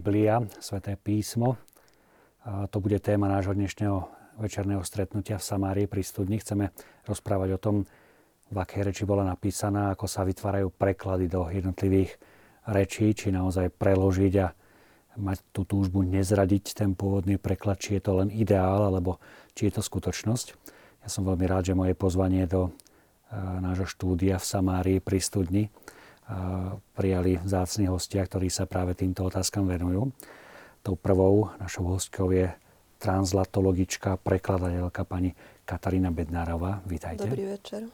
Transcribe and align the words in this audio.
Biblia, 0.00 0.40
Sveté 0.64 0.96
písmo. 0.96 1.60
To 2.48 2.80
bude 2.80 2.96
téma 3.04 3.28
nášho 3.28 3.52
dnešného 3.52 4.08
večerného 4.40 4.80
stretnutia 4.80 5.36
v 5.36 5.44
Samárii 5.44 5.84
pri 5.84 6.00
studni. 6.00 6.40
Chceme 6.40 6.72
rozprávať 7.04 7.48
o 7.52 7.60
tom, 7.60 7.76
v 8.48 8.56
akej 8.56 8.80
reči 8.88 9.04
bola 9.04 9.28
napísaná, 9.28 9.92
ako 9.92 10.08
sa 10.08 10.24
vytvárajú 10.24 10.72
preklady 10.72 11.28
do 11.28 11.52
jednotlivých 11.52 12.16
rečí, 12.64 13.12
či 13.12 13.28
naozaj 13.28 13.76
preložiť 13.76 14.34
a 14.40 14.48
mať 15.20 15.44
tú 15.52 15.68
túžbu 15.68 16.00
nezradiť 16.00 16.80
ten 16.80 16.96
pôvodný 16.96 17.36
preklad, 17.36 17.76
či 17.76 18.00
je 18.00 18.08
to 18.08 18.24
len 18.24 18.32
ideál, 18.32 18.88
alebo 18.88 19.20
či 19.52 19.68
je 19.68 19.76
to 19.76 19.82
skutočnosť. 19.84 20.46
Ja 21.04 21.12
som 21.12 21.28
veľmi 21.28 21.44
rád, 21.44 21.68
že 21.68 21.76
moje 21.76 21.92
pozvanie 21.92 22.48
do 22.48 22.72
nášho 23.36 23.84
štúdia 23.84 24.40
v 24.40 24.48
Samárii 24.48 24.98
pri 25.04 25.20
studni 25.20 25.68
prijali 26.94 27.42
vzácni 27.42 27.90
hostia, 27.90 28.22
ktorí 28.22 28.46
sa 28.50 28.66
práve 28.66 28.94
týmto 28.94 29.26
otázkam 29.26 29.66
venujú. 29.66 30.14
Tou 30.80 30.94
prvou 30.94 31.50
našou 31.58 31.90
hostkou 31.92 32.30
je 32.32 32.48
translatologička, 33.00 34.20
prekladateľka 34.20 35.02
pani 35.08 35.34
Katarína 35.64 36.12
Bednárová. 36.12 36.84
Vítajte. 36.86 37.26
Dobrý 37.26 37.56
večer. 37.56 37.88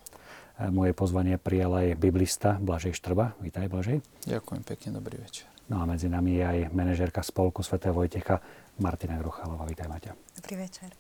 Moje 0.72 0.96
pozvanie 0.96 1.36
prijal 1.36 1.72
aj 1.76 2.00
biblista 2.00 2.56
Blažej 2.56 2.96
Štrba. 2.96 3.36
Vítaj, 3.44 3.68
Blažej. 3.68 4.00
Ďakujem 4.24 4.62
pekne, 4.64 4.88
dobrý 4.96 5.20
večer. 5.20 5.44
No 5.68 5.82
a 5.82 5.84
medzi 5.84 6.08
nami 6.08 6.40
je 6.40 6.44
aj 6.46 6.58
manažérka 6.72 7.20
spolku 7.20 7.60
Sv. 7.60 7.76
Vojtecha 7.92 8.40
Martina 8.80 9.20
Gruchalová. 9.20 9.68
Vítaj, 9.68 9.90
Maťa. 9.90 10.12
Dobrý 10.40 10.64
večer. 10.64 10.90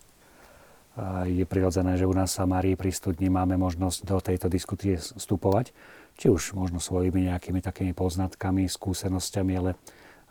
Je 1.28 1.44
prirodzené, 1.44 2.00
že 2.00 2.08
u 2.08 2.14
nás 2.16 2.32
v 2.32 2.38
Samárii 2.40 2.74
pri 2.76 2.88
studni 2.88 3.28
máme 3.28 3.60
možnosť 3.60 3.98
do 4.08 4.16
tejto 4.16 4.48
diskusie 4.48 4.96
vstupovať, 4.96 5.76
či 6.16 6.32
už 6.32 6.56
možno 6.56 6.80
svojimi 6.80 7.28
nejakými 7.28 7.60
takými 7.60 7.92
poznatkami, 7.92 8.66
skúsenosťami, 8.66 9.52
ale 9.56 9.76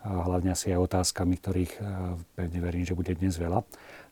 hlavne 0.02 0.54
asi 0.54 0.70
aj 0.74 0.86
otázkami, 0.86 1.34
ktorých 1.38 1.72
pevne 2.34 2.58
verím, 2.62 2.84
že 2.86 2.98
bude 2.98 3.14
dnes 3.14 3.38
veľa. 3.38 3.62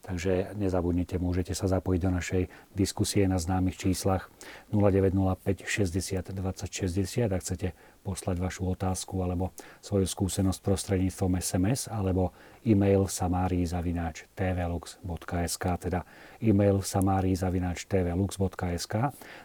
Takže 0.05 0.52
nezabudnite, 0.60 1.16
môžete 1.16 1.56
sa 1.56 1.64
zapojiť 1.64 2.00
do 2.05 2.10
našej 2.12 2.42
diskusie 2.77 3.24
na 3.24 3.41
známych 3.41 3.80
číslach 3.80 4.28
0905 4.69 5.64
60 5.64 6.28
20 6.28 6.69
60, 6.69 7.33
ak 7.33 7.41
chcete 7.41 7.72
poslať 8.05 8.36
vašu 8.36 8.69
otázku 8.69 9.24
alebo 9.24 9.56
svoju 9.80 10.05
skúsenosť 10.05 10.61
prostredníctvom 10.61 11.41
SMS 11.41 11.88
alebo 11.88 12.36
e-mail 12.69 13.08
samárizavináč 13.08 14.28
tvlux.sk 14.36 15.64
teda 15.88 16.05
e-mail 16.44 16.84
samárizavináč 16.84 17.89
tvlux.sk 17.89 18.94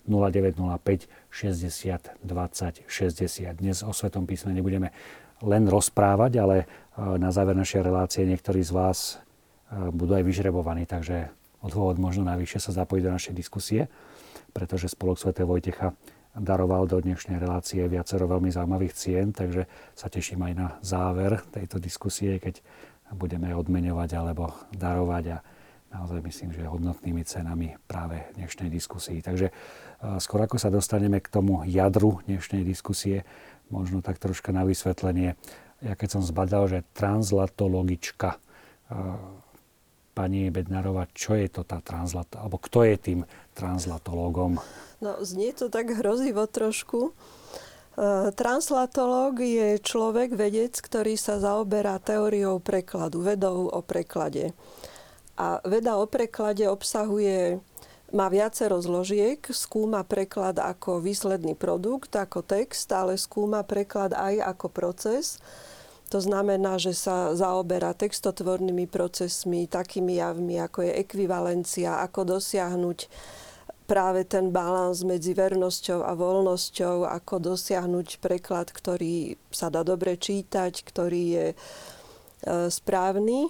0905 0.03 1.07
60 1.31 2.19
20 2.19 2.83
60. 2.83 3.63
Dnes 3.63 3.79
o 3.79 3.95
Svetom 3.95 4.27
písme 4.27 4.51
nebudeme 4.51 4.91
len 5.39 5.63
rozprávať, 5.71 6.31
ale 6.35 6.57
e, 6.59 6.65
na 7.15 7.31
záver 7.31 7.55
našej 7.55 7.79
relácie 7.79 8.27
niektorí 8.27 8.59
z 8.59 8.75
vás 8.75 9.23
budú 9.69 10.17
aj 10.17 10.25
vyžrebovaní, 10.25 10.89
takže 10.89 11.29
odhovod 11.61 12.01
možno 12.01 12.25
najvyššie 12.25 12.59
sa 12.59 12.71
zapojiť 12.83 13.03
do 13.05 13.13
našej 13.13 13.33
diskusie, 13.37 13.81
pretože 14.55 14.89
Spolok 14.89 15.21
Sv. 15.21 15.35
Vojtecha 15.45 15.93
daroval 16.37 16.85
do 16.87 17.01
dnešnej 17.01 17.41
relácie 17.41 17.83
viacero 17.89 18.29
veľmi 18.29 18.49
zaujímavých 18.53 18.93
cien, 18.93 19.33
takže 19.33 19.65
sa 19.93 20.07
teším 20.07 20.45
aj 20.45 20.53
na 20.55 20.67
záver 20.81 21.41
tejto 21.51 21.81
diskusie, 21.81 22.37
keď 22.37 22.61
budeme 23.13 23.51
odmeňovať 23.57 24.09
alebo 24.13 24.53
darovať 24.73 25.25
a 25.33 25.37
naozaj 25.89 26.21
myslím, 26.21 26.49
že 26.53 26.69
hodnotnými 26.69 27.25
cenami 27.25 27.73
práve 27.89 28.21
dnešnej 28.37 28.69
diskusii. 28.69 29.25
Takže 29.25 29.49
skôr 30.21 30.45
ako 30.45 30.61
sa 30.61 30.69
dostaneme 30.69 31.17
k 31.17 31.33
tomu 31.33 31.65
jadru 31.65 32.21
dnešnej 32.29 32.61
diskusie, 32.61 33.25
možno 33.73 34.05
tak 34.05 34.21
troška 34.21 34.53
na 34.53 34.65
vysvetlenie. 34.69 35.33
Ja 35.81 35.97
keď 35.97 36.09
som 36.19 36.21
zbadal, 36.21 36.69
že 36.69 36.85
translatologička 36.93 38.37
pani 40.19 40.51
Bednárová, 40.51 41.07
čo 41.15 41.31
je 41.31 41.47
to 41.47 41.63
tá 41.63 41.79
translat, 41.79 42.27
alebo 42.35 42.59
kto 42.59 42.83
je 42.83 42.95
tým 42.99 43.19
translatológom? 43.55 44.59
No, 44.99 45.11
znie 45.23 45.55
to 45.55 45.71
tak 45.71 45.95
hrozivo 45.95 46.43
trošku. 46.43 47.07
E, 47.07 47.11
translatológ 48.35 49.39
je 49.39 49.79
človek, 49.79 50.35
vedec, 50.35 50.75
ktorý 50.75 51.15
sa 51.15 51.39
zaoberá 51.39 52.03
teóriou 52.03 52.59
prekladu, 52.59 53.23
vedou 53.23 53.71
o 53.71 53.79
preklade. 53.79 54.51
A 55.39 55.63
veda 55.63 55.95
o 55.95 56.03
preklade 56.03 56.67
obsahuje, 56.67 57.63
má 58.11 58.27
viacero 58.27 58.75
zložiek, 58.83 59.39
skúma 59.55 60.03
preklad 60.03 60.59
ako 60.59 60.99
výsledný 60.99 61.55
produkt, 61.55 62.11
ako 62.11 62.43
text, 62.43 62.91
ale 62.91 63.15
skúma 63.15 63.63
preklad 63.63 64.11
aj 64.11 64.51
ako 64.51 64.67
proces 64.67 65.39
to 66.09 66.17
znamená, 66.17 66.81
že 66.81 66.97
sa 66.97 67.37
zaoberá 67.37 67.93
textotvornými 67.93 68.89
procesmi, 68.89 69.69
takými 69.69 70.17
javmi, 70.17 70.57
ako 70.57 70.89
je 70.89 70.97
ekvivalencia, 71.05 72.01
ako 72.01 72.37
dosiahnuť 72.37 72.99
práve 73.89 74.21
ten 74.21 74.53
balans 74.53 75.01
medzi 75.01 75.33
vernosťou 75.33 76.05
a 76.05 76.13
voľnosťou, 76.13 77.09
ako 77.09 77.53
dosiahnuť 77.53 78.21
preklad, 78.21 78.69
ktorý 78.69 79.33
sa 79.49 79.73
dá 79.73 79.81
dobre 79.81 80.13
čítať, 80.13 80.85
ktorý 80.85 81.23
je 81.33 81.47
e, 81.49 81.55
správny, 82.69 83.49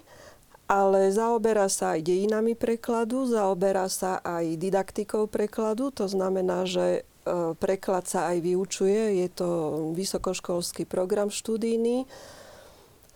ale 0.71 1.11
zaoberá 1.11 1.67
sa 1.67 1.99
aj 1.99 2.07
dejinami 2.07 2.55
prekladu, 2.55 3.27
zaoberá 3.27 3.91
sa 3.91 4.23
aj 4.23 4.55
didaktikou 4.55 5.27
prekladu, 5.27 5.91
to 5.91 6.07
znamená, 6.07 6.63
že 6.63 7.03
e, 7.03 7.55
preklad 7.59 8.07
sa 8.07 8.31
aj 8.31 8.39
vyučuje, 8.39 9.19
je 9.19 9.27
to 9.35 9.49
vysokoškolský 9.91 10.87
program 10.87 11.27
študijný, 11.27 12.07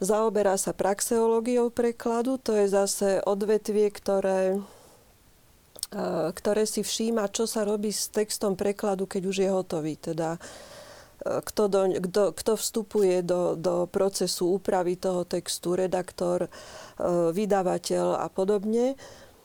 Zaoberá 0.02 0.58
sa 0.58 0.74
praxeológiou 0.74 1.70
prekladu, 1.70 2.42
to 2.42 2.58
je 2.58 2.66
zase 2.66 3.22
odvetvie, 3.22 3.94
ktoré, 3.94 4.58
e, 5.94 6.00
ktoré 6.34 6.66
si 6.66 6.82
všíma, 6.82 7.30
čo 7.30 7.46
sa 7.46 7.62
robí 7.62 7.94
s 7.94 8.10
textom 8.10 8.58
prekladu, 8.58 9.06
keď 9.06 9.22
už 9.30 9.38
je 9.46 9.50
hotový. 9.54 9.94
Teda 10.02 10.42
e, 11.22 11.40
kto, 11.46 11.64
do, 11.70 11.82
kto, 12.10 12.24
kto 12.34 12.54
vstupuje 12.58 13.22
do, 13.22 13.54
do 13.54 13.86
procesu 13.86 14.58
úpravy 14.58 14.98
toho 14.98 15.30
textu, 15.30 15.78
redaktor, 15.78 16.50
e, 16.50 16.50
vydavateľ 17.30 18.18
a 18.18 18.28
podobne. 18.34 18.98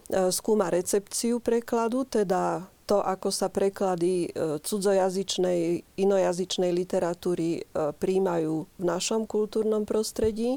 Skúma 0.09 0.73
recepciu 0.73 1.37
prekladu, 1.37 2.09
teda 2.09 2.65
to, 2.89 3.05
ako 3.05 3.29
sa 3.29 3.53
preklady 3.53 4.33
e, 4.33 4.57
cudzojazyčnej, 4.65 5.85
inojazyčnej 6.01 6.73
literatúry 6.73 7.61
e, 7.61 7.63
príjmajú 7.93 8.65
v 8.65 8.83
našom 8.83 9.29
kultúrnom 9.29 9.85
prostredí. 9.85 10.57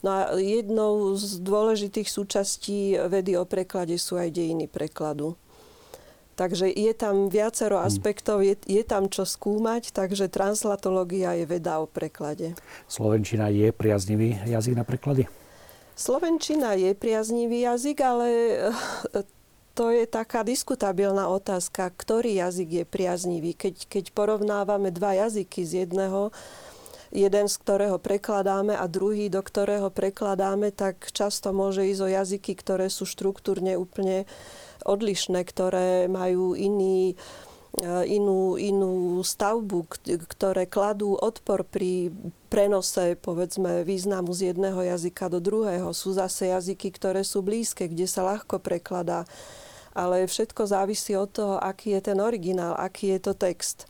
No 0.00 0.08
a 0.08 0.20
jednou 0.40 1.12
z 1.12 1.44
dôležitých 1.44 2.08
súčastí 2.08 2.96
vedy 3.12 3.36
o 3.36 3.44
preklade 3.44 4.00
sú 4.00 4.16
aj 4.16 4.32
dejiny 4.32 4.64
prekladu. 4.72 5.36
Takže 6.34 6.66
je 6.66 6.92
tam 6.96 7.30
viacero 7.30 7.78
hmm. 7.78 7.86
aspektov, 7.86 8.42
je, 8.42 8.58
je 8.64 8.82
tam 8.82 9.06
čo 9.06 9.22
skúmať, 9.22 9.94
takže 9.94 10.32
translatológia 10.32 11.36
je 11.38 11.46
veda 11.46 11.78
o 11.78 11.86
preklade. 11.86 12.58
Slovenčina 12.90 13.52
je 13.52 13.70
priaznivý 13.70 14.42
jazyk 14.48 14.74
na 14.74 14.82
preklady? 14.82 15.28
Slovenčina 15.94 16.74
je 16.74 16.90
priaznivý 16.90 17.70
jazyk, 17.70 17.98
ale 18.02 18.28
to 19.74 19.90
je 19.90 20.06
taká 20.06 20.46
diskutabilná 20.46 21.26
otázka, 21.26 21.90
ktorý 21.90 22.38
jazyk 22.38 22.68
je 22.70 22.84
priaznivý. 22.86 23.58
Keď, 23.58 23.90
keď 23.90 24.04
porovnávame 24.14 24.94
dva 24.94 25.18
jazyky 25.18 25.66
z 25.66 25.84
jedného, 25.84 26.30
jeden 27.14 27.46
z 27.46 27.54
ktorého 27.58 27.98
prekladáme 27.98 28.74
a 28.74 28.86
druhý, 28.86 29.26
do 29.26 29.42
ktorého 29.42 29.90
prekladáme, 29.90 30.70
tak 30.70 31.10
často 31.10 31.50
môže 31.50 31.86
ísť 31.86 32.02
o 32.02 32.08
jazyky, 32.10 32.52
ktoré 32.58 32.86
sú 32.86 33.06
štruktúrne 33.06 33.74
úplne 33.74 34.26
odlišné, 34.86 35.42
ktoré 35.42 36.06
majú 36.10 36.54
iný, 36.54 37.14
e, 37.78 37.86
inú, 38.14 38.58
inú 38.58 39.22
stavbu, 39.22 39.90
ktoré 40.26 40.66
kladú 40.66 41.18
odpor 41.18 41.62
pri 41.62 42.14
prenose, 42.50 43.14
povedzme, 43.18 43.86
významu 43.86 44.34
z 44.34 44.54
jedného 44.54 44.82
jazyka 44.82 45.30
do 45.30 45.38
druhého. 45.38 45.90
Sú 45.94 46.14
zase 46.14 46.50
jazyky, 46.50 46.94
ktoré 46.94 47.22
sú 47.22 47.42
blízke, 47.42 47.86
kde 47.86 48.10
sa 48.10 48.26
ľahko 48.26 48.58
prekladá 48.58 49.26
ale 49.94 50.26
všetko 50.26 50.66
závisí 50.66 51.14
od 51.14 51.30
toho, 51.30 51.56
aký 51.62 51.94
je 51.94 52.10
ten 52.10 52.18
originál, 52.18 52.74
aký 52.74 53.14
je 53.14 53.20
to 53.30 53.32
text. 53.38 53.86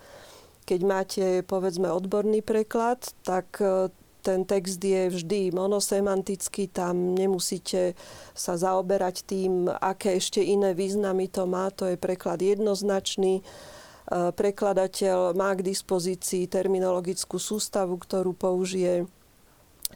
Keď 0.65 0.81
máte, 0.85 1.27
povedzme, 1.45 1.89
odborný 1.89 2.45
preklad, 2.45 3.05
tak 3.25 3.61
e, 3.61 3.89
ten 4.25 4.49
text 4.49 4.81
je 4.81 5.13
vždy 5.13 5.53
monosemantický, 5.53 6.73
tam 6.73 7.13
nemusíte 7.13 7.93
sa 8.33 8.57
zaoberať 8.57 9.29
tým, 9.29 9.69
aké 9.69 10.17
ešte 10.17 10.41
iné 10.41 10.73
významy 10.73 11.29
to 11.29 11.45
má, 11.45 11.69
to 11.69 11.93
je 11.93 12.01
preklad 12.01 12.41
jednoznačný. 12.41 13.41
E, 13.41 13.43
prekladateľ 14.33 15.37
má 15.37 15.53
k 15.57 15.69
dispozícii 15.69 16.49
terminologickú 16.49 17.37
sústavu, 17.37 18.01
ktorú 18.01 18.33
použije, 18.33 19.05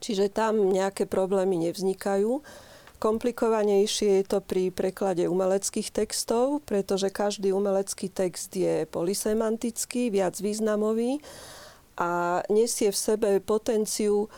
čiže 0.01 0.33
tam 0.33 0.73
nejaké 0.73 1.09
problémy 1.09 1.69
nevznikajú. 1.69 2.45
Komplikovanejšie 2.99 4.23
je 4.23 4.25
to 4.27 4.43
pri 4.43 4.75
preklade 4.75 5.31
umeleckých 5.31 5.95
textov, 5.95 6.67
pretože 6.67 7.15
každý 7.15 7.55
umelecký 7.55 8.11
text 8.11 8.51
je 8.59 8.91
polysemantický, 8.91 10.11
viac 10.11 10.35
významový 10.43 11.23
a 11.95 12.43
nesie 12.51 12.91
v 12.91 12.99
sebe 12.99 13.31
potenciu 13.39 14.27
e, 14.27 14.29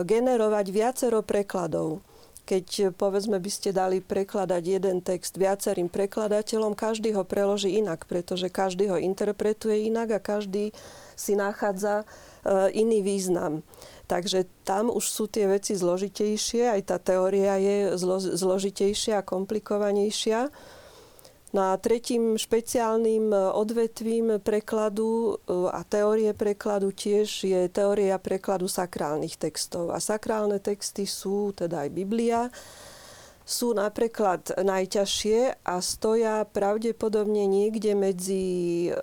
generovať 0.00 0.66
viacero 0.72 1.20
prekladov. 1.20 2.00
Keď 2.48 2.96
povedzme 2.96 3.36
by 3.36 3.50
ste 3.52 3.76
dali 3.76 4.00
prekladať 4.00 4.62
jeden 4.64 5.04
text 5.04 5.36
viacerým 5.36 5.92
prekladateľom, 5.92 6.78
každý 6.78 7.12
ho 7.12 7.26
preloží 7.26 7.76
inak, 7.76 8.08
pretože 8.08 8.48
každý 8.48 8.86
ho 8.86 8.96
interpretuje 8.96 9.90
inak 9.90 10.08
a 10.16 10.20
každý 10.22 10.70
si 11.18 11.34
nachádza 11.34 12.06
iný 12.70 13.02
význam. 13.02 13.66
Takže 14.06 14.46
tam 14.62 14.86
už 14.86 15.02
sú 15.02 15.26
tie 15.26 15.50
veci 15.50 15.74
zložitejšie, 15.74 16.70
aj 16.70 16.82
tá 16.86 16.96
teória 17.02 17.58
je 17.58 17.98
zlo, 17.98 18.22
zložitejšia 18.22 19.18
a 19.18 19.26
komplikovanejšia. 19.26 20.54
No 21.54 21.72
a 21.72 21.78
tretím 21.78 22.38
špeciálnym 22.38 23.32
odvetvím 23.34 24.42
prekladu 24.42 25.40
e, 25.40 25.54
a 25.72 25.80
teórie 25.86 26.30
prekladu 26.34 26.90
tiež 26.90 27.46
je 27.46 27.60
teória 27.70 28.18
prekladu 28.18 28.66
sakrálnych 28.70 29.38
textov. 29.38 29.94
A 29.94 29.98
sakrálne 30.02 30.58
texty 30.58 31.06
sú 31.06 31.56
teda 31.56 31.86
aj 31.86 31.90
Biblia, 31.90 32.50
sú 33.46 33.78
napríklad 33.78 34.58
najťažšie 34.58 35.62
a 35.62 35.78
stoja 35.78 36.42
pravdepodobne 36.50 37.46
niekde 37.46 37.94
medzi 37.94 38.46
e, 38.86 38.98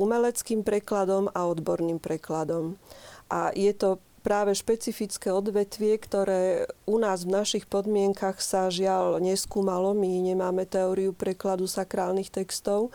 umeleckým 0.00 0.64
prekladom 0.64 1.28
a 1.28 1.44
odborným 1.44 2.00
prekladom. 2.00 2.80
A 3.28 3.52
je 3.52 3.70
to 3.76 4.00
práve 4.22 4.54
špecifické 4.54 5.34
odvetvie, 5.34 5.98
ktoré 5.98 6.70
u 6.86 6.96
nás 7.02 7.26
v 7.26 7.34
našich 7.42 7.66
podmienkach 7.66 8.38
sa 8.38 8.70
žiaľ 8.70 9.18
neskúmalo. 9.18 9.92
My 9.92 10.22
nemáme 10.22 10.64
teóriu 10.64 11.10
prekladu 11.10 11.66
sakrálnych 11.66 12.30
textov, 12.30 12.94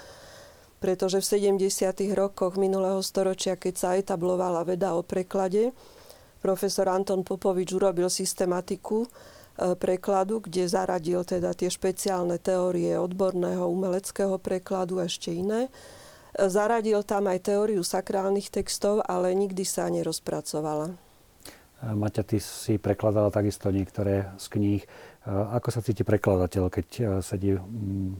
pretože 0.80 1.20
v 1.20 1.60
70. 1.60 1.68
rokoch 2.16 2.56
minulého 2.56 3.04
storočia, 3.04 3.60
keď 3.60 3.74
sa 3.76 3.90
etablovala 4.00 4.64
veda 4.64 4.96
o 4.96 5.04
preklade, 5.04 5.76
profesor 6.40 6.88
Anton 6.88 7.28
Popovič 7.28 7.76
urobil 7.76 8.08
systematiku 8.08 9.04
e, 9.04 9.10
prekladu, 9.76 10.40
kde 10.40 10.64
zaradil 10.70 11.28
teda 11.28 11.52
tie 11.52 11.68
špeciálne 11.68 12.40
teórie 12.40 12.96
odborného 12.96 13.68
umeleckého 13.68 14.40
prekladu 14.40 15.04
a 15.04 15.12
ešte 15.12 15.34
iné. 15.34 15.68
E, 15.68 15.70
zaradil 16.48 17.02
tam 17.04 17.28
aj 17.28 17.52
teóriu 17.52 17.84
sakrálnych 17.84 18.48
textov, 18.48 19.04
ale 19.04 19.36
nikdy 19.36 19.66
sa 19.66 19.90
nerozpracovala. 19.92 21.07
Maťa, 21.78 22.26
ty 22.26 22.42
si 22.42 22.82
prekladala 22.82 23.30
takisto 23.30 23.70
niektoré 23.70 24.34
z 24.42 24.46
kníh. 24.50 24.82
Ako 25.30 25.70
sa 25.70 25.86
cíti 25.86 26.02
prekladateľ, 26.02 26.74
keď 26.74 26.88
e, 26.98 27.04
sedí 27.22 27.54
mm, 27.54 28.18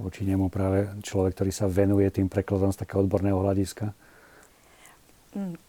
voči 0.00 0.24
nemu 0.24 0.48
práve 0.48 0.88
človek, 1.04 1.36
ktorý 1.36 1.52
sa 1.52 1.68
venuje 1.68 2.08
tým 2.08 2.30
prekladom 2.32 2.72
z 2.72 2.80
takého 2.80 3.04
odborného 3.04 3.36
hľadiska? 3.36 3.92
Mm. 5.36 5.60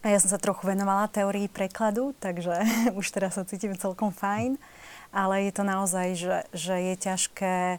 Ja 0.00 0.18
som 0.18 0.32
sa 0.32 0.40
trochu 0.40 0.64
venovala 0.64 1.12
teórii 1.12 1.46
prekladu, 1.46 2.16
takže 2.18 2.66
už 2.98 3.06
teraz 3.14 3.38
sa 3.38 3.46
cítim 3.46 3.76
celkom 3.78 4.10
fajn. 4.10 4.58
Ale 5.10 5.46
je 5.46 5.52
to 5.54 5.62
naozaj, 5.66 6.06
že, 6.18 6.36
že 6.54 6.74
je 6.74 6.94
ťažké 6.98 7.54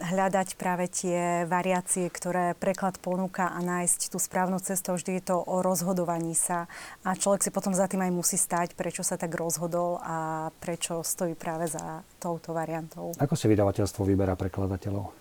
hľadať 0.00 0.58
práve 0.58 0.90
tie 0.90 1.46
variácie, 1.46 2.10
ktoré 2.10 2.58
preklad 2.58 2.98
ponúka 2.98 3.54
a 3.54 3.62
nájsť 3.62 4.10
tú 4.10 4.18
správnu 4.18 4.58
cestu. 4.58 4.98
Vždy 4.98 5.22
je 5.22 5.24
to 5.30 5.36
o 5.38 5.62
rozhodovaní 5.62 6.34
sa 6.34 6.66
a 7.06 7.14
človek 7.14 7.46
si 7.46 7.50
potom 7.54 7.70
za 7.70 7.86
tým 7.86 8.02
aj 8.02 8.12
musí 8.12 8.34
stať, 8.34 8.74
prečo 8.74 9.06
sa 9.06 9.14
tak 9.14 9.30
rozhodol 9.38 10.02
a 10.02 10.50
prečo 10.58 11.06
stojí 11.06 11.38
práve 11.38 11.70
za 11.70 12.02
touto 12.18 12.50
variantou. 12.50 13.14
Ako 13.22 13.38
si 13.38 13.46
vydavateľstvo 13.46 14.02
vyberá 14.02 14.34
prekladateľov? 14.34 15.20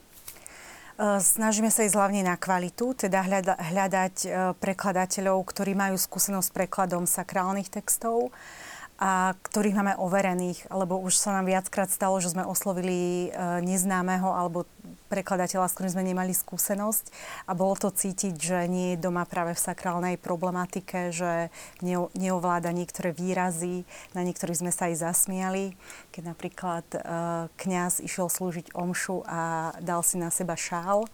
Ehm, 1.00 1.24
snažíme 1.24 1.72
sa 1.72 1.88
ísť 1.88 1.96
hlavne 1.96 2.28
na 2.28 2.36
kvalitu, 2.36 2.92
teda 2.92 3.24
hľada, 3.24 3.56
hľadať 3.56 4.16
ehm, 4.26 4.32
prekladateľov, 4.60 5.38
ktorí 5.48 5.72
majú 5.72 5.96
skúsenosť 5.96 6.48
s 6.52 6.56
prekladom 6.56 7.08
sakrálnych 7.08 7.72
textov 7.72 8.36
a 9.00 9.32
ktorých 9.48 9.80
máme 9.80 9.94
overených, 9.96 10.68
lebo 10.76 11.00
už 11.00 11.16
sa 11.16 11.40
nám 11.40 11.48
viackrát 11.48 11.88
stalo, 11.88 12.20
že 12.20 12.36
sme 12.36 12.44
oslovili 12.44 13.32
e, 13.32 13.64
neznámeho 13.64 14.28
alebo 14.28 14.68
prekladateľa, 15.08 15.72
s 15.72 15.76
ktorým 15.80 15.94
sme 15.96 16.04
nemali 16.04 16.36
skúsenosť. 16.36 17.08
A 17.48 17.56
bolo 17.56 17.80
to 17.80 17.96
cítiť, 17.96 18.36
že 18.36 18.60
nie 18.68 18.94
je 18.94 19.02
doma 19.02 19.24
práve 19.24 19.56
v 19.56 19.64
sakrálnej 19.64 20.20
problematike, 20.20 21.16
že 21.16 21.48
neovláda 22.14 22.76
niektoré 22.76 23.16
výrazy, 23.16 23.88
na 24.12 24.22
niektorých 24.28 24.60
sme 24.68 24.72
sa 24.76 24.92
aj 24.92 25.00
zasmiali, 25.00 25.80
keď 26.12 26.24
napríklad 26.36 26.86
e, 26.92 27.00
kňaz 27.56 28.04
išiel 28.04 28.28
slúžiť 28.28 28.76
omšu 28.76 29.24
a 29.24 29.74
dal 29.80 30.04
si 30.04 30.20
na 30.20 30.28
seba 30.28 30.60
šál 30.60 31.08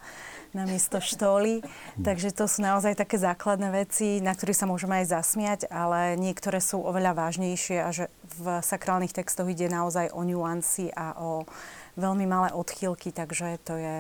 namiesto 0.56 1.04
štóly. 1.04 1.60
Takže 2.00 2.32
to 2.32 2.48
sú 2.48 2.64
naozaj 2.64 2.96
také 2.96 3.20
základné 3.20 3.70
veci, 3.76 4.24
na 4.24 4.32
ktorých 4.32 4.64
sa 4.64 4.70
môžeme 4.72 5.04
aj 5.04 5.12
zasmiať, 5.12 5.60
ale 5.68 6.16
niektoré 6.16 6.64
sú 6.64 6.80
oveľa 6.80 7.12
vážnejšie 7.14 7.78
a 7.84 7.92
že 7.92 8.08
v 8.40 8.64
sakrálnych 8.64 9.12
textoch 9.12 9.52
ide 9.52 9.68
naozaj 9.68 10.16
o 10.16 10.24
nuancy 10.24 10.88
a 10.96 11.20
o 11.20 11.44
veľmi 12.00 12.24
malé 12.24 12.50
odchýlky, 12.56 13.12
takže 13.12 13.60
to 13.68 13.76
je 13.76 13.96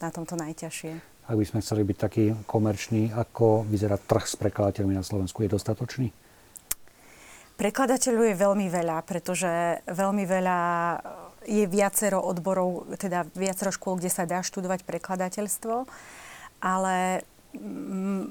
na 0.00 0.08
tomto 0.12 0.36
najťažšie. 0.36 0.92
Ak 1.30 1.38
by 1.38 1.46
sme 1.46 1.62
chceli 1.62 1.86
byť 1.86 1.96
taký 1.96 2.24
komerčný, 2.44 3.14
ako 3.14 3.62
vyzerá 3.64 3.96
trh 3.96 4.26
s 4.26 4.34
prekladateľmi 4.34 4.98
na 4.98 5.04
Slovensku? 5.06 5.46
Je 5.46 5.54
dostatočný? 5.54 6.08
Prekladateľov 7.54 8.24
je 8.24 8.36
veľmi 8.40 8.66
veľa, 8.72 9.04
pretože 9.04 9.84
veľmi 9.84 10.24
veľa 10.24 10.58
je 11.48 11.64
viacero 11.64 12.20
odborov, 12.20 12.96
teda 13.00 13.24
viacero 13.32 13.72
škôl, 13.72 13.96
kde 13.96 14.12
sa 14.12 14.28
dá 14.28 14.44
študovať 14.44 14.84
prekladateľstvo, 14.84 15.88
ale 16.60 17.24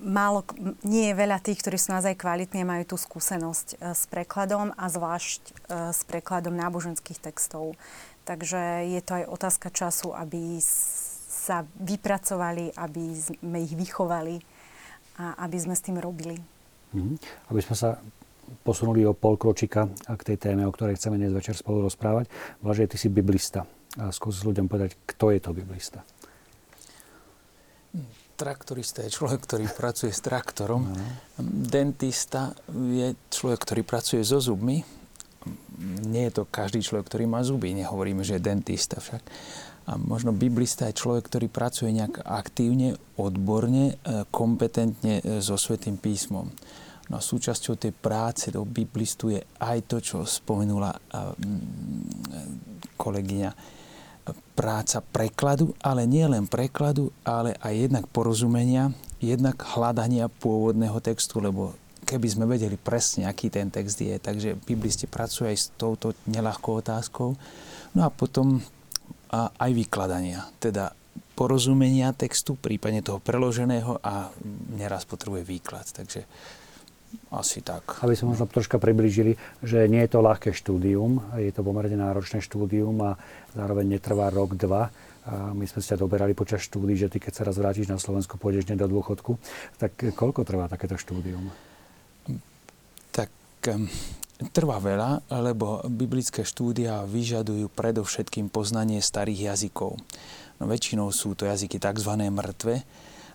málo, 0.06 0.47
nie 0.88 1.11
je 1.11 1.19
veľa 1.19 1.44
tých, 1.44 1.59
ktorí 1.59 1.75
sú 1.75 1.91
naozaj 1.91 2.15
kvalitní 2.15 2.63
a 2.63 2.69
majú 2.69 2.95
tú 2.95 2.97
skúsenosť 2.97 3.67
e, 3.75 3.91
s 3.91 4.07
prekladom 4.07 4.71
a 4.79 4.85
zvlášť 4.88 5.41
e, 5.44 5.51
s 5.91 6.07
prekladom 6.07 6.55
náboženských 6.55 7.19
textov. 7.19 7.75
Takže 8.24 8.88
je 8.88 9.01
to 9.03 9.19
aj 9.19 9.25
otázka 9.27 9.67
času, 9.75 10.15
aby 10.15 10.63
sa 10.63 11.67
vypracovali, 11.81 12.72
aby 12.77 13.05
sme 13.17 13.60
ich 13.65 13.75
vychovali 13.75 14.39
a 15.19 15.36
aby 15.43 15.57
sme 15.60 15.75
s 15.75 15.84
tým 15.84 16.00
robili. 16.00 16.39
Mm-hmm. 16.95 17.17
Aby 17.51 17.60
sme 17.65 17.75
sa 17.75 18.00
posunuli 18.63 19.06
o 19.06 19.18
pol 19.18 19.38
kročika 19.39 19.88
k 20.06 20.22
tej 20.34 20.38
téme, 20.38 20.65
o 20.65 20.74
ktorej 20.74 20.98
chceme 20.98 21.18
dnes 21.18 21.34
večer 21.34 21.56
spolu 21.56 21.86
rozprávať. 21.86 22.29
Blažej, 22.62 22.94
ty 22.94 22.98
si 22.98 23.08
biblista. 23.08 23.65
A 23.98 24.13
skús 24.13 24.46
ľuďom 24.46 24.70
povedať, 24.70 24.98
kto 25.10 25.34
je 25.34 25.39
to 25.41 25.51
biblista. 25.53 26.06
Traktorista 28.39 29.03
je 29.03 29.12
človek, 29.12 29.44
ktorý 29.44 29.65
pracuje 29.79 30.13
s 30.13 30.22
traktorom. 30.24 30.88
No. 30.88 31.06
Dentista 31.44 32.53
je 32.70 33.18
človek, 33.34 33.60
ktorý 33.65 33.82
pracuje 33.84 34.22
so 34.24 34.39
zubmi. 34.39 34.86
Nie 36.06 36.29
je 36.29 36.44
to 36.44 36.44
každý 36.48 36.84
človek, 36.84 37.08
ktorý 37.08 37.25
má 37.25 37.39
zuby. 37.41 37.72
Nehovoríme, 37.72 38.22
že 38.24 38.38
je 38.38 38.46
dentista 38.46 39.00
však. 39.00 39.24
A 39.89 39.98
možno 39.98 40.36
biblista 40.36 40.86
je 40.86 41.00
človek, 41.01 41.25
ktorý 41.25 41.48
pracuje 41.50 41.89
nejak 41.89 42.22
aktívne, 42.22 42.94
odborne, 43.18 43.98
e, 43.98 44.22
kompetentne 44.29 45.18
e, 45.18 45.41
so 45.41 45.58
Svetým 45.58 45.98
písmom. 45.98 46.46
No 47.10 47.18
a 47.18 47.25
súčasťou 47.25 47.74
tej 47.74 47.89
práce 47.89 48.54
do 48.54 48.62
biblistu 48.62 49.34
je 49.34 49.42
aj 49.58 49.78
to, 49.89 49.98
čo 49.98 50.18
spomenula 50.30 50.94
kolegyňa, 52.94 53.51
práca 54.54 55.01
prekladu, 55.01 55.74
ale 55.82 56.06
nie 56.06 56.22
len 56.30 56.46
prekladu, 56.46 57.10
ale 57.25 57.58
aj 57.66 57.74
jednak 57.74 58.06
porozumenia, 58.13 58.94
jednak 59.18 59.58
hľadania 59.58 60.30
pôvodného 60.30 61.01
textu, 61.01 61.42
lebo 61.42 61.74
keby 62.06 62.28
sme 62.30 62.46
vedeli 62.46 62.78
presne, 62.78 63.25
aký 63.25 63.50
ten 63.50 63.74
text 63.74 63.98
je, 63.98 64.13
takže 64.22 64.62
biblisti 64.70 65.10
pracujú 65.10 65.50
aj 65.50 65.58
s 65.58 65.74
touto 65.74 66.13
nelahkou 66.30 66.78
otázkou. 66.78 67.34
No 67.98 68.01
a 68.06 68.13
potom 68.13 68.62
aj 69.34 69.72
vykladania, 69.74 70.46
teda 70.62 70.94
porozumenia 71.34 72.13
textu, 72.13 72.54
prípadne 72.54 73.01
toho 73.01 73.18
preloženého 73.18 73.98
a 74.01 74.30
neraz 74.74 75.06
potrebuje 75.10 75.42
výklad. 75.46 75.86
Takže 75.89 76.25
asi 77.30 77.62
tak. 77.62 78.01
Aby 78.01 78.18
sme 78.18 78.34
možno 78.34 78.50
troška 78.50 78.82
približili, 78.82 79.38
že 79.62 79.86
nie 79.86 80.01
je 80.06 80.12
to 80.13 80.25
ľahké 80.25 80.54
štúdium, 80.54 81.22
je 81.38 81.54
to 81.54 81.62
pomerne 81.62 81.98
náročné 81.98 82.42
štúdium 82.42 82.98
a 83.06 83.18
zároveň 83.54 83.98
netrvá 83.98 84.34
rok, 84.34 84.58
dva. 84.58 84.89
A 85.30 85.54
my 85.54 85.62
sme 85.70 85.86
sa 85.86 85.94
doberali 85.94 86.34
počas 86.34 86.66
štúdí, 86.66 86.98
že 86.98 87.12
ty 87.12 87.22
keď 87.22 87.34
sa 87.38 87.46
raz 87.46 87.62
vrátiš 87.62 87.86
na 87.86 88.01
Slovensku, 88.01 88.42
pôjdeš 88.42 88.74
do 88.74 88.88
dôchodku. 88.89 89.38
Tak 89.78 90.18
koľko 90.18 90.42
trvá 90.42 90.66
takéto 90.66 90.98
štúdium? 90.98 91.54
Tak 93.13 93.30
trvá 94.56 94.80
veľa, 94.80 95.22
lebo 95.30 95.84
biblické 95.86 96.48
štúdia 96.48 97.04
vyžadujú 97.06 97.68
predovšetkým 97.75 98.48
poznanie 98.50 99.04
starých 99.04 99.54
jazykov. 99.54 100.00
No, 100.58 100.63
väčšinou 100.66 101.12
sú 101.12 101.36
to 101.36 101.46
jazyky 101.46 101.78
tzv. 101.78 102.12
mŕtve, 102.32 102.88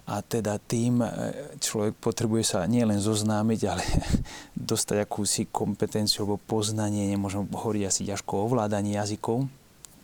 a 0.05 0.21
teda 0.21 0.61
tým 0.61 1.01
e, 1.01 1.09
človek 1.57 1.97
potrebuje 1.97 2.45
sa 2.45 2.69
nielen 2.69 3.01
zoznámiť, 3.01 3.61
ale 3.65 3.85
dostať 4.71 4.97
akúsi 5.01 5.49
kompetenciu 5.49 6.29
alebo 6.29 6.37
poznanie, 6.37 7.09
nemôžem 7.09 7.49
hovoriť 7.49 7.83
asi 7.89 8.03
ťažko 8.13 8.31
o 8.37 8.45
ovládaní 8.53 9.01
jazykov, 9.01 9.49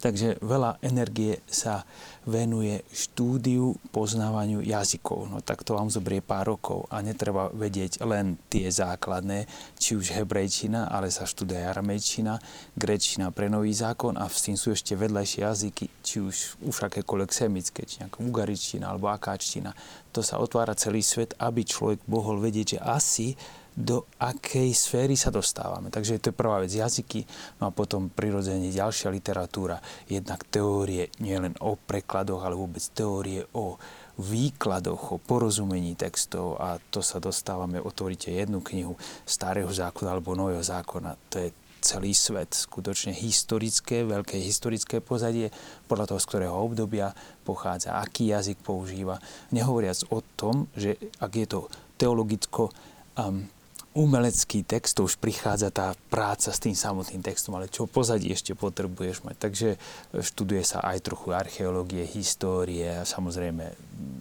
Takže 0.01 0.41
veľa 0.41 0.81
energie 0.81 1.45
sa 1.45 1.85
venuje 2.25 2.81
štúdiu, 2.89 3.77
poznávaniu 3.93 4.65
jazykov. 4.65 5.29
No 5.29 5.45
tak 5.45 5.61
to 5.61 5.77
vám 5.77 5.93
zobrie 5.93 6.25
pár 6.25 6.57
rokov 6.57 6.89
a 6.89 7.05
netreba 7.05 7.53
vedieť 7.53 8.01
len 8.09 8.41
tie 8.49 8.73
základné, 8.73 9.45
či 9.77 10.01
už 10.01 10.17
hebrejčina, 10.17 10.89
ale 10.89 11.13
sa 11.13 11.29
študuje 11.29 11.61
aramejčina, 11.61 12.41
grečina 12.81 13.29
pre 13.29 13.53
nový 13.53 13.77
zákon 13.77 14.17
a 14.17 14.25
s 14.25 14.49
tým 14.49 14.57
sú 14.57 14.73
ešte 14.73 14.97
vedľajšie 14.97 15.41
jazyky, 15.45 15.85
či 16.01 16.17
už, 16.25 16.61
už 16.65 16.77
akékoľvek 16.89 17.31
semické, 17.37 17.85
či 17.85 18.01
nejaká 18.01 18.25
ugaričtina 18.25 18.89
alebo 18.89 19.13
akáčtina. 19.13 19.77
To 20.17 20.25
sa 20.25 20.41
otvára 20.41 20.73
celý 20.73 21.05
svet, 21.05 21.37
aby 21.37 21.61
človek 21.61 22.09
mohol 22.09 22.41
vedieť, 22.41 22.77
že 22.77 22.79
asi 22.81 23.27
do 23.75 24.07
akej 24.19 24.75
sféry 24.75 25.15
sa 25.15 25.31
dostávame. 25.31 25.89
Takže 25.89 26.19
to 26.19 26.31
je 26.31 26.41
prvá 26.41 26.59
vec, 26.61 26.73
jazyky, 26.75 27.25
no 27.63 27.71
a 27.71 27.75
potom 27.75 28.11
prirodzene 28.11 28.71
ďalšia 28.71 29.09
literatúra, 29.11 29.79
jednak 30.11 30.43
teórie 30.49 31.09
nielen 31.23 31.55
o 31.63 31.79
prekladoch, 31.79 32.43
ale 32.43 32.59
vôbec 32.59 32.83
teórie 32.93 33.47
o 33.55 33.79
výkladoch, 34.21 35.17
o 35.17 35.23
porozumení 35.23 35.97
textov. 35.97 36.61
A 36.61 36.77
to 36.93 37.01
sa 37.01 37.23
dostávame, 37.23 37.81
otvoríte 37.81 38.29
jednu 38.29 38.61
knihu 38.61 38.99
starého 39.25 39.71
zákona 39.71 40.13
alebo 40.13 40.37
nového 40.37 40.61
zákona, 40.61 41.17
to 41.33 41.49
je 41.49 41.49
celý 41.81 42.13
svet, 42.13 42.53
skutočne 42.53 43.17
historické, 43.17 44.05
veľké 44.05 44.37
historické 44.37 45.01
pozadie, 45.01 45.49
podľa 45.89 46.13
toho, 46.13 46.21
z 46.21 46.29
ktorého 46.29 46.55
obdobia 46.61 47.17
pochádza, 47.43 47.97
aký 47.97 48.37
jazyk 48.37 48.61
používa. 48.61 49.17
Nehovoriac 49.51 50.05
o 50.13 50.21
tom, 50.37 50.69
že 50.77 51.01
ak 51.19 51.33
je 51.33 51.47
to 51.49 51.61
teologicko 51.97 52.69
um, 53.17 53.49
umelecký 53.91 54.63
text, 54.63 54.95
to 54.95 55.07
už 55.07 55.19
prichádza 55.19 55.75
tá 55.75 55.99
práca 56.15 56.55
s 56.55 56.63
tým 56.63 56.79
samotným 56.79 57.27
textom, 57.27 57.59
ale 57.59 57.67
čo 57.67 57.91
pozadí 57.91 58.31
ešte 58.31 58.55
potrebuješ 58.55 59.27
mať. 59.27 59.37
Takže 59.37 59.69
študuje 60.15 60.63
sa 60.63 60.79
aj 60.87 61.11
trochu 61.11 61.35
archeológie, 61.35 62.07
histórie 62.07 62.87
a 62.87 63.03
samozrejme 63.03 63.67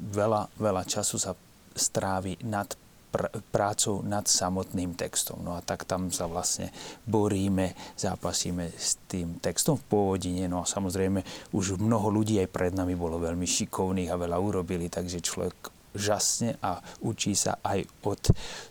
veľa, 0.10 0.50
veľa 0.58 0.84
času 0.90 1.22
sa 1.22 1.38
strávi 1.78 2.42
nad 2.50 2.66
pr- 3.14 3.30
prácou 3.54 4.02
nad 4.02 4.26
samotným 4.26 4.98
textom. 4.98 5.38
No 5.46 5.54
a 5.54 5.62
tak 5.62 5.86
tam 5.86 6.10
sa 6.10 6.26
vlastne 6.26 6.74
boríme, 7.06 7.78
zápasíme 7.94 8.74
s 8.74 8.98
tým 9.06 9.38
textom 9.38 9.78
v 9.78 9.86
pôvodine. 9.86 10.50
No 10.50 10.66
a 10.66 10.70
samozrejme 10.70 11.22
už 11.54 11.78
mnoho 11.78 12.10
ľudí 12.10 12.42
aj 12.42 12.50
pred 12.50 12.74
nami 12.74 12.98
bolo 12.98 13.22
veľmi 13.22 13.46
šikovných 13.46 14.10
a 14.10 14.18
veľa 14.18 14.38
urobili, 14.42 14.90
takže 14.90 15.22
človek 15.22 15.79
žasne 15.96 16.58
a 16.62 16.78
učí 17.06 17.34
sa 17.34 17.58
aj 17.64 17.86
od 18.06 18.22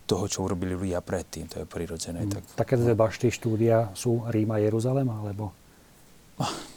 toho, 0.07 0.25
čo 0.31 0.47
urobili 0.47 0.75
ľudia 0.75 1.03
predtým. 1.03 1.51
To 1.51 1.63
je 1.63 1.67
prirodzené. 1.67 2.25
Mm. 2.25 2.31
Tak, 2.31 2.43
Také 2.67 2.75
dve 2.79 2.95
bašty 2.95 3.29
štúdia 3.33 3.91
sú 3.95 4.27
Rím 4.31 4.55
a 4.55 4.59
Jeruzalem, 4.63 5.09
alebo 5.11 5.55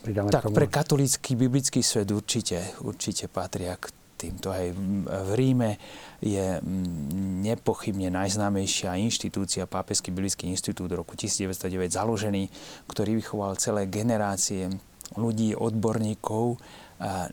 pridáme 0.02 0.34
tak 0.34 0.50
pre 0.50 0.66
katolícky 0.66 1.38
biblický 1.38 1.86
svet 1.86 2.10
určite, 2.10 2.58
určite 2.82 3.30
patria 3.30 3.78
k 3.78 3.94
týmto. 4.22 4.54
Aj 4.54 4.70
v 4.70 5.32
Ríme 5.34 5.82
je 6.22 6.62
nepochybne 7.42 8.14
najznámejšia 8.14 8.98
inštitúcia, 9.02 9.66
Pápežský 9.66 10.14
biblický 10.14 10.50
inštitút 10.50 10.94
roku 10.94 11.18
1909 11.18 11.90
založený, 11.90 12.44
ktorý 12.86 13.18
vychoval 13.18 13.58
celé 13.58 13.90
generácie 13.90 14.70
ľudí, 15.18 15.58
odborníkov, 15.58 16.62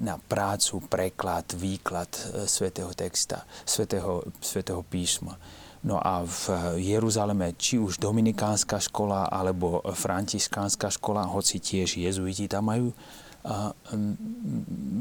na 0.00 0.16
prácu, 0.16 0.80
preklad, 0.88 1.44
výklad 1.52 2.08
e, 2.08 2.48
svätého 2.48 2.88
texta, 2.96 3.44
svätého, 3.68 4.24
svätého 4.40 4.80
písma. 4.80 5.36
No 5.84 6.00
a 6.00 6.26
v 6.26 6.44
Jeruzaleme 6.82 7.54
či 7.54 7.78
už 7.78 8.02
dominikánska 8.02 8.82
škola 8.82 9.30
alebo 9.30 9.84
františkánska 9.84 10.90
škola, 10.98 11.28
hoci 11.28 11.62
tiež 11.62 12.02
jezuiti 12.02 12.50
tam 12.50 12.66
majú 12.72 12.90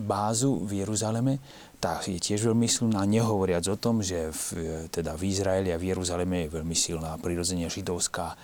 bázu 0.05 0.61
v 0.63 0.85
Jeruzaleme, 0.85 1.41
tá 1.81 2.01
je 2.05 2.21
tiež 2.21 2.49
veľmi 2.49 2.69
silná, 2.69 3.01
nehovoriac 3.05 3.65
o 3.69 3.77
tom, 3.77 4.05
že 4.05 4.29
v, 4.29 4.45
teda 4.93 5.17
v 5.17 5.29
Izraeli 5.29 5.69
a 5.73 5.81
v 5.81 5.93
Jeruzaleme 5.93 6.45
je 6.45 6.53
veľmi 6.61 6.75
silná 6.77 7.17
prirodzene 7.17 7.69
židovská 7.69 8.37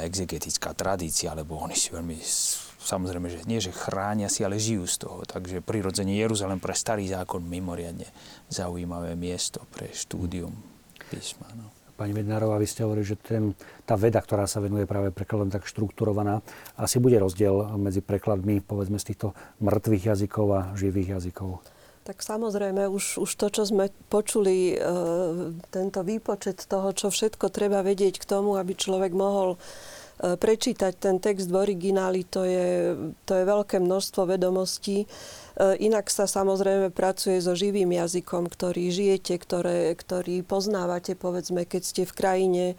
exegetická 0.00 0.74
tradícia, 0.74 1.34
lebo 1.34 1.58
oni 1.58 1.74
si 1.74 1.90
veľmi 1.90 2.16
samozrejme, 2.80 3.28
že 3.28 3.44
nie, 3.44 3.60
že 3.60 3.76
chránia 3.76 4.32
si, 4.32 4.40
ale 4.42 4.56
žijú 4.56 4.88
z 4.88 4.96
toho. 5.06 5.22
Takže 5.28 5.60
prirodzene 5.60 6.16
Jeruzalem 6.16 6.58
pre 6.58 6.72
starý 6.72 7.06
zákon 7.06 7.44
mimoriadne 7.44 8.08
zaujímavé 8.48 9.14
miesto 9.14 9.62
pre 9.70 9.92
štúdium 9.92 10.56
písma. 11.12 11.46
No. 11.54 11.68
Pani 12.00 12.16
Mednárová, 12.16 12.56
vy 12.56 12.64
ste 12.64 12.80
hovorili, 12.80 13.04
že 13.04 13.20
ten, 13.20 13.52
tá 13.84 13.92
veda, 13.92 14.24
ktorá 14.24 14.48
sa 14.48 14.64
venuje 14.64 14.88
práve 14.88 15.12
prekladom, 15.12 15.52
tak 15.52 15.68
štrukturovaná. 15.68 16.40
Asi 16.80 16.96
bude 16.96 17.20
rozdiel 17.20 17.76
medzi 17.76 18.00
prekladmi, 18.00 18.64
povedzme, 18.64 18.96
z 18.96 19.12
týchto 19.12 19.36
mŕtvych 19.60 20.08
jazykov 20.08 20.46
a 20.48 20.60
živých 20.80 21.20
jazykov. 21.20 21.60
Tak 22.00 22.24
samozrejme, 22.24 22.88
už, 22.88 23.20
už 23.20 23.30
to, 23.36 23.52
čo 23.52 23.68
sme 23.68 23.92
počuli, 24.08 24.72
e, 24.72 24.76
tento 25.68 26.00
výpočet 26.00 26.64
toho, 26.64 26.96
čo 26.96 27.12
všetko 27.12 27.52
treba 27.52 27.84
vedieť 27.84 28.16
k 28.16 28.24
tomu, 28.24 28.56
aby 28.56 28.72
človek 28.72 29.12
mohol 29.12 29.60
prečítať 30.20 30.92
ten 31.00 31.16
text 31.16 31.48
v 31.48 31.56
origináli, 31.56 32.28
to 32.28 32.44
je, 32.44 32.92
to 33.24 33.32
je 33.40 33.44
veľké 33.48 33.80
množstvo 33.80 34.28
vedomostí. 34.28 35.04
E, 35.04 35.06
inak 35.80 36.12
sa 36.12 36.28
samozrejme 36.28 36.92
pracuje 36.92 37.40
so 37.40 37.56
živým 37.56 37.88
jazykom, 37.88 38.52
ktorý 38.52 38.92
žijete, 38.92 39.40
ktoré, 39.40 39.96
ktorý 39.96 40.44
poznávate, 40.44 41.16
povedzme, 41.16 41.64
keď 41.64 41.82
ste 41.82 42.02
v 42.04 42.12
krajine, 42.12 42.64
e, 42.68 42.76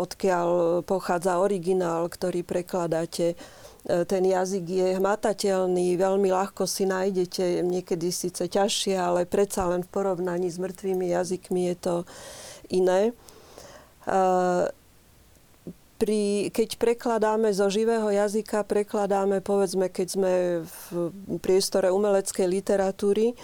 odkiaľ 0.00 0.80
pochádza 0.88 1.36
originál, 1.44 2.08
ktorý 2.08 2.40
prekladáte. 2.40 3.36
Ten 3.82 4.22
jazyk 4.22 4.62
je 4.62 4.88
hmatateľný, 5.02 5.98
veľmi 5.98 6.30
ľahko 6.30 6.70
si 6.70 6.86
nájdete, 6.86 7.66
niekedy 7.66 8.14
síce 8.14 8.46
ťažšie, 8.46 8.94
ale 8.94 9.26
predsa 9.26 9.66
len 9.66 9.82
v 9.82 9.90
porovnaní 9.90 10.46
s 10.46 10.62
mŕtvými 10.62 11.10
jazykmi 11.10 11.74
je 11.74 11.76
to 11.82 11.94
iné 12.70 13.10
pri, 16.02 16.50
keď 16.50 16.82
prekladáme 16.82 17.54
zo 17.54 17.70
živého 17.70 18.10
jazyka, 18.10 18.66
prekladáme, 18.66 19.38
povedzme, 19.38 19.86
keď 19.86 20.06
sme 20.10 20.32
v 20.66 20.82
priestore 21.38 21.94
umeleckej 21.94 22.42
literatúry, 22.50 23.30
e, 23.30 23.34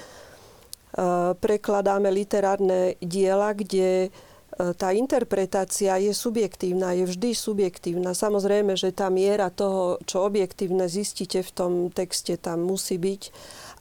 prekladáme 1.39 2.11
literárne 2.11 2.99
diela, 2.99 3.55
kde 3.55 4.11
e, 4.11 4.75
tá 4.75 4.91
interpretácia 4.91 6.03
je 6.03 6.11
subjektívna, 6.11 6.99
je 6.99 7.07
vždy 7.07 7.31
subjektívna. 7.31 8.11
Samozrejme, 8.11 8.75
že 8.75 8.91
tá 8.91 9.07
miera 9.07 9.55
toho, 9.55 10.03
čo 10.03 10.27
objektívne 10.27 10.91
zistíte 10.91 11.47
v 11.47 11.55
tom 11.55 11.73
texte, 11.95 12.35
tam 12.43 12.67
musí 12.67 12.99
byť, 12.99 13.23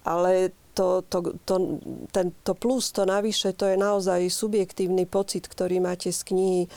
ale 0.06 0.54
to, 0.78 1.02
to, 1.10 1.34
to, 1.42 1.82
ten, 2.14 2.30
to 2.46 2.54
plus, 2.54 2.94
to 2.94 3.10
navyše, 3.10 3.58
to 3.58 3.66
je 3.66 3.78
naozaj 3.82 4.30
subjektívny 4.30 5.10
pocit, 5.10 5.50
ktorý 5.50 5.82
máte 5.82 6.14
z 6.14 6.22
knihy, 6.22 6.62
e, 6.66 6.70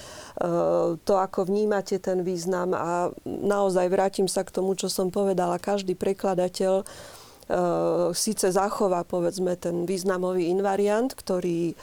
to, 1.04 1.14
ako 1.20 1.44
vnímate 1.44 2.00
ten 2.00 2.24
význam 2.24 2.72
a 2.72 3.12
naozaj 3.28 3.92
vrátim 3.92 4.24
sa 4.24 4.40
k 4.40 4.56
tomu, 4.56 4.72
čo 4.72 4.88
som 4.88 5.12
povedala, 5.12 5.60
každý 5.60 5.92
prekladateľ 6.00 6.80
e, 6.80 6.84
síce 8.16 8.48
zachová 8.48 9.04
povedzme 9.04 9.60
ten 9.60 9.84
významový 9.84 10.48
invariant, 10.48 11.12
ktorý 11.12 11.76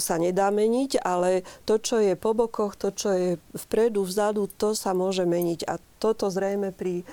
sa 0.00 0.16
nedá 0.16 0.48
meniť, 0.48 1.04
ale 1.04 1.44
to, 1.68 1.76
čo 1.76 2.00
je 2.00 2.16
po 2.16 2.32
bokoch, 2.32 2.80
to, 2.80 2.88
čo 2.96 3.12
je 3.12 3.30
vpredu, 3.68 4.00
vzadu, 4.00 4.48
to 4.56 4.72
sa 4.72 4.96
môže 4.96 5.28
meniť. 5.28 5.68
A 5.68 5.76
toto 6.00 6.32
zrejme 6.32 6.72
pri 6.72 7.04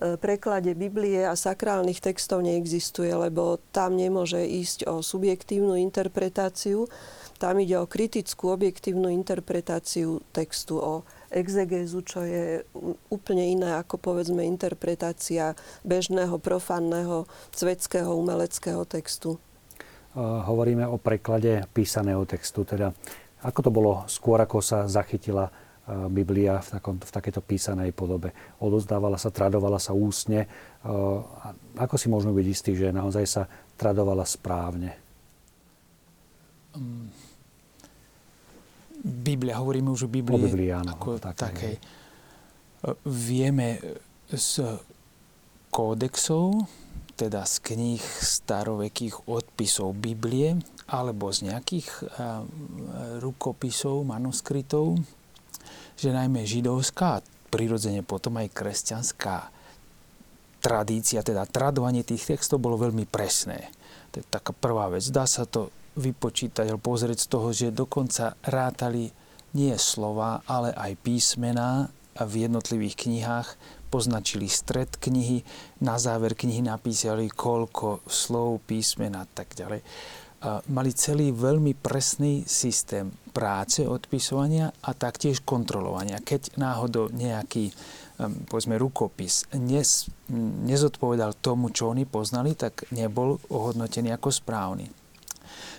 preklade 0.00 0.72
Biblie 0.72 1.28
a 1.28 1.36
sakrálnych 1.36 2.00
textov 2.00 2.40
neexistuje, 2.40 3.12
lebo 3.12 3.60
tam 3.70 4.00
nemôže 4.00 4.40
ísť 4.40 4.88
o 4.88 5.04
subjektívnu 5.04 5.76
interpretáciu, 5.76 6.88
tam 7.40 7.56
ide 7.56 7.80
o 7.80 7.88
kritickú, 7.88 8.52
objektívnu 8.52 9.08
interpretáciu 9.08 10.20
textu, 10.32 10.76
o 10.76 11.08
exegézu, 11.32 12.04
čo 12.04 12.20
je 12.20 12.64
úplne 13.08 13.44
iné 13.56 13.80
ako 13.80 13.96
povedzme 13.96 14.44
interpretácia 14.44 15.56
bežného, 15.80 16.36
profánneho, 16.36 17.24
svetského, 17.52 18.12
umeleckého 18.12 18.84
textu. 18.84 19.40
Hovoríme 20.20 20.84
o 20.84 21.00
preklade 21.00 21.64
písaného 21.70 22.26
textu, 22.28 22.66
teda 22.66 22.92
ako 23.40 23.60
to 23.64 23.70
bolo 23.72 23.92
skôr, 24.04 24.36
ako 24.42 24.60
sa 24.60 24.84
zachytila 24.84 25.48
Biblia 25.88 26.60
v, 26.62 26.68
takom, 26.78 26.96
v 27.00 27.10
takéto 27.10 27.40
písanej 27.42 27.90
podobe. 27.96 28.30
Odozdávala 28.62 29.18
sa, 29.18 29.34
tradovala 29.34 29.80
sa 29.80 29.96
ústne. 29.96 30.46
Ako 31.74 31.98
si 31.98 32.06
môžeme 32.06 32.36
byť 32.36 32.46
istí, 32.46 32.72
že 32.78 32.94
naozaj 32.94 33.24
sa 33.26 33.42
tradovala 33.74 34.22
správne? 34.22 34.94
Mm. 36.76 37.10
Biblia, 39.00 39.56
hovoríme 39.58 39.88
už 39.90 40.06
o 40.06 40.10
Biblii. 40.12 40.36
O 40.36 40.44
Biblii, 40.44 40.70
áno. 40.70 40.92
Ako 40.94 41.16
také. 41.16 41.40
takej. 41.48 41.74
Vieme 43.08 43.80
z 44.28 44.78
kódexov, 45.72 46.68
teda 47.16 47.48
z 47.48 47.56
kníh 47.64 48.04
starovekých 48.04 49.26
odpisov 49.28 49.96
Biblie, 49.96 50.60
alebo 50.86 51.32
z 51.32 51.48
nejakých 51.48 51.88
rukopisov, 53.24 54.04
manuskritov, 54.04 55.00
že 56.00 56.16
najmä 56.16 56.48
židovská, 56.48 57.20
prirodzene 57.52 58.00
potom 58.00 58.40
aj 58.40 58.48
kresťanská 58.56 59.52
tradícia, 60.60 61.24
teda 61.24 61.48
tradovanie 61.48 62.04
tých 62.04 62.36
textov 62.36 62.60
bolo 62.60 62.80
veľmi 62.80 63.04
presné. 63.08 63.68
To 64.12 64.20
je 64.20 64.24
taká 64.28 64.52
prvá 64.56 64.88
vec. 64.92 65.04
Dá 65.08 65.24
sa 65.24 65.44
to 65.48 65.72
vypočítať 65.96 66.68
alebo 66.68 66.94
pozrieť 66.94 67.26
z 67.26 67.28
toho, 67.28 67.48
že 67.50 67.74
dokonca 67.74 68.36
rátali 68.44 69.10
nie 69.56 69.74
slova, 69.76 70.46
ale 70.46 70.70
aj 70.72 71.00
písmená 71.02 71.90
v 72.14 72.46
jednotlivých 72.46 73.08
knihách, 73.08 73.48
poznačili 73.90 74.46
stred 74.46 74.94
knihy, 75.02 75.42
na 75.82 75.98
záver 75.98 76.38
knihy 76.38 76.62
napísali, 76.62 77.26
koľko 77.26 78.06
slov, 78.06 78.62
písmen 78.70 79.18
a 79.18 79.26
tak 79.26 79.58
ďalej. 79.58 79.82
Mali 80.40 80.90
celý 80.96 81.36
veľmi 81.36 81.76
presný 81.76 82.48
systém 82.48 83.12
práce, 83.36 83.84
odpisovania 83.84 84.72
a 84.82 84.96
taktiež 84.96 85.44
kontrolovania. 85.44 86.24
Keď 86.24 86.56
náhodou 86.56 87.12
nejaký 87.12 87.70
povedzme, 88.20 88.76
rukopis 88.76 89.48
nes, 89.56 90.08
nezodpovedal 90.64 91.40
tomu, 91.40 91.72
čo 91.72 91.92
oni 91.92 92.04
poznali, 92.04 92.52
tak 92.52 92.84
nebol 92.92 93.40
ohodnotený 93.48 94.12
ako 94.12 94.28
správny. 94.28 94.92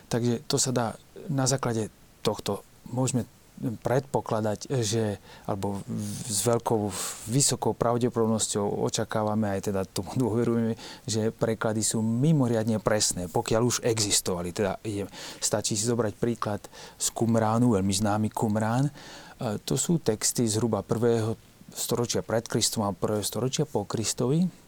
Takže 0.10 0.46
to 0.50 0.58
sa 0.58 0.74
dá 0.74 0.86
na 1.30 1.46
základe 1.46 1.94
tohto 2.26 2.66
môžeme 2.90 3.26
predpokladať, 3.62 4.74
že, 4.82 5.22
alebo 5.46 5.82
s 6.26 6.42
veľkou, 6.42 6.90
vysokou 7.30 7.78
pravdepodobnosťou 7.78 8.84
očakávame, 8.86 9.54
aj 9.58 9.72
teda 9.72 9.82
tomu 9.86 10.14
dôverujeme, 10.22 10.74
že 11.06 11.30
preklady 11.30 11.86
sú 11.86 12.02
mimoriadne 12.02 12.82
presné, 12.82 13.30
pokiaľ 13.30 13.62
už 13.62 13.78
existovali. 13.86 14.50
Teda 14.52 14.82
je, 14.82 15.06
stačí 15.38 15.78
si 15.78 15.86
zobrať 15.86 16.14
príklad 16.18 16.62
z 16.98 17.08
Kumránu, 17.14 17.78
veľmi 17.78 17.94
známy 17.94 18.28
Kumrán. 18.34 18.90
To 19.42 19.74
sú 19.74 19.98
texty 19.98 20.46
zhruba 20.46 20.86
prvého 20.86 21.34
storočia 21.74 22.22
pred 22.22 22.46
Kristom 22.46 22.86
a 22.86 22.94
prvého 22.94 23.26
storočia 23.26 23.66
po 23.66 23.88
Kristovi. 23.88 24.61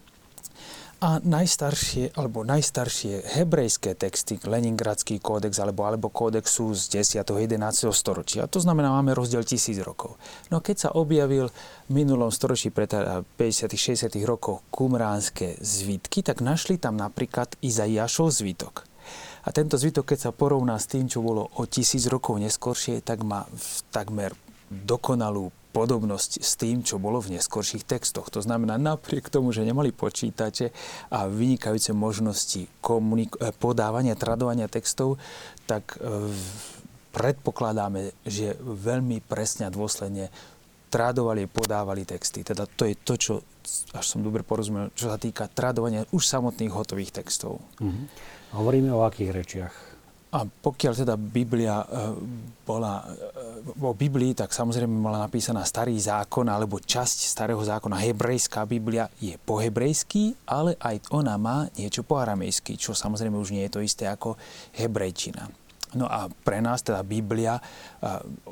A 1.03 1.19
najstaršie, 1.19 2.15
alebo 2.15 2.47
najstaršie 2.47 3.35
hebrejské 3.35 3.91
texty, 3.91 4.39
Leningradský 4.39 5.19
kódex 5.19 5.59
alebo, 5.59 5.83
alebo 5.83 6.07
kódex 6.07 6.47
sú 6.47 6.71
z 6.71 7.03
10. 7.03 7.27
11. 7.27 7.59
storočia. 7.91 8.47
To 8.47 8.63
znamená, 8.63 8.87
máme 8.87 9.11
rozdiel 9.11 9.43
tisíc 9.43 9.75
rokov. 9.83 10.15
No 10.47 10.63
keď 10.63 10.87
sa 10.87 10.89
objavil 10.95 11.51
v 11.51 11.91
minulom 11.91 12.31
storočí, 12.31 12.71
pre 12.71 12.87
50. 12.87 13.35
60. 13.35 14.15
rokov 14.23 14.63
kumránske 14.71 15.59
zvitky, 15.59 16.23
tak 16.23 16.39
našli 16.39 16.79
tam 16.79 16.95
napríklad 16.95 17.59
Izaiášov 17.59 18.31
zvitok. 18.31 18.87
A 19.43 19.51
tento 19.51 19.75
zvitok, 19.75 20.15
keď 20.15 20.31
sa 20.31 20.31
porovná 20.31 20.79
s 20.79 20.87
tým, 20.87 21.11
čo 21.11 21.19
bolo 21.19 21.51
o 21.59 21.67
tisíc 21.67 22.07
rokov 22.07 22.39
neskôršie, 22.39 23.03
tak 23.03 23.27
má 23.27 23.43
takmer 23.91 24.31
dokonalú 24.71 25.51
podobnosť 25.73 26.45
s 26.45 26.53
tým, 26.53 26.85
čo 26.85 27.01
bolo 27.01 27.17
v 27.17 27.35
neskorších 27.35 27.83
textoch. 27.83 28.29
To 28.29 28.45
znamená, 28.45 28.77
napriek 28.77 29.33
tomu, 29.33 29.49
že 29.49 29.65
nemali 29.65 29.89
počítače 29.89 30.69
a 31.09 31.25
vynikajúce 31.25 31.91
možnosti 31.97 32.69
komunik- 32.79 33.41
eh, 33.41 33.49
podávania, 33.49 34.13
tradovania 34.13 34.69
textov, 34.69 35.17
tak 35.65 35.95
e, 35.95 36.27
predpokladáme, 37.15 38.27
že 38.27 38.57
veľmi 38.59 39.23
presne 39.23 39.69
a 39.69 39.73
dôsledne 39.73 40.27
tradovali, 40.91 41.49
podávali 41.49 42.03
texty. 42.05 42.45
Teda 42.45 42.67
to 42.67 42.85
je 42.85 42.93
to, 42.99 43.13
čo, 43.17 43.33
až 43.95 44.05
som 44.05 44.21
dobre 44.21 44.45
porozumel, 44.45 44.93
čo 44.93 45.09
sa 45.09 45.17
týka 45.17 45.49
tradovania 45.49 46.05
už 46.13 46.21
samotných 46.21 46.69
hotových 46.69 47.23
textov. 47.23 47.63
Mm-hmm. 47.81 48.05
Hovoríme 48.53 48.91
o 48.93 49.01
akých 49.01 49.31
rečiach? 49.33 49.92
A 50.33 50.49
pokiaľ 50.49 50.93
teda 50.97 51.13
Biblia 51.13 51.85
e, 51.85 51.87
bola, 52.65 53.05
e, 53.05 53.85
o 53.85 53.93
Biblii, 53.93 54.33
tak 54.33 54.49
samozrejme 54.49 54.89
bola 54.97 55.21
napísaná 55.21 55.61
starý 55.61 55.93
zákon 55.93 56.49
alebo 56.49 56.81
časť 56.81 57.29
starého 57.29 57.61
zákona. 57.61 58.01
Hebrejská 58.01 58.65
Biblia 58.65 59.05
je 59.21 59.37
po 59.37 59.61
hebrejsky, 59.61 60.33
ale 60.49 60.73
aj 60.81 61.13
ona 61.13 61.37
má 61.37 61.69
niečo 61.77 62.01
po 62.01 62.17
aramejsky, 62.17 62.81
čo 62.81 62.97
samozrejme 62.97 63.37
už 63.37 63.53
nie 63.53 63.61
je 63.69 63.73
to 63.77 63.85
isté 63.85 64.09
ako 64.09 64.33
hebrejčina. 64.73 65.62
No 65.93 66.09
a 66.09 66.29
pre 66.29 66.57
nás 66.59 66.81
teda 66.81 67.05
Biblia, 67.05 67.61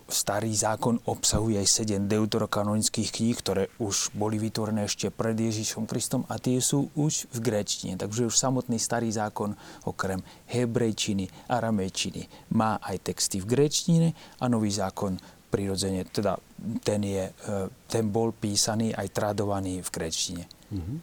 starý 0.08 0.54
zákon 0.54 1.02
obsahuje 1.10 1.58
aj 1.58 1.68
sedem 1.68 2.06
deuterokanonických 2.06 3.10
kníh, 3.10 3.36
ktoré 3.38 3.64
už 3.82 4.14
boli 4.14 4.38
vytvorené 4.38 4.86
ešte 4.86 5.10
pred 5.10 5.34
Ježišom 5.34 5.90
Kristom 5.90 6.24
a 6.30 6.38
tie 6.38 6.62
sú 6.62 6.94
už 6.94 7.32
v 7.34 7.38
gréčtine. 7.42 7.98
Takže 7.98 8.30
už 8.30 8.36
samotný 8.38 8.78
starý 8.78 9.10
zákon 9.10 9.58
okrem 9.88 10.22
hebrejčiny, 10.50 11.28
aramejčiny 11.50 12.54
má 12.54 12.78
aj 12.80 13.12
texty 13.12 13.42
v 13.42 13.50
gréčtine 13.50 14.08
a 14.40 14.46
nový 14.46 14.70
zákon 14.70 15.18
prirodzene, 15.52 16.08
teda 16.08 16.40
ten, 16.80 17.04
je, 17.04 17.28
e, 17.28 17.52
ten 17.92 18.08
bol 18.08 18.32
písaný 18.32 18.96
aj 18.96 19.12
tradovaný 19.12 19.84
v 19.84 19.90
gréčtine. 19.92 20.48
Mm-hmm. 20.72 20.98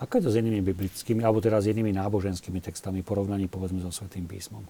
Ako 0.00 0.16
je 0.16 0.22
to 0.24 0.32
s 0.32 0.40
inými 0.40 0.64
biblickými, 0.64 1.20
alebo 1.20 1.44
teda 1.44 1.60
s 1.60 1.68
inými 1.68 1.92
náboženskými 1.92 2.64
textami, 2.64 3.04
porovnaní 3.04 3.52
povedzme 3.52 3.84
so 3.84 3.92
Svetým 3.92 4.24
písmom? 4.24 4.64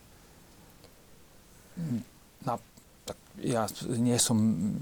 Na, 2.47 2.55
tak 3.05 3.17
ja 3.41 3.65
nie 3.97 4.17
som 4.21 4.37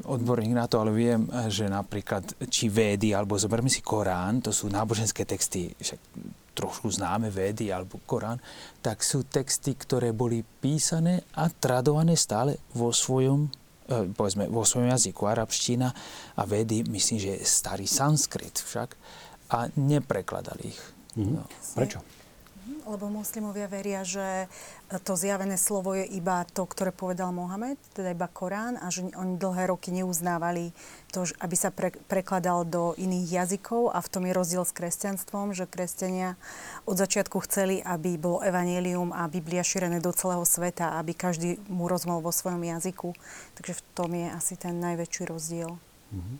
odborník 0.04 0.54
na 0.54 0.66
to, 0.66 0.82
ale 0.82 0.90
viem, 0.94 1.26
že 1.48 1.70
napríklad 1.70 2.24
či 2.50 2.68
védy, 2.68 3.14
alebo 3.14 3.38
zoberme 3.38 3.70
si 3.70 3.82
Korán, 3.82 4.42
to 4.42 4.50
sú 4.50 4.70
náboženské 4.70 5.24
texty, 5.24 5.72
však 5.78 6.00
trošku 6.58 6.90
známe 6.90 7.30
védy 7.30 7.70
alebo 7.70 8.02
Korán, 8.02 8.42
tak 8.82 9.06
sú 9.06 9.22
texty, 9.22 9.78
ktoré 9.78 10.10
boli 10.10 10.42
písané 10.42 11.22
a 11.38 11.46
tradované 11.46 12.18
stále 12.18 12.58
vo 12.74 12.90
svojom 12.90 13.46
e, 13.86 14.10
povedzme, 14.10 14.50
vo 14.50 14.66
svojom 14.66 14.90
jazyku, 14.90 15.22
arabština 15.22 15.88
a 16.34 16.42
vedy, 16.42 16.82
myslím, 16.90 17.22
že 17.22 17.46
starý 17.46 17.86
sanskrit 17.86 18.58
však, 18.58 18.98
a 19.48 19.72
neprekladali 19.80 20.68
ich. 20.68 20.82
Mm-hmm. 21.16 21.34
No. 21.34 21.42
Prečo? 21.74 21.98
Lebo 22.88 23.12
moslimovia 23.12 23.68
veria, 23.68 24.00
že 24.00 24.48
to 25.04 25.12
zjavené 25.12 25.60
slovo 25.60 25.92
je 25.92 26.08
iba 26.08 26.48
to, 26.48 26.64
ktoré 26.64 26.88
povedal 26.88 27.36
Mohamed, 27.36 27.76
teda 27.92 28.16
iba 28.16 28.24
Korán 28.24 28.80
a 28.80 28.88
že 28.88 29.04
oni 29.12 29.36
dlhé 29.36 29.68
roky 29.68 29.92
neuznávali 29.92 30.72
to, 31.12 31.28
aby 31.44 31.52
sa 31.52 31.68
pre, 31.68 31.92
prekladal 32.08 32.64
do 32.64 32.96
iných 32.96 33.44
jazykov 33.44 33.92
a 33.92 34.00
v 34.00 34.08
tom 34.08 34.24
je 34.24 34.32
rozdiel 34.32 34.64
s 34.64 34.72
kresťanstvom, 34.72 35.52
že 35.52 35.68
kresťania 35.68 36.40
od 36.88 36.96
začiatku 36.96 37.44
chceli, 37.44 37.84
aby 37.84 38.16
bolo 38.16 38.40
evanelium 38.40 39.12
a 39.12 39.28
Biblia 39.28 39.60
šírené 39.60 40.00
do 40.00 40.12
celého 40.16 40.48
sveta, 40.48 40.96
aby 40.96 41.12
každý 41.12 41.60
mu 41.68 41.92
rozmol 41.92 42.24
vo 42.24 42.32
svojom 42.32 42.64
jazyku. 42.64 43.12
Takže 43.60 43.76
v 43.76 43.82
tom 43.92 44.10
je 44.16 44.32
asi 44.32 44.56
ten 44.56 44.80
najväčší 44.80 45.28
rozdiel. 45.28 45.76
Mm-hmm. 46.08 46.36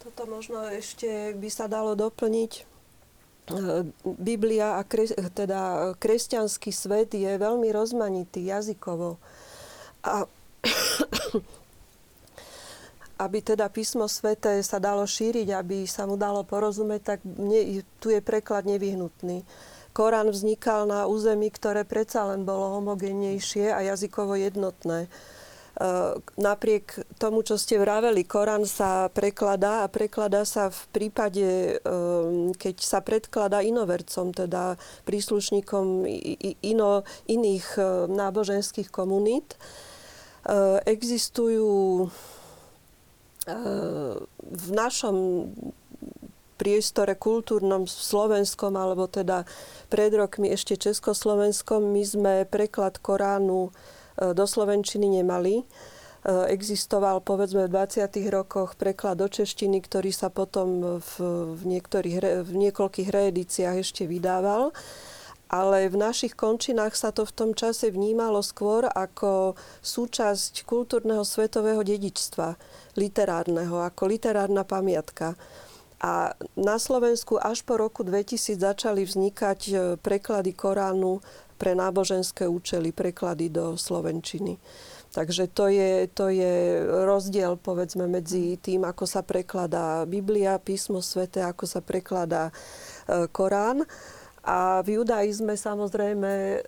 Toto 0.00 0.24
možno 0.24 0.64
ešte 0.64 1.36
by 1.36 1.48
sa 1.52 1.68
dalo 1.68 1.92
doplniť 1.92 2.69
Biblia 4.18 4.78
a 4.78 4.86
kres, 4.86 5.10
teda 5.34 5.92
kresťanský 5.98 6.70
svet 6.70 7.14
je 7.14 7.30
veľmi 7.34 7.68
rozmanitý 7.74 8.46
jazykovo. 8.46 9.18
A 10.06 10.24
aby 13.20 13.44
teda 13.44 13.68
písmo 13.68 14.08
svete 14.08 14.64
sa 14.64 14.80
dalo 14.80 15.04
šíriť, 15.04 15.52
aby 15.52 15.84
sa 15.84 16.08
mu 16.08 16.16
dalo 16.16 16.40
porozumieť, 16.40 17.02
tak 17.04 17.20
nie, 17.24 17.84
tu 18.00 18.08
je 18.08 18.24
preklad 18.24 18.64
nevyhnutný. 18.64 19.44
Korán 19.92 20.32
vznikal 20.32 20.88
na 20.88 21.04
území, 21.04 21.52
ktoré 21.52 21.84
predsa 21.84 22.24
len 22.32 22.48
bolo 22.48 22.80
homogennejšie 22.80 23.74
a 23.74 23.84
jazykovo 23.84 24.40
jednotné. 24.40 25.10
E, 25.80 25.88
napriek 26.36 27.00
tomu, 27.16 27.40
čo 27.40 27.56
ste 27.56 27.80
vraveli, 27.80 28.28
Korán 28.28 28.68
sa 28.68 29.08
prekladá 29.08 29.80
a 29.80 29.88
prekladá 29.88 30.44
sa 30.44 30.68
v 30.68 30.80
prípade, 30.92 31.80
e, 31.80 31.96
keď 32.52 32.76
sa 32.84 33.00
predkladá 33.00 33.64
inovercom, 33.64 34.36
teda 34.36 34.76
príslušníkom 35.08 36.04
ino, 36.60 37.00
iných 37.24 37.66
e, 37.80 37.82
náboženských 38.12 38.92
komunít. 38.92 39.56
Existujú 40.88 42.08
v 44.40 44.66
našom 44.72 45.16
priestore 46.56 47.12
kultúrnom 47.12 47.84
slovenskom, 47.84 48.72
alebo 48.72 49.04
teda 49.04 49.44
pred 49.92 50.12
rokmi 50.16 50.48
ešte 50.48 50.80
československom, 50.80 51.92
my 51.92 52.02
sme 52.04 52.34
preklad 52.48 52.96
Koránu 53.04 53.68
do 54.18 54.44
Slovenčiny 54.46 55.20
nemali. 55.20 55.62
E, 55.62 55.64
existoval 56.52 57.24
povedzme 57.24 57.64
v 57.66 57.72
20. 57.72 58.10
rokoch 58.28 58.76
preklad 58.76 59.20
do 59.20 59.28
češtiny, 59.28 59.80
ktorý 59.80 60.12
sa 60.12 60.28
potom 60.28 61.00
v, 61.00 61.12
v, 61.56 61.62
niektorých, 61.64 62.44
v 62.44 62.52
niekoľkých 62.68 63.08
reedíciách 63.08 63.76
ešte 63.80 64.04
vydával. 64.04 64.72
Ale 65.50 65.90
v 65.90 65.98
našich 65.98 66.38
končinách 66.38 66.94
sa 66.94 67.10
to 67.10 67.26
v 67.26 67.34
tom 67.34 67.50
čase 67.58 67.90
vnímalo 67.90 68.38
skôr 68.38 68.86
ako 68.86 69.58
súčasť 69.82 70.62
kultúrneho 70.62 71.26
svetového 71.26 71.82
dedičstva, 71.82 72.54
literárneho, 72.94 73.82
ako 73.82 74.02
literárna 74.06 74.62
pamiatka. 74.62 75.34
A 76.00 76.32
na 76.56 76.80
Slovensku 76.80 77.36
až 77.36 77.66
po 77.66 77.76
roku 77.76 78.06
2000 78.06 78.56
začali 78.56 79.04
vznikať 79.04 79.60
e, 79.68 79.72
preklady 80.00 80.56
Koránu 80.56 81.20
pre 81.60 81.76
náboženské 81.76 82.48
účely, 82.48 82.96
preklady 82.96 83.52
do 83.52 83.76
slovenčiny. 83.76 84.56
Takže 85.10 85.50
to 85.52 85.68
je, 85.68 86.06
to 86.08 86.32
je 86.32 86.86
rozdiel 86.86 87.58
povedzme 87.58 88.06
medzi 88.06 88.56
tým, 88.56 88.86
ako 88.88 89.04
sa 89.04 89.20
prekladá 89.20 90.06
Biblia, 90.06 90.56
písmo 90.56 91.04
svete, 91.04 91.42
ako 91.44 91.66
sa 91.66 91.82
prekladá 91.82 92.48
e, 92.48 92.52
Korán. 93.28 93.84
A 94.46 94.80
v 94.86 95.02
judaizme 95.02 95.58
samozrejme 95.58 96.62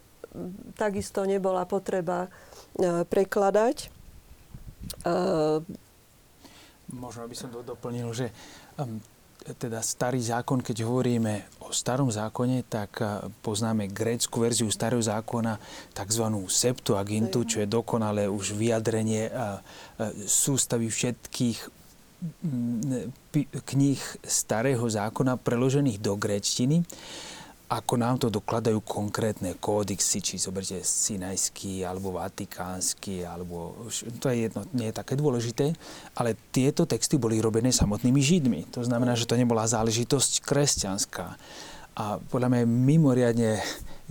takisto 0.75 1.23
nebola 1.23 1.65
potreba 1.71 2.27
e, 2.27 3.07
prekladať. 3.07 3.77
E, 5.07 5.15
Možno 6.93 7.25
by 7.25 7.37
som 7.39 7.49
to 7.55 7.63
doplnil, 7.63 8.11
že 8.11 8.35
teda 9.43 9.83
starý 9.83 10.23
zákon, 10.23 10.63
keď 10.63 10.87
hovoríme 10.87 11.63
o 11.67 11.75
starom 11.75 12.09
zákone, 12.09 12.65
tak 12.71 13.03
poznáme 13.43 13.91
grécku 13.91 14.39
verziu 14.39 14.71
starého 14.71 15.03
zákona, 15.03 15.59
tzv. 15.91 16.25
Septuagintu, 16.47 17.43
čo 17.43 17.61
je 17.63 17.69
dokonalé 17.69 18.31
už 18.31 18.55
vyjadrenie 18.55 19.29
sústavy 20.27 20.87
všetkých 20.89 21.59
kníh 23.67 24.03
starého 24.23 24.87
zákona 24.87 25.35
preložených 25.43 25.99
do 25.99 26.15
gréčtiny 26.15 26.87
ako 27.73 27.95
nám 27.97 28.21
to 28.21 28.29
dokladajú 28.29 28.85
konkrétne 28.85 29.57
kódixy, 29.57 30.21
či 30.21 30.37
zoberte 30.37 30.85
Sinajský, 30.85 31.89
alebo 31.89 32.21
Vatikánsky, 32.21 33.25
alebo 33.25 33.89
to 34.21 34.29
je 34.29 34.49
jedno, 34.49 34.69
nie 34.77 34.93
je 34.93 34.99
také 35.01 35.17
dôležité, 35.17 35.73
ale 36.13 36.37
tieto 36.53 36.85
texty 36.85 37.17
boli 37.17 37.41
robené 37.41 37.73
samotnými 37.73 38.21
Židmi. 38.21 38.61
To 38.77 38.85
znamená, 38.85 39.17
že 39.17 39.25
to 39.25 39.41
nebola 39.41 39.65
záležitosť 39.65 40.45
kresťanská. 40.45 41.41
A 41.93 42.17
podľa 42.19 42.49
mňa 42.49 42.59
je 42.65 42.69
mimoriadne 42.69 43.51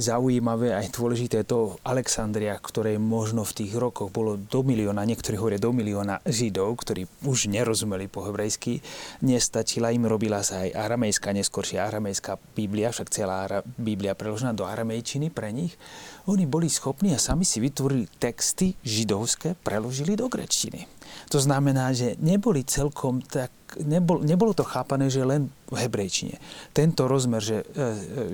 zaujímavé 0.02 0.74
aj 0.74 0.98
dôležité 0.98 1.46
to 1.46 1.78
Alexandria, 1.86 2.58
ktoré 2.58 2.98
možno 2.98 3.46
v 3.46 3.64
tých 3.64 3.78
rokoch 3.78 4.10
bolo 4.10 4.38
do 4.38 4.66
milióna, 4.66 5.06
niektorí 5.06 5.38
hovoria 5.38 5.62
do 5.62 5.70
milióna 5.70 6.26
Židov, 6.26 6.74
ktorí 6.82 7.06
už 7.26 7.52
nerozumeli 7.52 8.10
po 8.10 8.26
hebrejsky. 8.26 8.82
Nestačila 9.22 9.94
im, 9.94 10.10
robila 10.10 10.42
sa 10.42 10.66
aj 10.66 10.74
aramejská, 10.74 11.34
neskôršia 11.38 11.86
aramejská 11.86 12.42
Biblia, 12.58 12.90
však 12.90 13.14
celá 13.14 13.62
Biblia 13.78 14.18
preložená 14.18 14.58
do 14.58 14.66
aramejčiny 14.66 15.30
pre 15.30 15.54
nich. 15.54 15.78
Oni 16.26 16.50
boli 16.50 16.66
schopní 16.70 17.14
a 17.14 17.22
sami 17.22 17.46
si 17.46 17.62
vytvorili 17.62 18.10
texty 18.18 18.74
židovské, 18.82 19.54
preložili 19.62 20.18
do 20.18 20.26
grečtiny. 20.26 21.01
To 21.32 21.40
znamená, 21.40 21.96
že 21.96 22.20
neboli 22.20 22.68
celkom 22.68 23.24
tak, 23.24 23.56
nebol, 23.80 24.20
nebolo 24.20 24.52
to 24.52 24.68
chápané, 24.68 25.08
že 25.08 25.24
len 25.24 25.48
v 25.72 25.76
hebrejčine. 25.80 26.36
Tento 26.76 27.08
rozmer, 27.08 27.40
že 27.40 27.64
e, 27.64 27.66
e, 27.66 27.84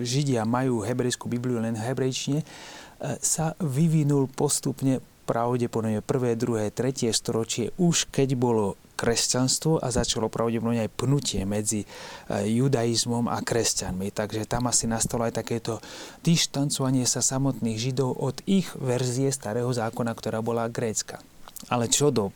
Židia 0.02 0.50
majú 0.50 0.82
hebrejskú 0.82 1.30
Bibliu 1.30 1.62
len 1.62 1.78
v 1.78 1.86
hebrejčine, 1.86 2.42
e, 2.42 2.46
sa 3.22 3.54
vyvinul 3.62 4.26
postupne 4.34 4.98
pravdepodobne 5.30 6.02
prvé, 6.02 6.34
druhé, 6.34 6.74
tretie 6.74 7.14
storočie, 7.14 7.70
už 7.78 8.10
keď 8.10 8.34
bolo 8.34 8.82
kresťanstvo 8.98 9.78
a 9.78 9.94
začalo 9.94 10.26
pravdepodobne 10.26 10.82
aj 10.82 10.96
pnutie 10.98 11.46
medzi 11.46 11.86
judaizmom 12.32 13.30
a 13.30 13.38
kresťanmi. 13.44 14.10
Takže 14.10 14.50
tam 14.50 14.72
asi 14.72 14.90
nastalo 14.90 15.28
aj 15.28 15.38
takéto 15.38 15.84
dištancovanie 16.26 17.06
sa 17.06 17.22
samotných 17.22 17.78
židov 17.78 18.18
od 18.18 18.40
ich 18.50 18.72
verzie 18.80 19.30
starého 19.30 19.70
zákona, 19.70 20.16
ktorá 20.16 20.40
bola 20.42 20.66
grécka. 20.72 21.22
Ale 21.68 21.92
čo 21.92 22.10
do 22.10 22.32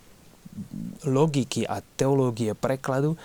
logiky 1.08 1.66
a 1.66 1.82
teológie 1.82 2.54
prekladu, 2.54 3.16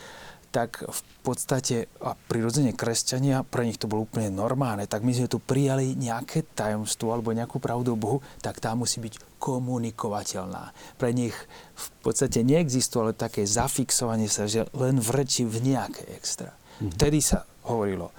tak 0.57 0.81
v 0.89 1.01
podstate 1.21 1.85
a 2.01 2.17
prirodzene 2.17 2.73
kresťania, 2.73 3.45
pre 3.45 3.69
nich 3.69 3.77
to 3.77 3.91
bolo 3.91 4.09
úplne 4.09 4.33
normálne, 4.33 4.89
tak 4.89 5.05
my 5.05 5.13
sme 5.13 5.29
tu 5.29 5.37
prijali 5.37 5.93
nejaké 5.93 6.49
tajomstvo 6.57 7.13
alebo 7.13 7.37
nejakú 7.37 7.61
pravdu 7.61 7.93
o 7.93 8.01
Bohu, 8.01 8.25
tak 8.41 8.57
tá 8.57 8.73
musí 8.73 9.05
byť 9.05 9.37
komunikovateľná. 9.37 10.73
Pre 10.97 11.11
nich 11.13 11.37
v 11.77 11.87
podstate 12.01 12.41
neexistovalo 12.41 13.13
také 13.13 13.45
zafixovanie 13.45 14.33
sa, 14.33 14.49
že 14.49 14.65
len 14.73 14.97
v 14.97 15.09
reči 15.13 15.45
v 15.45 15.61
nejaké 15.61 16.09
extra. 16.17 16.57
Mm-hmm. 16.57 16.93
Vtedy 16.97 17.19
sa 17.21 17.45
hovorilo 17.69 18.15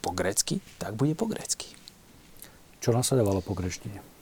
po 0.00 0.16
grecky, 0.16 0.64
tak 0.80 0.96
bude 0.96 1.12
po 1.12 1.28
grecky. 1.28 1.68
Čo 2.80 2.96
nasledovalo 2.96 3.44
po 3.44 3.52
greštine? 3.52 4.13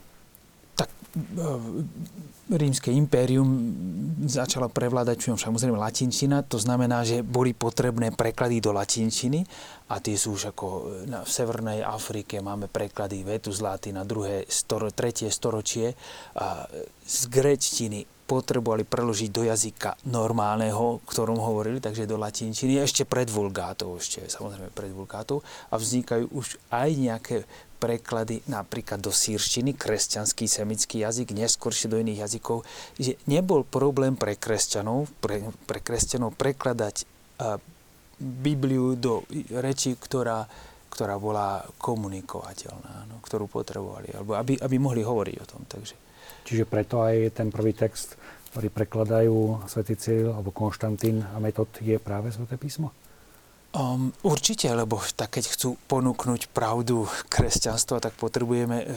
Rímske 2.49 2.89
impérium 2.89 3.47
začalo 4.25 4.65
prevládať 4.67 5.37
samozrejme 5.37 5.77
latinčina, 5.77 6.41
to 6.41 6.57
znamená, 6.57 7.05
že 7.05 7.21
boli 7.21 7.53
potrebné 7.53 8.09
preklady 8.11 8.57
do 8.57 8.73
latinčiny 8.73 9.45
a 9.93 10.01
tie 10.01 10.17
sú 10.17 10.33
už 10.33 10.53
ako 10.57 10.65
na, 11.05 11.21
v 11.21 11.29
Severnej 11.29 11.85
Afrike 11.85 12.41
máme 12.41 12.65
preklady 12.65 13.21
Vetus 13.21 13.61
Latina, 13.61 14.01
druhé, 14.01 14.49
storo, 14.49 14.89
tretie 14.89 15.29
storočie 15.29 15.93
a 16.33 16.65
z 17.05 17.19
grečtiny 17.29 18.09
potrebovali 18.23 18.87
preložiť 18.87 19.29
do 19.29 19.43
jazyka 19.45 19.99
normálneho, 20.09 21.03
ktorom 21.05 21.37
hovorili, 21.37 21.83
takže 21.83 22.07
do 22.07 22.15
latinčiny, 22.17 22.79
ešte 22.79 23.03
pred 23.03 23.27
vulgátou, 23.27 23.99
ešte 23.99 24.25
samozrejme 24.25 24.71
pred 24.71 24.89
vulgátou 24.95 25.43
a 25.69 25.77
vznikajú 25.77 26.31
už 26.31 26.57
aj 26.71 26.89
nejaké 26.97 27.35
preklady 27.83 28.39
napríklad 28.47 29.03
do 29.03 29.11
sírštiny, 29.11 29.75
kresťanský 29.75 30.47
semický 30.47 31.03
jazyk, 31.03 31.35
neskôršie 31.35 31.91
do 31.91 31.99
iných 31.99 32.23
jazykov, 32.23 32.63
že 32.95 33.19
nebol 33.27 33.67
problém 33.67 34.15
pre 34.15 34.39
kresťanov, 34.39 35.11
pre, 35.19 35.43
pre 35.67 35.83
kresťanov 35.83 36.31
prekladať 36.39 37.03
uh, 37.03 37.59
Bibliu 38.23 38.95
do 38.95 39.27
reči, 39.51 39.99
ktorá, 39.99 40.47
ktorá 40.87 41.19
bola 41.19 41.59
komunikovateľná, 41.75 43.11
no, 43.11 43.19
ktorú 43.19 43.51
potrebovali, 43.51 44.15
alebo 44.15 44.39
aby, 44.39 44.55
aby 44.63 44.75
mohli 44.79 45.03
hovoriť 45.03 45.35
o 45.43 45.49
tom. 45.49 45.67
Takže. 45.67 45.99
Čiže 46.47 46.63
preto 46.63 47.03
aj 47.03 47.35
ten 47.35 47.51
prvý 47.51 47.75
text, 47.75 48.15
ktorý 48.55 48.71
prekladajú 48.71 49.67
svätý 49.67 49.99
Cyril 49.99 50.31
alebo 50.31 50.55
Konštantín 50.55 51.19
a 51.19 51.35
metod 51.43 51.67
je 51.83 51.99
práve 51.99 52.31
sväté 52.31 52.55
písmo? 52.55 52.95
Um, 53.73 54.13
určite, 54.21 54.69
lebo 54.69 55.01
tak 55.17 55.41
keď 55.41 55.49
chcú 55.49 55.81
ponúknuť 55.89 56.53
pravdu 56.53 57.09
kresťanstva, 57.25 58.05
tak 58.05 58.13
potrebujeme, 58.21 58.85
eh, 58.85 58.93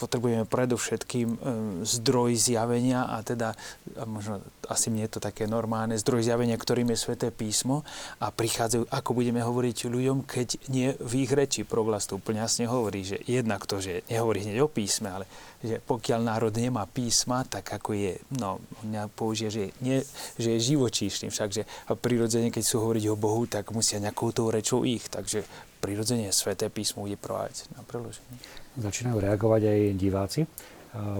potrebujeme 0.00 0.48
predovšetkým 0.48 1.28
um, 1.28 1.38
zdroj 1.84 2.32
zjavenia 2.32 3.04
a 3.04 3.20
teda, 3.20 3.52
a 4.00 4.02
možno 4.08 4.40
asi 4.64 4.88
mne 4.88 5.04
je 5.04 5.20
to 5.20 5.20
také 5.20 5.44
normálne, 5.44 6.00
zdroj 6.00 6.24
zjavenia, 6.24 6.56
ktorým 6.56 6.88
je 6.96 7.04
Sveté 7.04 7.28
písmo 7.28 7.84
a 8.16 8.32
prichádzajú, 8.32 8.88
ako 8.88 9.10
budeme 9.12 9.44
hovoriť 9.44 9.92
ľuďom, 9.92 10.24
keď 10.24 10.48
nie 10.72 10.96
v 10.96 11.28
ich 11.28 11.32
reči. 11.36 11.68
Proglas 11.68 12.08
to 12.08 12.16
úplne 12.16 12.40
jasne 12.40 12.64
hovorí, 12.64 13.04
že 13.04 13.20
jednak 13.28 13.68
to, 13.68 13.76
že 13.84 14.08
nehovorí 14.08 14.40
hneď 14.40 14.64
o 14.64 14.72
písme, 14.72 15.12
ale 15.12 15.28
že 15.64 15.80
pokiaľ 15.80 16.20
národ 16.20 16.52
nemá 16.52 16.84
písma, 16.84 17.40
tak 17.48 17.64
ako 17.72 17.96
je, 17.96 18.12
no, 18.36 18.60
mňa 18.84 19.08
použije, 19.16 19.48
že, 19.48 19.64
nie, 19.80 20.04
že 20.36 20.60
je 20.60 20.76
živočíšny, 20.76 21.32
všakže 21.32 21.64
a 21.88 21.96
prirodzene, 21.96 22.52
keď 22.52 22.60
sú 22.60 22.84
hovoriť 22.84 23.04
o 23.08 23.16
Bohu, 23.16 23.48
tak 23.48 23.72
musia 23.72 23.96
nejakou 23.96 24.28
tou 24.36 24.52
rečou 24.52 24.84
ich, 24.84 25.08
takže 25.08 25.40
prirodzene 25.80 26.28
Sveté 26.36 26.68
písmo 26.68 27.08
bude 27.08 27.16
provádzať 27.16 27.72
na 27.72 27.80
preloženie. 27.80 28.36
Začínajú 28.76 29.16
reagovať 29.16 29.62
aj 29.64 29.80
diváci. 29.96 30.40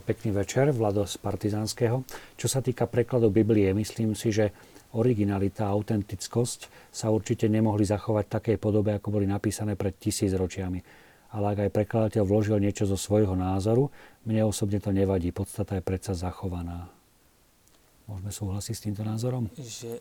Pekný 0.05 0.31
večer, 0.31 0.71
Vlado 0.71 1.03
z 1.03 1.19
Partizánskeho. 1.19 2.07
Čo 2.39 2.47
sa 2.47 2.61
týka 2.63 2.87
prekladov 2.87 3.35
Biblie, 3.35 3.75
myslím 3.75 4.15
si, 4.15 4.31
že 4.31 4.55
originalita 4.95 5.67
a 5.67 5.75
autentickosť 5.75 6.93
sa 6.95 7.11
určite 7.11 7.51
nemohli 7.51 7.83
zachovať 7.83 8.25
v 8.29 8.35
takej 8.39 8.57
podobe, 8.63 8.95
ako 8.95 9.19
boli 9.19 9.27
napísané 9.27 9.75
pred 9.75 9.99
tisíc 9.99 10.31
ročiami 10.31 10.79
ale 11.35 11.47
ak 11.51 11.59
aj 11.67 11.75
prekladateľ 11.75 12.23
vložil 12.23 12.63
niečo 12.63 12.87
zo 12.87 12.95
svojho 12.95 13.35
názoru, 13.35 13.91
mne 14.25 14.49
osobne 14.49 14.81
to 14.81 14.91
nevadí. 14.91 15.31
Podstata 15.31 15.77
je 15.79 15.83
predsa 15.85 16.13
zachovaná. 16.17 16.89
Môžeme 18.05 18.33
súhlasiť 18.33 18.75
s 18.77 18.85
týmto 18.85 19.03
názorom? 19.05 19.49
Že 19.57 19.97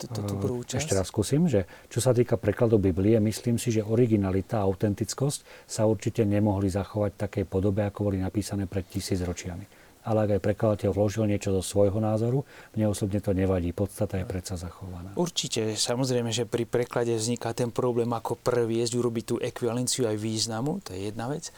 túto 0.00 0.32
e, 0.32 0.40
prvú 0.40 0.60
časť? 0.64 0.80
Ešte 0.80 0.96
raz 0.96 1.06
skúsim, 1.12 1.44
že 1.44 1.68
čo 1.92 2.00
sa 2.00 2.16
týka 2.16 2.40
prekladu 2.40 2.80
Biblie, 2.80 3.20
myslím 3.20 3.60
si, 3.60 3.68
že 3.68 3.84
originalita 3.84 4.62
a 4.62 4.66
autentickosť 4.68 5.68
sa 5.68 5.84
určite 5.84 6.24
nemohli 6.24 6.72
zachovať 6.72 7.10
v 7.16 7.20
takej 7.20 7.44
podobe, 7.44 7.84
ako 7.84 8.08
boli 8.08 8.18
napísané 8.22 8.64
pred 8.64 8.88
tisíc 8.88 9.20
ročiami 9.20 9.78
ale 10.08 10.24
ak 10.24 10.30
aj 10.38 10.44
prekladateľ 10.44 10.90
vložil 10.96 11.28
niečo 11.28 11.52
zo 11.52 11.60
svojho 11.60 12.00
názoru, 12.00 12.40
mne 12.72 12.88
osobne 12.88 13.20
to 13.20 13.36
nevadí. 13.36 13.76
Podstata 13.76 14.16
je 14.16 14.24
predsa 14.24 14.56
zachovaná. 14.56 15.12
Určite, 15.20 15.76
samozrejme, 15.76 16.32
že 16.32 16.48
pri 16.48 16.64
preklade 16.64 17.12
vzniká 17.12 17.52
ten 17.52 17.68
problém, 17.68 18.08
ako 18.08 18.40
previesť, 18.40 18.96
urobiť 18.96 19.24
tú 19.28 19.36
ekvivalenciu 19.36 20.08
aj 20.08 20.16
významu, 20.16 20.80
to 20.80 20.96
je 20.96 21.12
jedna 21.12 21.28
vec. 21.28 21.52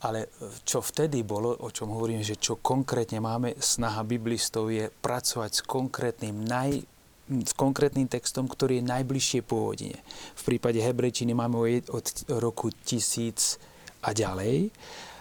Ale 0.00 0.32
čo 0.64 0.80
vtedy 0.80 1.20
bolo, 1.20 1.52
o 1.60 1.68
čom 1.68 1.92
hovorím, 1.92 2.24
že 2.24 2.40
čo 2.40 2.56
konkrétne 2.56 3.20
máme, 3.20 3.52
snaha 3.60 4.00
biblistov 4.00 4.72
je 4.72 4.88
pracovať 4.88 5.60
s 5.60 5.62
konkrétnym 5.64 6.40
naj, 6.40 6.80
s 7.30 7.52
konkrétnym 7.54 8.08
textom, 8.08 8.48
ktorý 8.48 8.80
je 8.80 8.90
najbližšie 8.90 9.40
pôvodine. 9.44 10.00
V 10.34 10.42
prípade 10.42 10.80
hebrejčiny 10.80 11.36
máme 11.36 11.84
od 11.92 12.04
roku 12.32 12.72
1000 12.72 13.60
a 14.00 14.10
ďalej 14.16 14.72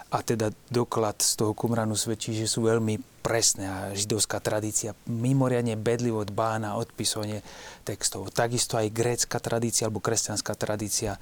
a 0.10 0.18
teda 0.26 0.50
doklad 0.74 1.22
z 1.22 1.38
toho 1.38 1.54
Kumranu 1.54 1.94
svedčí, 1.94 2.34
že 2.34 2.50
sú 2.50 2.65
veľmi 2.65 3.22
presné 3.22 3.65
a 3.70 3.78
židovská 3.94 4.42
tradícia 4.42 4.98
mimoriadne 5.06 5.78
bedlivo 5.78 6.26
dbá 6.26 6.58
na 6.58 6.82
odpisovanie 6.82 7.46
textov. 7.86 8.34
Takisto 8.34 8.80
aj 8.80 8.89
grécka 8.89 9.38
tradícia 9.38 9.86
alebo 9.86 10.02
kresťanská 10.02 10.58
tradícia 10.58 11.13
e, 11.13 11.20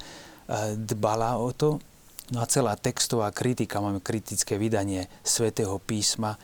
dbala 0.79 1.35
o 1.35 1.51
to. 1.51 1.83
No 2.27 2.43
a 2.43 2.45
celá 2.45 2.75
textová 2.75 3.31
kritika, 3.31 3.79
máme 3.79 4.03
kritické 4.03 4.59
vydanie 4.59 5.07
svätého 5.23 5.79
písma, 5.79 6.35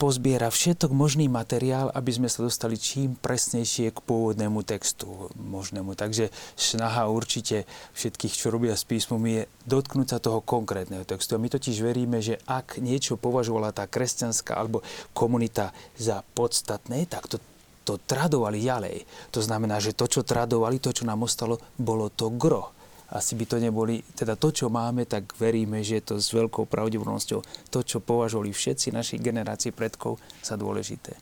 pozbiera 0.00 0.52
všetok 0.52 0.92
možný 0.92 1.32
materiál, 1.32 1.92
aby 1.92 2.12
sme 2.12 2.28
sa 2.28 2.44
dostali 2.44 2.76
čím 2.76 3.16
presnejšie 3.16 3.92
k 3.92 4.04
pôvodnému 4.04 4.64
textu 4.64 5.32
možnému. 5.36 5.96
Takže 5.96 6.32
snaha 6.56 7.08
určite 7.08 7.68
všetkých, 7.96 8.36
čo 8.36 8.52
robia 8.52 8.76
s 8.76 8.84
písmom, 8.84 9.20
je 9.28 9.48
dotknúť 9.64 10.08
sa 10.12 10.18
toho 10.20 10.44
konkrétneho 10.44 11.08
textu. 11.08 11.36
A 11.36 11.42
my 11.42 11.48
totiž 11.48 11.84
veríme, 11.84 12.20
že 12.20 12.40
ak 12.44 12.80
niečo 12.80 13.16
považovala 13.16 13.72
tá 13.72 13.88
kresťanská 13.88 14.56
alebo 14.56 14.84
komunita 15.16 15.72
za 15.96 16.24
podstatné, 16.36 17.04
tak 17.08 17.28
to 17.28 17.36
to 17.80 17.96
tradovali 17.96 18.60
ďalej. 18.60 18.96
To 19.34 19.40
znamená, 19.40 19.80
že 19.80 19.96
to, 19.96 20.04
čo 20.04 20.20
tradovali, 20.20 20.78
to, 20.78 20.92
čo 20.92 21.08
nám 21.08 21.24
ostalo, 21.24 21.58
bolo 21.80 22.12
to 22.12 22.28
gro 22.28 22.76
asi 23.10 23.34
by 23.34 23.44
to 23.46 23.56
neboli, 23.58 24.02
teda 24.14 24.38
to, 24.38 24.54
čo 24.54 24.70
máme, 24.70 25.02
tak 25.06 25.34
veríme, 25.34 25.82
že 25.82 25.98
je 25.98 26.04
to 26.06 26.14
s 26.22 26.30
veľkou 26.30 26.70
pravdepodobnosťou 26.70 27.40
to, 27.70 27.78
čo 27.82 27.98
považovali 27.98 28.54
všetci 28.54 28.94
naši 28.94 29.18
generácii 29.18 29.74
predkov 29.74 30.22
za 30.42 30.54
dôležité. 30.54 31.18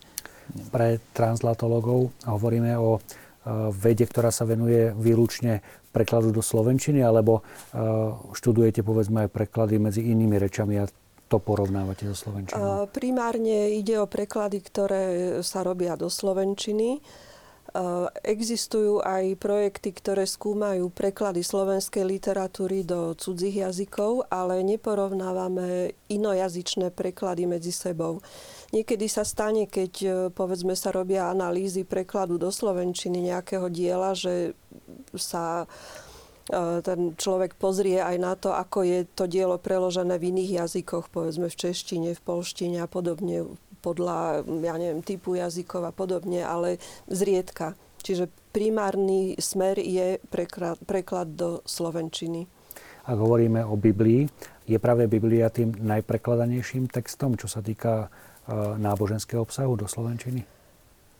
Pre 0.69 1.01
translatologov 1.13 2.13
hovoríme 2.25 2.73
o 2.77 2.97
e, 2.97 2.99
vede, 3.73 4.05
ktorá 4.05 4.29
sa 4.33 4.45
venuje 4.45 4.93
výlučne 4.93 5.61
prekladu 5.89 6.29
do 6.29 6.41
slovenčiny, 6.41 7.01
alebo 7.01 7.41
e, 7.41 7.81
študujete 8.37 8.85
povedzme 8.85 9.25
aj 9.25 9.29
preklady 9.33 9.81
medzi 9.81 10.01
inými 10.05 10.37
rečami 10.37 10.77
a 10.81 10.85
to 11.29 11.37
porovnávate 11.37 12.09
so 12.09 12.17
slovenčinou? 12.17 12.85
E, 12.85 12.89
primárne 12.89 13.73
ide 13.73 14.01
o 14.01 14.09
preklady, 14.09 14.61
ktoré 14.61 15.03
sa 15.45 15.61
robia 15.61 15.93
do 15.93 16.09
slovenčiny 16.09 17.01
existujú 18.25 19.05
aj 19.05 19.37
projekty, 19.37 19.93
ktoré 19.93 20.25
skúmajú 20.25 20.89
preklady 20.89 21.45
slovenskej 21.45 22.01
literatúry 22.01 22.81
do 22.81 23.13
cudzích 23.13 23.61
jazykov, 23.61 24.25
ale 24.33 24.65
neporovnávame 24.65 25.93
inojazyčné 26.09 26.89
preklady 26.89 27.45
medzi 27.45 27.69
sebou. 27.69 28.25
Niekedy 28.69 29.05
sa 29.09 29.25
stane, 29.25 29.65
keď 29.65 29.93
eh, 30.01 30.13
povedzme 30.29 30.77
sa 30.77 30.93
robia 30.93 31.29
analýzy 31.29 31.85
prekladu 31.85 32.37
do 32.37 32.53
slovenčiny 32.53 33.33
nejakého 33.33 33.65
diela, 33.69 34.13
že 34.13 34.53
sa 35.17 35.65
eh, 35.65 36.77
ten 36.81 37.17
človek 37.17 37.57
pozrie 37.57 37.97
aj 37.97 38.17
na 38.17 38.33
to, 38.37 38.53
ako 38.53 38.85
je 38.85 38.99
to 39.13 39.25
dielo 39.25 39.57
preložené 39.57 40.17
v 40.21 40.29
iných 40.33 40.65
jazykoch, 40.65 41.09
povedzme 41.09 41.49
v 41.49 41.59
češtine, 41.69 42.09
v 42.13 42.21
polštine 42.21 42.77
a 42.81 42.87
podobne, 42.89 43.45
podľa, 43.79 44.43
ja 44.45 44.75
neviem, 44.75 45.01
typu 45.01 45.35
jazykov 45.39 45.87
a 45.87 45.93
podobne, 45.95 46.43
ale 46.43 46.77
zriedka. 47.07 47.75
Čiže 47.99 48.31
primárny 48.55 49.35
smer 49.39 49.79
je 49.79 50.19
preklad, 50.31 50.79
preklad 50.87 51.35
do 51.35 51.59
slovenčiny. 51.67 52.47
Ak 53.09 53.17
hovoríme 53.17 53.65
o 53.65 53.73
Biblii, 53.75 54.29
je 54.69 54.77
práve 54.77 55.09
Biblia 55.09 55.49
tým 55.49 55.73
najprekladanejším 55.73 56.93
textom, 56.93 57.33
čo 57.33 57.49
sa 57.49 57.59
týka 57.59 58.07
uh, 58.07 58.77
náboženského 58.77 59.41
obsahu 59.41 59.73
do 59.73 59.89
slovenčiny? 59.89 60.45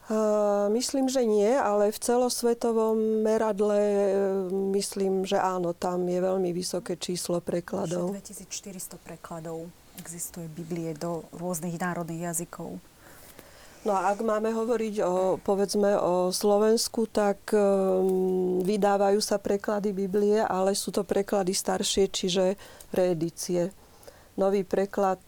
Uh, 0.10 0.70
myslím, 0.74 1.06
že 1.06 1.22
nie, 1.22 1.50
ale 1.54 1.94
v 1.94 2.00
celosvetovom 2.02 3.26
meradle 3.26 3.82
uh, 3.82 4.10
myslím, 4.74 5.26
že 5.26 5.38
áno, 5.38 5.74
tam 5.74 6.06
je 6.06 6.18
veľmi 6.22 6.50
vysoké 6.54 6.98
číslo 6.98 7.42
prekladov. 7.42 8.14
2400 8.14 8.98
prekladov 9.02 9.70
existuje 10.00 10.48
Biblie 10.48 10.96
do 10.96 11.28
rôznych 11.36 11.76
národných 11.76 12.32
jazykov. 12.32 12.80
No 13.88 13.96
a 13.96 14.12
ak 14.12 14.20
máme 14.20 14.52
hovoriť 14.52 14.96
o, 15.08 15.40
povedzme 15.40 15.96
o 15.96 16.36
Slovensku, 16.36 17.08
tak 17.08 17.40
um, 17.56 18.60
vydávajú 18.60 19.24
sa 19.24 19.40
preklady 19.40 19.96
Biblie, 19.96 20.44
ale 20.44 20.76
sú 20.76 20.92
to 20.92 21.08
preklady 21.08 21.56
staršie, 21.56 22.12
čiže 22.12 22.60
reedície. 22.92 23.72
Nový 24.36 24.68
preklad 24.68 25.24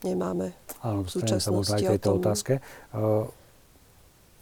nemáme. 0.00 0.56
Áno, 0.80 1.04
dostaneme 1.04 1.36
sa 1.36 1.52
možno 1.52 1.76
aj 1.76 1.84
tejto 2.00 2.10
otázke. 2.16 2.52
Uh, 2.96 3.28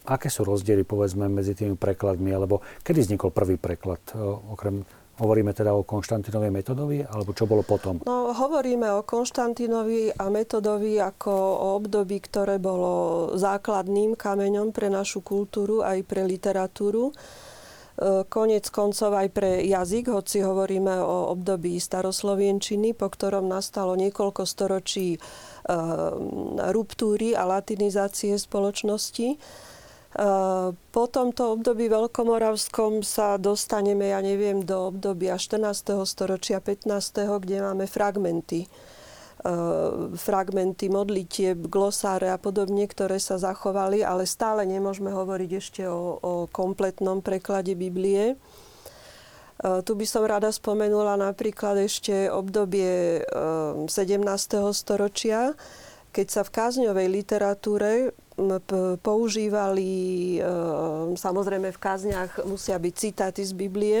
aké 0.07 0.31
sú 0.31 0.47
rozdiely, 0.47 0.87
povedzme, 0.87 1.27
medzi 1.27 1.51
tými 1.59 1.75
prekladmi, 1.75 2.31
alebo 2.31 2.63
kedy 2.87 3.03
vznikol 3.03 3.35
prvý 3.35 3.59
preklad, 3.59 3.99
uh, 4.15 4.39
okrem 4.55 4.87
Hovoríme 5.15 5.55
teda 5.55 5.71
o 5.71 5.87
Konštantinovi 5.87 6.51
Metodovi, 6.51 6.99
alebo 6.99 7.31
čo 7.31 7.47
bolo 7.47 7.63
potom? 7.63 8.03
No, 8.03 8.35
hovoríme 8.35 8.91
o 8.99 9.07
Konštantinovi 9.07 10.19
a 10.19 10.27
Metodovi 10.27 10.99
ako 10.99 11.31
o 11.31 11.67
období, 11.79 12.19
ktoré 12.19 12.59
bolo 12.59 13.31
základným 13.39 14.19
kameňom 14.19 14.75
pre 14.75 14.91
našu 14.91 15.23
kultúru 15.23 15.79
aj 15.87 16.03
pre 16.03 16.27
literatúru. 16.27 17.15
E, 17.15 18.27
konec 18.27 18.67
koncov 18.75 19.15
aj 19.15 19.31
pre 19.31 19.63
jazyk, 19.63 20.11
hoci 20.11 20.43
hovoríme 20.43 20.99
o 20.99 21.31
období 21.31 21.79
staroslovienčiny, 21.79 22.91
po 22.91 23.07
ktorom 23.07 23.47
nastalo 23.47 23.95
niekoľko 23.95 24.43
storočí 24.43 25.15
e, 25.15 25.19
ruptúry 26.75 27.31
a 27.31 27.47
latinizácie 27.47 28.35
spoločnosti 28.35 29.39
po 30.95 31.03
tomto 31.11 31.59
období 31.59 31.91
veľkomoravskom 31.91 33.03
sa 33.03 33.35
dostaneme, 33.35 34.15
ja 34.15 34.23
neviem, 34.23 34.63
do 34.63 34.87
obdobia 34.87 35.35
14. 35.35 35.91
storočia, 36.07 36.63
15., 36.63 36.87
kde 37.43 37.59
máme 37.59 37.83
fragmenty 37.83 38.71
fragmenty 40.15 40.89
modlitieb, 40.89 41.69
glosáre 41.69 42.33
a 42.33 42.41
podobne, 42.41 42.89
ktoré 42.89 43.21
sa 43.21 43.37
zachovali, 43.37 44.01
ale 44.01 44.25
stále 44.25 44.65
nemôžeme 44.65 45.13
hovoriť 45.13 45.51
ešte 45.53 45.81
o, 45.85 46.17
o 46.17 46.33
kompletnom 46.49 47.21
preklade 47.21 47.77
Biblie. 47.77 48.41
Tu 49.61 49.91
by 49.95 50.05
som 50.09 50.25
rada 50.25 50.49
spomenula 50.49 51.15
napríklad 51.15 51.77
ešte 51.77 52.27
obdobie 52.27 53.21
17. 53.87 53.87
storočia, 54.73 55.53
keď 56.09 56.27
sa 56.27 56.41
v 56.41 56.53
kázňovej 56.55 57.07
literatúre 57.07 58.17
používali, 58.99 59.91
e, 60.37 60.39
samozrejme 61.15 61.71
v 61.71 61.79
kázniach 61.79 62.43
musia 62.43 62.75
byť 62.75 62.93
citáty 62.93 63.41
z 63.47 63.53
Biblie, 63.55 63.99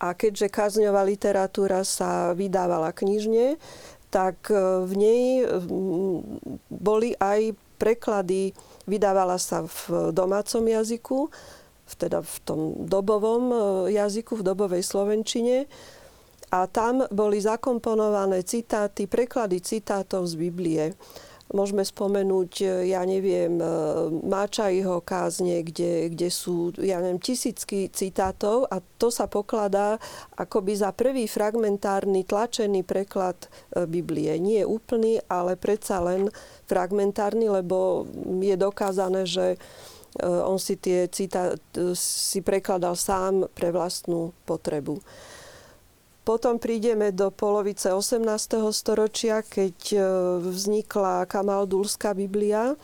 a 0.00 0.16
keďže 0.16 0.48
kázňová 0.48 1.04
literatúra 1.04 1.84
sa 1.84 2.32
vydávala 2.32 2.90
knižne, 2.90 3.60
tak 4.10 4.50
e, 4.50 4.58
v 4.82 4.92
nej 4.98 5.22
boli 6.68 7.14
aj 7.22 7.54
preklady, 7.78 8.52
vydávala 8.84 9.38
sa 9.38 9.64
v 9.64 10.10
domácom 10.10 10.66
jazyku, 10.66 11.30
teda 12.00 12.24
v 12.24 12.36
tom 12.48 12.60
dobovom 12.88 13.44
e, 13.50 13.56
jazyku, 13.92 14.40
v 14.40 14.46
dobovej 14.46 14.80
slovenčine. 14.80 15.68
A 16.50 16.66
tam 16.66 17.06
boli 17.14 17.38
zakomponované 17.38 18.42
citáty, 18.42 19.06
preklady 19.06 19.62
citátov 19.62 20.26
z 20.26 20.34
Biblie. 20.34 20.84
Môžeme 21.50 21.82
spomenúť, 21.82 22.52
e, 22.62 22.94
ja 22.94 23.02
neviem, 23.02 23.58
e, 23.58 23.66
Máčajho 24.22 25.02
kázne, 25.02 25.66
kde, 25.66 26.06
kde 26.14 26.30
sú, 26.30 26.70
ja 26.78 27.02
neviem, 27.02 27.18
tisícky 27.18 27.90
citátov 27.90 28.70
a 28.70 28.78
to 28.78 29.10
sa 29.10 29.26
pokladá 29.26 29.98
akoby 30.38 30.78
za 30.78 30.94
prvý 30.94 31.26
fragmentárny 31.26 32.22
tlačený 32.22 32.86
preklad 32.86 33.50
e, 33.74 33.82
Biblie. 33.82 34.30
Nie 34.38 34.62
úplný, 34.62 35.18
ale 35.26 35.58
predsa 35.58 35.98
len 35.98 36.30
fragmentárny, 36.70 37.50
lebo 37.50 38.06
je 38.38 38.54
dokázané, 38.54 39.26
že 39.26 39.58
on 40.22 40.58
si 40.58 40.74
tie 40.74 41.06
citá, 41.06 41.54
si 41.94 42.42
prekladal 42.42 42.98
sám 42.98 43.46
pre 43.54 43.70
vlastnú 43.70 44.34
potrebu. 44.42 44.98
Potom 46.30 46.62
prídeme 46.62 47.10
do 47.10 47.34
polovice 47.34 47.90
18. 47.90 48.22
storočia, 48.70 49.42
keď 49.42 49.76
e, 49.90 49.98
vznikla 50.46 51.26
Kamaldulská 51.26 52.14
Biblia. 52.14 52.78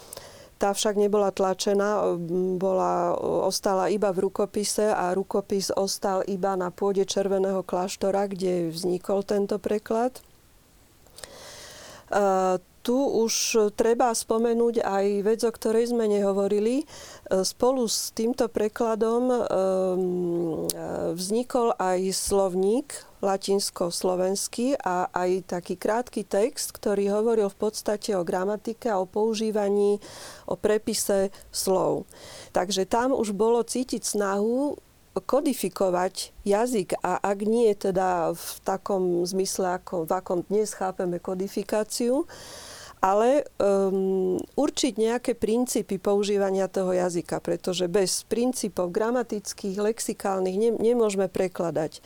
Tá 0.59 0.75
však 0.75 0.99
nebola 0.99 1.31
tlačená, 1.31 2.19
bola, 2.59 3.15
ostala 3.47 3.87
iba 3.87 4.11
v 4.11 4.27
rukopise 4.27 4.91
a 4.91 5.15
rukopis 5.15 5.71
ostal 5.71 6.27
iba 6.27 6.59
na 6.59 6.75
pôde 6.75 7.07
Červeného 7.07 7.63
kláštora, 7.63 8.27
kde 8.27 8.75
vznikol 8.75 9.23
tento 9.23 9.63
preklad. 9.63 10.19
E, 10.19 10.23
tu 12.83 12.99
už 12.99 13.71
treba 13.79 14.11
spomenúť 14.11 14.83
aj 14.83 15.07
vec, 15.23 15.47
o 15.47 15.55
ktorej 15.55 15.95
sme 15.95 16.11
nehovorili. 16.11 16.83
Spolu 17.27 17.91
s 17.91 18.15
týmto 18.15 18.47
prekladom 18.47 19.43
vznikol 21.19 21.75
aj 21.75 22.15
slovník 22.15 22.95
latinsko-slovenský 23.19 24.79
a 24.79 25.11
aj 25.11 25.59
taký 25.59 25.75
krátky 25.75 26.23
text, 26.23 26.71
ktorý 26.71 27.11
hovoril 27.11 27.51
v 27.51 27.59
podstate 27.59 28.15
o 28.15 28.23
gramatike 28.23 28.95
o 28.95 29.11
používaní, 29.11 29.99
o 30.47 30.55
prepise 30.55 31.35
slov. 31.51 32.07
Takže 32.55 32.87
tam 32.87 33.11
už 33.11 33.35
bolo 33.35 33.59
cítiť 33.67 34.07
snahu 34.07 34.79
kodifikovať 35.17 36.37
jazyk 36.45 37.01
a 37.01 37.17
ak 37.19 37.39
nie 37.43 37.73
teda 37.73 38.37
v 38.37 38.49
takom 38.63 39.25
zmysle, 39.25 39.81
ako, 39.81 40.05
v 40.05 40.13
akom 40.13 40.45
dnes 40.45 40.77
chápeme 40.77 41.17
kodifikáciu, 41.17 42.29
ale 43.07 43.47
um, 43.63 44.35
určiť 44.59 44.99
nejaké 44.99 45.39
princípy 45.39 46.03
používania 46.03 46.67
toho 46.67 46.91
jazyka, 46.91 47.39
pretože 47.39 47.87
bez 47.87 48.27
princípov 48.27 48.91
gramatických, 48.91 49.79
lexikálnych 49.79 50.57
ne, 50.59 50.71
nemôžeme 50.75 51.31
prekladať. 51.31 52.03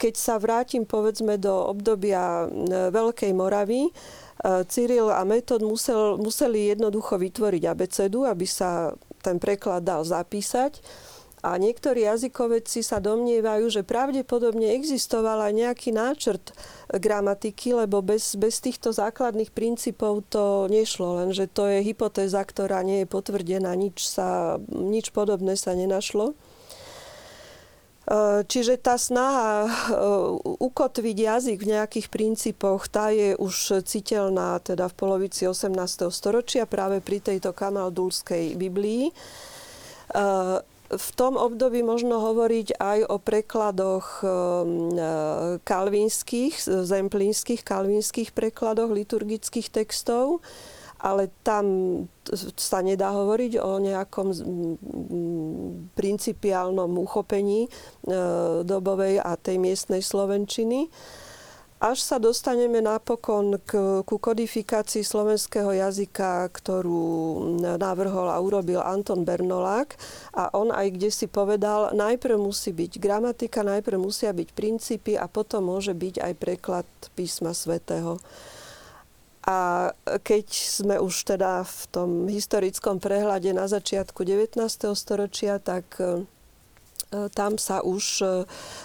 Keď 0.00 0.14
sa 0.16 0.40
vrátim 0.40 0.88
povedzme 0.88 1.36
do 1.36 1.52
obdobia 1.52 2.48
Veľkej 2.88 3.36
Moravy, 3.36 3.92
Cyril 4.40 5.12
a 5.12 5.20
Metod 5.28 5.60
musel, 5.60 6.16
museli 6.16 6.72
jednoducho 6.72 7.20
vytvoriť 7.20 7.62
abecedu, 7.68 8.24
aby 8.24 8.48
sa 8.48 8.96
ten 9.20 9.36
preklad 9.36 9.84
dal 9.84 10.08
zapísať. 10.08 10.80
A 11.40 11.56
niektorí 11.56 12.04
jazykovedci 12.04 12.84
sa 12.84 13.00
domnievajú, 13.00 13.72
že 13.72 13.80
pravdepodobne 13.80 14.76
existoval 14.76 15.40
aj 15.48 15.52
nejaký 15.56 15.88
náčrt 15.96 16.52
gramatiky, 16.92 17.72
lebo 17.80 18.04
bez, 18.04 18.36
bez 18.36 18.60
týchto 18.60 18.92
základných 18.92 19.48
princípov 19.48 20.28
to 20.28 20.68
nešlo, 20.68 21.24
lenže 21.24 21.48
to 21.48 21.64
je 21.64 21.80
hypotéza, 21.80 22.44
ktorá 22.44 22.84
nie 22.84 23.04
je 23.04 23.08
potvrdená, 23.08 23.72
nič, 23.72 24.04
sa, 24.04 24.60
nič 24.68 25.16
podobné 25.16 25.56
sa 25.56 25.72
nenašlo. 25.72 26.36
E, 28.10 28.44
čiže 28.44 28.76
tá 28.76 29.00
snaha 29.00 29.64
e, 29.64 29.70
ukotviť 30.44 31.16
jazyk 31.16 31.58
v 31.62 31.70
nejakých 31.72 32.06
princípoch, 32.12 32.84
tá 32.92 33.08
je 33.16 33.32
už 33.40 33.80
citeľná 33.88 34.60
teda 34.60 34.92
v 34.92 34.94
polovici 34.98 35.48
18. 35.48 35.72
storočia 36.12 36.68
práve 36.68 37.00
pri 37.00 37.24
tejto 37.24 37.56
kamaldulskej 37.56 38.60
Biblii 38.60 39.08
e, 39.08 39.12
v 40.90 41.08
tom 41.14 41.38
období 41.38 41.86
možno 41.86 42.18
hovoriť 42.18 42.74
aj 42.82 42.98
o 43.06 43.16
prekladoch 43.22 44.26
ehm, 44.26 44.30
e, 44.90 45.10
kalvínskych, 45.62 46.66
zemplínskych 46.66 47.62
kalvínskych 47.62 48.34
prekladoch 48.34 48.90
liturgických 48.90 49.70
textov, 49.70 50.42
ale 51.00 51.30
tam 51.46 51.64
sa 52.58 52.84
nedá 52.84 53.14
hovoriť 53.14 53.56
o 53.62 53.80
nejakom 53.80 54.28
principiálnom 55.94 56.90
uchopení 56.98 57.64
e, 57.64 57.68
dobovej 58.66 59.22
a 59.22 59.38
tej 59.38 59.62
miestnej 59.62 60.02
slovenčiny 60.02 60.90
až 61.80 62.04
sa 62.04 62.20
dostaneme 62.20 62.84
napokon 62.84 63.56
k, 63.64 64.04
ku 64.04 64.16
kodifikácii 64.20 65.00
slovenského 65.00 65.72
jazyka, 65.72 66.52
ktorú 66.52 67.40
navrhol 67.80 68.28
a 68.28 68.36
urobil 68.36 68.84
Anton 68.84 69.24
Bernolák. 69.24 69.96
A 70.36 70.52
on 70.52 70.68
aj 70.68 70.92
kde 70.92 71.08
si 71.08 71.24
povedal, 71.24 71.96
najprv 71.96 72.36
musí 72.36 72.76
byť 72.76 73.00
gramatika, 73.00 73.64
najprv 73.64 73.96
musia 73.96 74.28
byť 74.36 74.48
princípy 74.52 75.16
a 75.16 75.24
potom 75.24 75.72
môže 75.72 75.96
byť 75.96 76.20
aj 76.20 76.32
preklad 76.36 76.88
písma 77.16 77.56
svätého. 77.56 78.20
A 79.48 79.90
keď 80.20 80.52
sme 80.52 81.00
už 81.00 81.32
teda 81.32 81.64
v 81.64 81.82
tom 81.88 82.10
historickom 82.28 83.00
prehľade 83.00 83.56
na 83.56 83.64
začiatku 83.64 84.20
19. 84.20 84.60
storočia, 84.92 85.56
tak 85.56 85.96
tam 87.10 87.58
sa 87.58 87.82
už 87.82 88.04
e, 88.22 88.26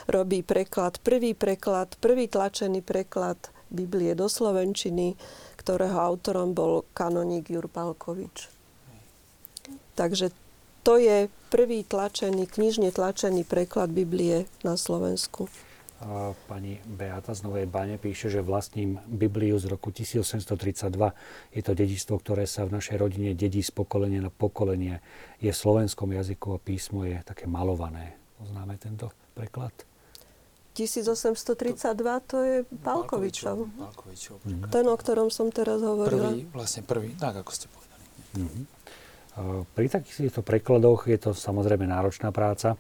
robí 0.10 0.42
preklad, 0.42 0.98
prvý 1.02 1.38
preklad, 1.38 1.94
prvý 2.02 2.26
tlačený 2.26 2.82
preklad 2.82 3.38
Biblie 3.70 4.18
do 4.18 4.26
Slovenčiny, 4.26 5.14
ktorého 5.62 5.98
autorom 5.98 6.58
bol 6.58 6.90
kanoník 6.98 7.54
Jur 7.54 7.70
Palkovič. 7.70 8.50
Takže 9.94 10.34
to 10.86 10.98
je 11.02 11.30
prvý 11.50 11.86
tlačený, 11.86 12.50
knižne 12.50 12.90
tlačený 12.94 13.46
preklad 13.46 13.90
Biblie 13.94 14.50
na 14.62 14.78
Slovensku 14.78 15.50
pani 16.52 16.80
Beata 16.84 17.32
z 17.32 17.48
Novej 17.48 17.66
Bane 17.72 17.96
píše, 17.96 18.28
že 18.28 18.44
vlastním 18.44 19.00
Bibliu 19.08 19.56
z 19.56 19.72
roku 19.72 19.90
1832. 19.96 20.92
Je 21.56 21.62
to 21.64 21.72
dedistvo, 21.72 22.20
ktoré 22.20 22.44
sa 22.44 22.68
v 22.68 22.76
našej 22.76 23.00
rodine 23.00 23.32
dedí 23.32 23.64
z 23.64 23.72
pokolenia 23.72 24.20
na 24.20 24.32
pokolenie. 24.32 25.00
Je 25.40 25.50
v 25.50 25.58
slovenskom 25.58 26.12
jazyku 26.12 26.56
a 26.56 26.60
písmo 26.60 27.08
je 27.08 27.20
také 27.24 27.48
malované. 27.48 28.20
Poznáme 28.36 28.76
tento 28.76 29.12
preklad? 29.32 29.72
1832 30.76 31.80
to 32.28 32.38
je 32.44 32.58
Palkovičov. 32.84 33.64
Palkovičov. 33.80 34.36
Mm-hmm. 34.44 34.72
Ten, 34.76 34.86
o 34.92 34.96
ktorom 35.00 35.32
som 35.32 35.48
teraz 35.48 35.80
hovorila. 35.80 36.36
Prvý, 36.36 36.44
vlastne 36.52 36.84
prvý, 36.84 37.16
tak 37.16 37.40
ako 37.40 37.52
ste 37.56 37.72
povedali. 37.72 38.06
Mm-hmm. 38.36 38.64
Pri 39.72 39.88
takýchto 39.88 40.44
prekladoch 40.44 41.08
je 41.08 41.20
to 41.20 41.32
samozrejme 41.32 41.88
náročná 41.88 42.36
práca. 42.36 42.76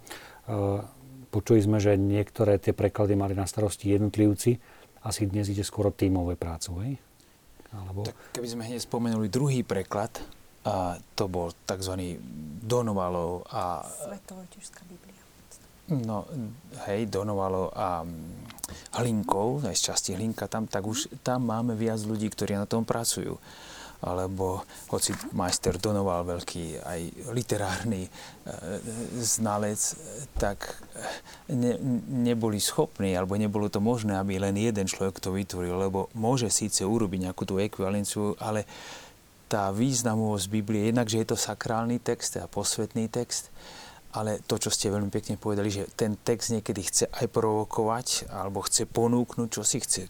Počuli 1.36 1.60
sme, 1.60 1.84
že 1.84 2.00
niektoré 2.00 2.56
tie 2.64 2.72
preklady 2.72 3.20
mali 3.20 3.36
na 3.36 3.44
starosti 3.44 3.92
jednotlivci. 3.92 4.56
Asi 5.04 5.28
dnes 5.28 5.52
ide 5.52 5.68
skôr 5.68 5.92
o 5.92 5.92
tímové 5.92 6.40
prácu, 6.40 6.80
hej? 6.80 6.96
Alebo... 7.76 8.08
Tak 8.08 8.40
keby 8.40 8.48
sme 8.48 8.64
hneď 8.64 8.80
spomenuli 8.80 9.28
druhý 9.28 9.68
preklad, 9.68 10.16
a 10.64 10.96
to 11.12 11.28
bol 11.28 11.52
tzv. 11.52 12.24
Donovalov 12.64 13.52
a... 13.52 13.84
Svetovojtižská 13.84 14.88
Biblia. 14.88 15.20
No, 15.92 16.24
hej, 16.88 17.12
Donovalov 17.12 17.76
a 17.76 18.08
mm, 18.08 18.96
Hlinkov, 19.04 19.68
aj 19.68 19.76
z 19.76 19.92
časti 19.92 20.10
Hlinka 20.16 20.48
tam, 20.48 20.72
tak 20.72 20.88
už 20.88 21.20
tam 21.20 21.52
máme 21.52 21.76
viac 21.76 22.00
ľudí, 22.00 22.32
ktorí 22.32 22.56
na 22.56 22.64
tom 22.64 22.88
pracujú 22.88 23.36
alebo 24.06 24.62
hoci 24.94 25.18
majster 25.34 25.82
Donoval, 25.82 26.30
veľký 26.30 26.78
aj 26.86 27.00
literárny 27.34 28.06
e, 28.06 28.10
znalec, 29.18 29.82
tak 30.38 30.78
ne, 31.50 31.74
neboli 32.30 32.62
schopní, 32.62 33.18
alebo 33.18 33.34
nebolo 33.34 33.66
to 33.66 33.82
možné, 33.82 34.14
aby 34.22 34.38
len 34.38 34.54
jeden 34.54 34.86
človek 34.86 35.18
to 35.18 35.34
vytvoril, 35.34 35.90
lebo 35.90 36.14
môže 36.14 36.54
síce 36.54 36.86
urobiť 36.86 37.30
nejakú 37.30 37.44
tú 37.50 37.58
ekvivalenciu, 37.58 38.38
ale 38.38 38.70
tá 39.50 39.74
významovosť 39.74 40.46
Biblie, 40.54 40.90
jednak, 40.90 41.10
že 41.10 41.22
je 41.26 41.28
to 41.34 41.38
sakrálny 41.38 41.98
text 41.98 42.38
a 42.38 42.46
posvetný 42.46 43.10
text, 43.10 43.50
ale 44.16 44.40
to, 44.48 44.56
čo 44.56 44.72
ste 44.72 44.94
veľmi 44.94 45.12
pekne 45.12 45.36
povedali, 45.36 45.68
že 45.68 45.92
ten 45.98 46.16
text 46.16 46.56
niekedy 46.56 46.82
chce 46.88 47.06
aj 47.12 47.28
provokovať, 47.34 48.32
alebo 48.32 48.64
chce 48.64 48.88
ponúknuť, 48.88 49.50
čo 49.52 49.62
si 49.66 49.84
chce 49.84 50.08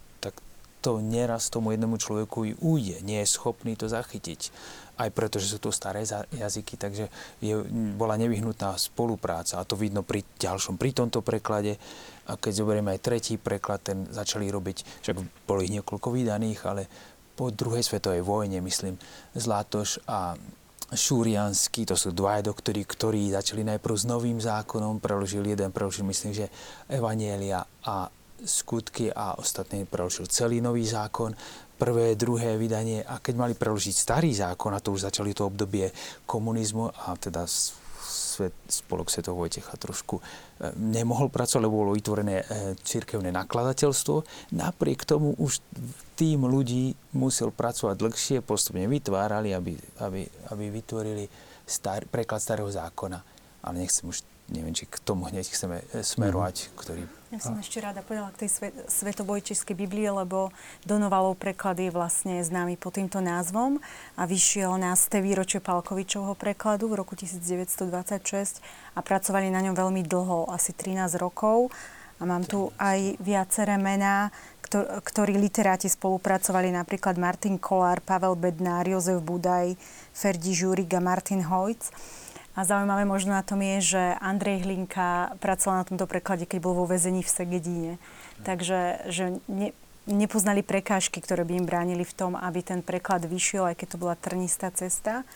to 0.85 1.01
neraz 1.01 1.49
tomu 1.49 1.73
jednomu 1.73 1.97
človeku 1.97 2.45
i 2.45 2.53
ujde, 2.61 3.01
nie 3.01 3.17
je 3.25 3.33
schopný 3.33 3.73
to 3.73 3.89
zachytiť. 3.89 4.53
Aj 5.01 5.09
preto, 5.09 5.41
že 5.41 5.49
sú 5.49 5.57
to 5.57 5.73
staré 5.73 6.05
jazyky, 6.29 6.77
takže 6.77 7.09
je, 7.41 7.57
bola 7.97 8.15
nevyhnutná 8.21 8.77
spolupráca 8.77 9.57
a 9.57 9.67
to 9.67 9.73
vidno 9.73 10.05
pri 10.05 10.21
ďalšom, 10.37 10.77
pri 10.77 10.93
tomto 10.93 11.25
preklade. 11.25 11.81
A 12.29 12.37
keď 12.37 12.61
zoberieme 12.61 12.93
aj 12.93 13.01
tretí 13.01 13.33
preklad, 13.41 13.81
ten 13.81 14.05
začali 14.07 14.47
robiť, 14.47 15.01
však 15.01 15.15
bolo 15.49 15.65
ich 15.65 15.73
niekoľko 15.73 16.07
vydaných, 16.13 16.59
ale 16.69 16.87
po 17.35 17.51
druhej 17.51 17.83
svetovej 17.83 18.23
vojne, 18.23 18.61
myslím, 18.63 18.95
Zlatoš 19.35 19.99
a 20.07 20.37
Šúriansky, 20.93 21.83
to 21.83 21.97
sú 21.97 22.13
dva 22.13 22.39
doktori, 22.45 22.85
ktorí 22.85 23.33
začali 23.33 23.65
najprv 23.65 23.95
s 23.97 24.05
novým 24.05 24.37
zákonom, 24.37 25.01
preložil 25.01 25.41
jeden, 25.41 25.73
preložil 25.73 26.05
myslím, 26.05 26.31
že 26.31 26.47
Evanielia 26.87 27.65
a 27.83 28.05
skutky 28.45 29.09
a 29.09 29.35
ostatné 29.35 29.83
preložil 29.89 30.29
celý 30.29 30.61
nový 30.61 30.85
zákon, 30.85 31.33
prvé, 31.75 32.15
druhé 32.15 32.55
vydanie 32.55 33.03
a 33.03 33.19
keď 33.19 33.35
mali 33.35 33.53
preložiť 33.53 33.95
starý 33.95 34.31
zákon, 34.31 34.71
a 34.71 34.79
to 34.79 34.95
už 34.95 35.11
začali 35.11 35.35
to 35.35 35.51
obdobie 35.51 35.91
komunizmu 36.23 36.87
a 36.87 37.19
teda 37.19 37.43
svet, 38.35 38.55
spolok 38.67 39.11
Svetov 39.11 39.39
Vojtecha 39.39 39.75
trošku 39.75 40.19
e, 40.19 40.23
nemohol 40.75 41.27
pracovať, 41.31 41.63
lebo 41.63 41.83
bolo 41.83 41.95
vytvorené 41.95 42.43
e, 42.43 42.45
církevné 42.79 43.31
nakladateľstvo. 43.31 44.15
Napriek 44.55 45.03
tomu 45.03 45.35
už 45.39 45.59
tým 46.15 46.47
ľudí 46.47 46.95
musel 47.15 47.51
pracovať 47.51 47.95
dlhšie, 47.95 48.37
postupne 48.43 48.87
vytvárali, 48.87 49.51
aby, 49.51 49.75
aby, 50.03 50.21
aby 50.51 50.65
vytvorili 50.71 51.27
star, 51.67 52.07
preklad 52.07 52.39
starého 52.39 52.71
zákona. 52.71 53.19
Ale 53.65 53.81
nechcem 53.81 54.07
už 54.07 54.23
neviem, 54.51 54.75
či 54.77 54.85
k 54.85 55.01
tomu 55.01 55.25
hneď 55.25 55.47
chceme 55.49 55.81
e, 55.91 56.03
smerovať, 56.05 56.55
mm. 56.55 56.71
ktorý... 56.77 57.03
Ja 57.35 57.51
som 57.51 57.59
ešte 57.59 57.83
rada 57.83 57.99
povedala 57.99 58.31
k 58.31 58.47
tej 58.47 58.49
svet, 58.55 58.71
Svetobojčeskej 58.87 59.75
Biblie, 59.75 60.07
lebo 60.07 60.55
Donovalov 60.87 61.35
preklad 61.35 61.75
je 61.75 61.91
vlastne 61.91 62.39
známy 62.39 62.79
pod 62.79 62.95
týmto 62.95 63.19
názvom 63.19 63.83
a 64.15 64.23
vyšiel 64.23 64.79
na 64.79 64.95
ste 64.95 65.19
výročie 65.19 65.59
Palkovičovho 65.59 66.31
prekladu 66.39 66.87
v 66.87 67.03
roku 67.03 67.11
1926 67.19 68.63
a 68.95 69.03
pracovali 69.03 69.51
na 69.51 69.59
ňom 69.67 69.75
veľmi 69.75 70.07
dlho, 70.07 70.47
asi 70.47 70.71
13 70.71 71.19
rokov. 71.19 71.75
A 72.15 72.23
mám 72.23 72.47
tu 72.47 72.71
aj 72.79 73.19
viaceré 73.19 73.75
mená, 73.75 74.31
ktorí 75.03 75.35
literáti 75.35 75.91
spolupracovali, 75.91 76.71
napríklad 76.71 77.19
Martin 77.19 77.59
Kolár, 77.59 77.99
Pavel 77.99 78.39
Bednár, 78.39 78.87
Jozef 78.87 79.19
Budaj, 79.19 79.75
Ferdi 80.15 80.55
Žúrik 80.55 80.87
a 80.95 81.03
Martin 81.03 81.43
Hojc. 81.43 81.91
A 82.55 82.63
zaujímavé 82.63 83.03
možno 83.03 83.35
na 83.35 83.43
tom 83.43 83.59
je, 83.59 83.99
že 83.99 84.03
Andrej 84.23 84.63
Hlinka 84.63 85.35
pracoval 85.43 85.83
na 85.83 85.87
tomto 85.87 86.07
preklade, 86.07 86.47
keď 86.47 86.59
bol 86.63 86.71
vo 86.71 86.87
väzení 86.87 87.19
v 87.19 87.27
Segedíne. 87.27 87.93
Takže 88.47 89.03
že 89.11 89.43
ne, 89.51 89.75
nepoznali 90.07 90.63
prekážky, 90.63 91.19
ktoré 91.19 91.43
by 91.43 91.59
im 91.59 91.67
bránili 91.67 92.07
v 92.07 92.15
tom, 92.15 92.31
aby 92.39 92.63
ten 92.63 92.79
preklad 92.79 93.27
vyšiel, 93.27 93.67
aj 93.67 93.75
keď 93.83 93.87
to 93.91 94.01
bola 94.01 94.15
trnistá 94.15 94.71
cesta. 94.71 95.27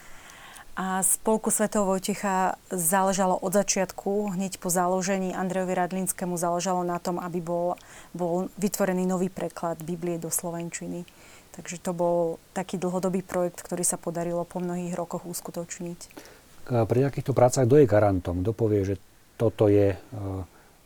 A 0.80 1.04
spolku 1.04 1.52
Svetov 1.52 1.92
Vojtecha 1.92 2.56
záležalo 2.72 3.36
od 3.36 3.52
začiatku, 3.52 4.32
hneď 4.32 4.56
po 4.56 4.72
založení 4.72 5.36
Andrejovi 5.36 5.76
Radlinskému 5.76 6.40
záležalo 6.40 6.88
na 6.88 6.96
tom, 6.96 7.20
aby 7.20 7.44
bol, 7.44 7.76
bol 8.16 8.48
vytvorený 8.56 9.04
nový 9.04 9.28
preklad 9.28 9.76
Biblie 9.84 10.16
do 10.16 10.32
Slovenčiny. 10.32 11.04
Takže 11.52 11.84
to 11.84 11.92
bol 11.92 12.40
taký 12.56 12.80
dlhodobý 12.80 13.20
projekt, 13.20 13.60
ktorý 13.60 13.84
sa 13.84 14.00
podarilo 14.00 14.48
po 14.48 14.56
mnohých 14.56 14.96
rokoch 14.96 15.28
uskutočniť 15.28 16.30
pri 16.70 17.10
takýchto 17.10 17.34
prácach 17.34 17.66
kto 17.66 17.82
je 17.82 17.90
garantom? 17.90 18.46
Kto 18.46 18.52
povie, 18.54 18.86
že 18.86 18.96
toto 19.34 19.66
je 19.66 19.94
e, 19.94 19.98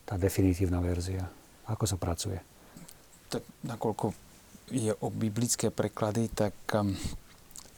tá 0.08 0.16
definitívna 0.16 0.80
verzia? 0.80 1.28
Ako 1.68 1.84
sa 1.84 2.00
pracuje? 2.00 2.40
Tak 3.28 3.44
nakoľko 3.64 4.16
je 4.72 4.92
o 5.04 5.08
biblické 5.12 5.68
preklady, 5.68 6.32
tak 6.32 6.56
um, 6.72 6.96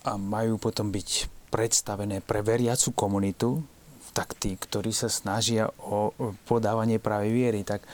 a 0.06 0.14
majú 0.14 0.54
potom 0.62 0.94
byť 0.94 1.26
predstavené 1.50 2.22
pre 2.22 2.46
veriacu 2.46 2.94
komunitu, 2.94 3.58
tak 4.14 4.32
tí, 4.38 4.56
ktorí 4.56 4.94
sa 4.96 5.12
snažia 5.12 5.68
o 5.82 6.14
podávanie 6.48 6.96
práve 6.96 7.28
viery, 7.28 7.66
tak 7.66 7.84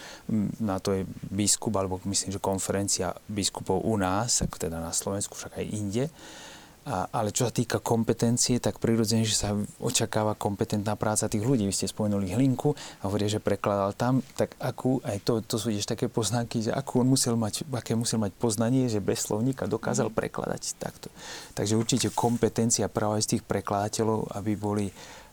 na 0.63 0.79
to 0.79 0.95
je 0.95 1.03
biskup, 1.33 1.75
alebo 1.75 1.99
myslím, 2.07 2.31
že 2.31 2.39
konferencia 2.39 3.11
biskupov 3.27 3.83
u 3.83 3.99
nás, 3.99 4.39
ako 4.45 4.55
teda 4.55 4.79
na 4.79 4.95
Slovensku, 4.95 5.35
však 5.35 5.59
aj 5.59 5.67
inde, 5.67 6.05
a, 6.83 7.07
ale 7.15 7.31
čo 7.31 7.47
sa 7.47 7.55
týka 7.55 7.79
kompetencie, 7.79 8.59
tak 8.59 8.83
prirodzene, 8.83 9.23
že 9.23 9.39
sa 9.39 9.55
očakáva 9.79 10.35
kompetentná 10.35 10.99
práca 10.99 11.31
tých 11.31 11.47
ľudí. 11.47 11.63
Vy 11.63 11.75
ste 11.75 11.87
spomenuli 11.87 12.35
Hlinku 12.35 12.75
a 12.75 13.07
hovorí, 13.07 13.31
že 13.31 13.39
prekladal 13.39 13.95
tam, 13.95 14.19
tak 14.35 14.59
akú, 14.59 14.99
aj 15.07 15.23
to, 15.23 15.39
to 15.47 15.63
sú 15.63 15.71
tiež 15.71 15.87
také 15.87 16.11
poznámky, 16.11 16.67
že 16.67 16.75
akú 16.75 17.07
on 17.07 17.09
musel 17.09 17.39
mať, 17.39 17.63
aké 17.71 17.95
musel 17.95 18.19
mať 18.19 18.35
poznanie, 18.35 18.91
že 18.91 18.99
bez 18.99 19.31
slovníka 19.31 19.71
dokázal 19.71 20.11
mm. 20.11 20.17
prekladať 20.19 20.63
takto. 20.83 21.09
Takže 21.55 21.79
určite 21.79 22.09
kompetencia 22.11 22.91
práve 22.91 23.23
z 23.23 23.39
tých 23.39 23.43
prekladateľov, 23.47 24.35
aby 24.35 24.53
boli, 24.59 24.87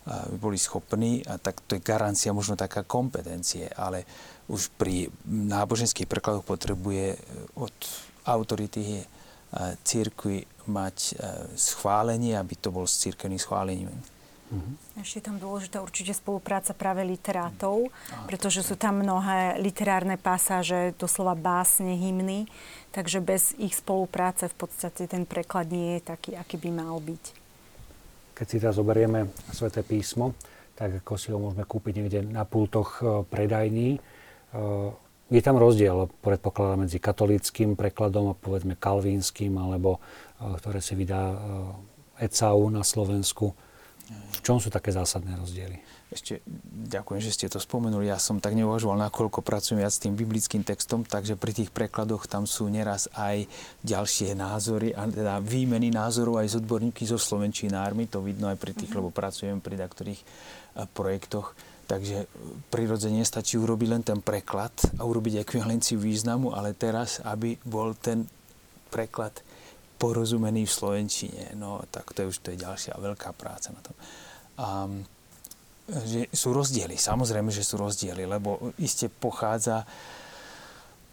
aby 0.06 0.38
boli 0.38 0.58
schopní, 0.62 1.26
a 1.26 1.42
tak 1.42 1.66
to 1.66 1.78
je 1.78 1.82
garancia 1.82 2.30
možno 2.30 2.54
taká 2.54 2.86
kompetencie, 2.86 3.74
ale 3.74 4.06
už 4.50 4.70
pri 4.78 5.10
náboženských 5.26 6.06
prekladoch 6.06 6.46
potrebuje 6.46 7.18
od 7.58 7.74
autority 8.30 9.02
církvy 9.82 10.46
mať 10.70 10.98
e, 10.98 11.14
schválenie, 11.58 12.38
aby 12.38 12.54
to 12.54 12.70
bol 12.70 12.86
s 12.86 13.02
církevným 13.02 13.42
schválením. 13.42 13.90
Mm-hmm. 14.50 15.02
Ešte 15.02 15.22
je 15.22 15.28
tam 15.30 15.38
dôležitá 15.38 15.78
určite 15.78 16.10
spolupráca 16.14 16.74
práve 16.74 17.06
literátov, 17.06 17.86
mm. 17.86 18.26
pretože 18.26 18.66
sú 18.66 18.74
tam 18.74 19.06
mnohé 19.06 19.62
literárne 19.62 20.18
pasáže, 20.18 20.98
doslova 20.98 21.38
básne, 21.38 21.94
hymny, 21.94 22.50
takže 22.90 23.22
bez 23.22 23.54
ich 23.62 23.78
spolupráce 23.78 24.50
v 24.50 24.56
podstate 24.58 25.06
ten 25.06 25.30
preklad 25.30 25.70
nie 25.70 26.02
je 26.02 26.02
taký, 26.02 26.34
aký 26.34 26.58
by 26.58 26.70
mal 26.74 26.98
byť. 26.98 27.24
Keď 28.34 28.46
si 28.50 28.58
teraz 28.58 28.82
zoberieme 28.82 29.30
Sveté 29.54 29.86
písmo, 29.86 30.34
tak 30.74 31.06
ako 31.06 31.14
si 31.14 31.30
ho 31.30 31.38
môžeme 31.38 31.70
kúpiť 31.70 31.94
niekde 32.02 32.20
na 32.26 32.42
pultoch 32.42 33.06
e, 33.06 33.22
predajní, 33.30 33.90
e, 33.98 34.00
je 35.30 35.42
tam 35.46 35.62
rozdiel, 35.62 36.10
predpokladám, 36.26 36.90
medzi 36.90 36.98
katolíckým 36.98 37.78
prekladom 37.78 38.34
a 38.34 38.38
povedzme 38.38 38.74
kalvínskym, 38.74 39.54
alebo 39.62 40.02
e, 40.42 40.58
ktoré 40.58 40.82
si 40.82 40.98
vydá 40.98 41.38
ECAU 42.18 42.68
na 42.74 42.82
Slovensku. 42.82 43.54
V 44.10 44.40
čom 44.42 44.58
sú 44.58 44.74
také 44.74 44.90
zásadné 44.90 45.38
rozdiely? 45.38 45.78
Ešte 46.10 46.42
ďakujem, 46.90 47.22
že 47.22 47.30
ste 47.30 47.46
to 47.46 47.62
spomenuli. 47.62 48.10
Ja 48.10 48.18
som 48.18 48.42
tak 48.42 48.58
neuvažoval, 48.58 48.98
nakoľko 48.98 49.46
pracujem 49.46 49.86
viac 49.86 49.94
s 49.94 50.02
tým 50.02 50.18
biblickým 50.18 50.66
textom, 50.66 51.06
takže 51.06 51.38
pri 51.38 51.54
tých 51.54 51.70
prekladoch 51.70 52.26
tam 52.26 52.50
sú 52.50 52.66
neraz 52.66 53.06
aj 53.14 53.46
ďalšie 53.86 54.34
názory, 54.34 54.90
a 54.98 55.06
teda 55.06 55.38
výmeny 55.38 55.94
názorov 55.94 56.42
aj 56.42 56.50
s 56.50 56.58
odborníky 56.58 57.06
zo 57.06 57.22
slovenčinármi. 57.22 58.10
To 58.10 58.26
vidno 58.26 58.50
aj 58.50 58.58
pri 58.58 58.74
tých, 58.74 58.90
mm-hmm. 58.90 59.06
lebo 59.06 59.14
pracujem 59.14 59.62
pri 59.62 59.78
niektorých 59.78 60.22
projektoch 60.98 61.54
Takže 61.90 62.30
prirodzene 62.70 63.26
stačí 63.26 63.58
urobiť 63.58 63.88
len 63.90 64.04
ten 64.06 64.22
preklad 64.22 64.72
a 65.02 65.10
urobiť 65.10 65.42
ekvivalenciu 65.42 65.98
významu, 65.98 66.54
ale 66.54 66.78
teraz, 66.78 67.18
aby 67.26 67.58
bol 67.66 67.98
ten 67.98 68.30
preklad 68.94 69.34
porozumený 69.98 70.70
v 70.70 70.76
Slovenčine, 70.78 71.58
no 71.58 71.82
tak 71.90 72.14
to 72.14 72.24
je 72.24 72.30
už 72.30 72.38
to 72.46 72.54
je 72.54 72.62
ďalšia 72.62 72.94
veľká 72.94 73.34
práca 73.34 73.74
na 73.74 73.82
tom. 73.82 73.96
A, 74.62 74.68
že 76.06 76.30
sú 76.30 76.54
rozdiely, 76.54 76.94
samozrejme, 76.94 77.50
že 77.50 77.66
sú 77.66 77.82
rozdiely, 77.82 78.30
lebo 78.30 78.70
iste 78.78 79.10
pochádza 79.10 79.90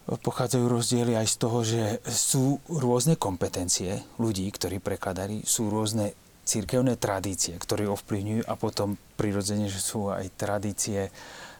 pochádzajú 0.07 0.65
rozdiely 0.71 1.19
aj 1.19 1.27
z 1.27 1.35
toho, 1.35 1.59
že 1.67 1.83
sú 2.07 2.63
rôzne 2.71 3.19
kompetencie 3.19 4.07
ľudí, 4.15 4.47
ktorí 4.47 4.79
prekladali, 4.79 5.43
sú 5.43 5.67
rôzne 5.67 6.15
církevné 6.47 6.95
tradície, 6.95 7.59
ktoré 7.59 7.91
ovplyvňujú 7.91 8.47
a 8.47 8.53
potom 8.55 8.95
prirodzene, 9.19 9.67
že 9.67 9.83
sú 9.83 10.07
aj 10.07 10.31
tradície 10.39 11.11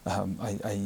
ehm, 0.08 0.40
aj, 0.40 0.56
aj 0.64 0.78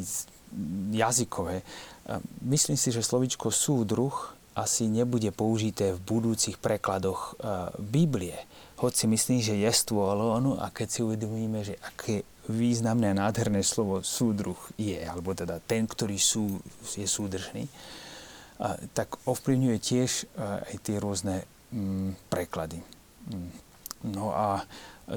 jazykové. 0.90 1.62
Ehm, 1.62 2.26
myslím 2.50 2.76
si, 2.76 2.90
že 2.90 3.06
slovičko 3.06 3.54
súdruh 3.54 4.34
asi 4.58 4.90
nebude 4.92 5.32
použité 5.32 5.96
v 5.96 6.02
budúcich 6.02 6.58
prekladoch 6.58 7.38
ehm, 7.38 7.78
Biblie. 7.78 8.36
Hoď 8.82 8.94
si 8.98 9.06
myslím, 9.06 9.40
že 9.46 9.62
jestvo 9.62 10.02
ono, 10.10 10.58
a 10.58 10.74
keď 10.74 10.88
si 10.90 11.00
uvedomíme, 11.06 11.62
že 11.62 11.78
aké 11.86 12.26
významné 12.50 13.14
a 13.14 13.20
nádherné 13.30 13.62
slovo 13.62 14.02
súdruh 14.02 14.58
je, 14.74 14.98
alebo 14.98 15.38
teda 15.38 15.62
ten, 15.62 15.86
ktorý 15.86 16.18
sú, 16.18 16.58
je 16.98 17.06
súdržný, 17.06 17.70
tak 18.94 19.18
ovplyvňuje 19.26 19.78
tiež 19.78 20.12
aj 20.38 20.76
tie 20.86 20.98
rôzne 21.02 21.46
mm, 21.74 22.30
preklady. 22.30 22.82
No 24.02 24.34
a 24.34 24.66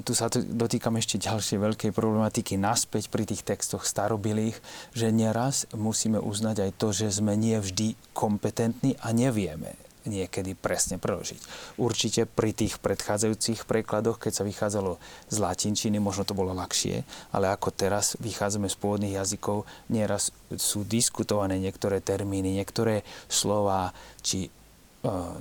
tu 0.02 0.10
sa 0.10 0.26
dotýkam 0.32 0.98
ešte 0.98 1.22
ďalšej 1.22 1.58
veľkej 1.62 1.90
problematiky 1.94 2.58
naspäť 2.58 3.06
pri 3.08 3.24
tých 3.30 3.46
textoch 3.46 3.86
starobilých, 3.86 4.58
že 4.90 5.14
neraz 5.14 5.70
musíme 5.70 6.18
uznať 6.18 6.56
aj 6.66 6.70
to, 6.74 6.88
že 6.90 7.14
sme 7.14 7.38
nie 7.38 7.54
vždy 7.62 7.94
kompetentní 8.10 8.98
a 8.98 9.14
nevieme 9.14 9.78
niekedy 10.04 10.52
presne 10.52 11.00
preložiť. 11.00 11.40
Určite 11.80 12.28
pri 12.28 12.52
tých 12.52 12.76
predchádzajúcich 12.76 13.64
prekladoch, 13.64 14.20
keď 14.20 14.32
sa 14.36 14.44
vychádzalo 14.44 15.00
z 15.32 15.36
latinčiny, 15.40 15.96
možno 15.96 16.28
to 16.28 16.36
bolo 16.36 16.52
ľahšie, 16.52 17.00
ale 17.32 17.48
ako 17.48 17.72
teraz 17.72 18.20
vychádzame 18.20 18.68
z 18.68 18.76
pôvodných 18.76 19.16
jazykov, 19.16 19.64
nieraz 19.88 20.28
sú 20.54 20.84
diskutované 20.84 21.56
niektoré 21.56 22.04
termíny, 22.04 22.52
niektoré 22.52 23.00
slova, 23.32 23.96
či 24.20 24.52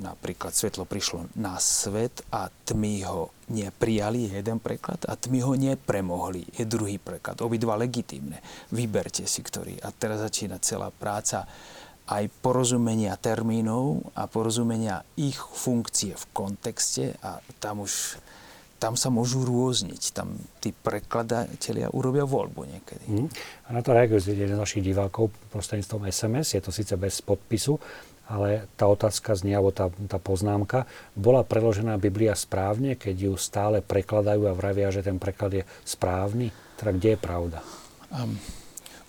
napríklad 0.04 0.52
svetlo 0.52 0.84
prišlo 0.84 1.32
na 1.40 1.56
svet 1.56 2.24
a 2.36 2.52
tmy 2.52 3.08
ho 3.08 3.32
neprijali, 3.48 4.28
je 4.28 4.44
jeden 4.44 4.60
preklad, 4.60 5.08
a 5.08 5.16
tmy 5.16 5.40
ho 5.40 5.56
nepremohli, 5.56 6.44
je 6.52 6.68
druhý 6.68 7.00
preklad. 7.00 7.40
Obidva 7.40 7.80
legitímne. 7.80 8.44
Vyberte 8.76 9.24
si 9.24 9.40
ktorý. 9.40 9.80
A 9.80 9.92
teraz 9.96 10.20
začína 10.20 10.60
celá 10.60 10.92
práca 10.92 11.48
aj 12.04 12.28
porozumenia 12.44 13.16
termínov 13.16 14.12
a 14.20 14.28
porozumenia 14.28 15.08
ich 15.16 15.40
funkcie 15.40 16.12
v 16.12 16.26
kontexte 16.36 17.16
a 17.24 17.40
tam 17.64 17.88
už 17.88 18.20
tam 18.84 19.00
sa 19.00 19.08
môžu 19.08 19.48
rôzniť. 19.48 20.12
Tam 20.12 20.36
tí 20.60 20.76
prekladatelia 20.76 21.88
urobia 21.96 22.28
voľbu 22.28 22.68
niekedy. 22.68 23.06
Mm. 23.08 23.32
A 23.64 23.70
na 23.72 23.80
to 23.80 23.96
reaguje 23.96 24.20
jeden 24.28 24.52
z 24.52 24.60
našich 24.60 24.84
divákov 24.84 25.32
prostredníctvom 25.56 26.04
SMS. 26.12 26.60
Je 26.60 26.60
to 26.60 26.76
síce 26.76 26.92
bez 27.00 27.24
podpisu, 27.24 27.80
ale 28.32 28.72
tá 28.80 28.88
otázka 28.88 29.36
znie, 29.36 29.56
alebo 29.56 29.76
tá, 29.76 29.92
tá 30.08 30.16
poznámka, 30.16 30.88
bola 31.14 31.44
preložená 31.44 32.00
Biblia 32.00 32.32
správne, 32.34 32.96
keď 32.96 33.16
ju 33.30 33.34
stále 33.36 33.84
prekladajú 33.84 34.48
a 34.48 34.56
vravia, 34.56 34.94
že 34.94 35.04
ten 35.04 35.20
preklad 35.20 35.52
je 35.52 35.64
správny? 35.84 36.50
Teda 36.80 36.96
kde 36.96 37.10
je 37.16 37.20
pravda? 37.20 37.60
Um, 38.10 38.40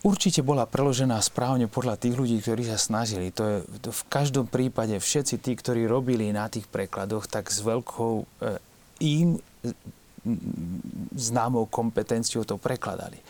určite 0.03 0.43
bola 0.43 0.67
preložená 0.67 1.17
správne 1.23 1.71
podľa 1.71 1.95
tých 1.97 2.15
ľudí, 2.19 2.43
ktorí 2.43 2.67
sa 2.67 2.77
snažili. 2.77 3.31
To 3.39 3.43
je 3.47 3.57
v 3.87 4.03
každom 4.11 4.51
prípade 4.51 4.99
všetci 4.99 5.39
tí, 5.39 5.53
ktorí 5.55 5.87
robili 5.87 6.35
na 6.35 6.51
tých 6.51 6.67
prekladoch, 6.67 7.31
tak 7.31 7.55
s 7.55 7.62
veľkou 7.62 8.15
e, 8.21 8.25
im 9.05 9.39
známou 11.15 11.69
kompetenciou 11.69 12.49
to 12.49 12.57
prekladali 12.57 13.21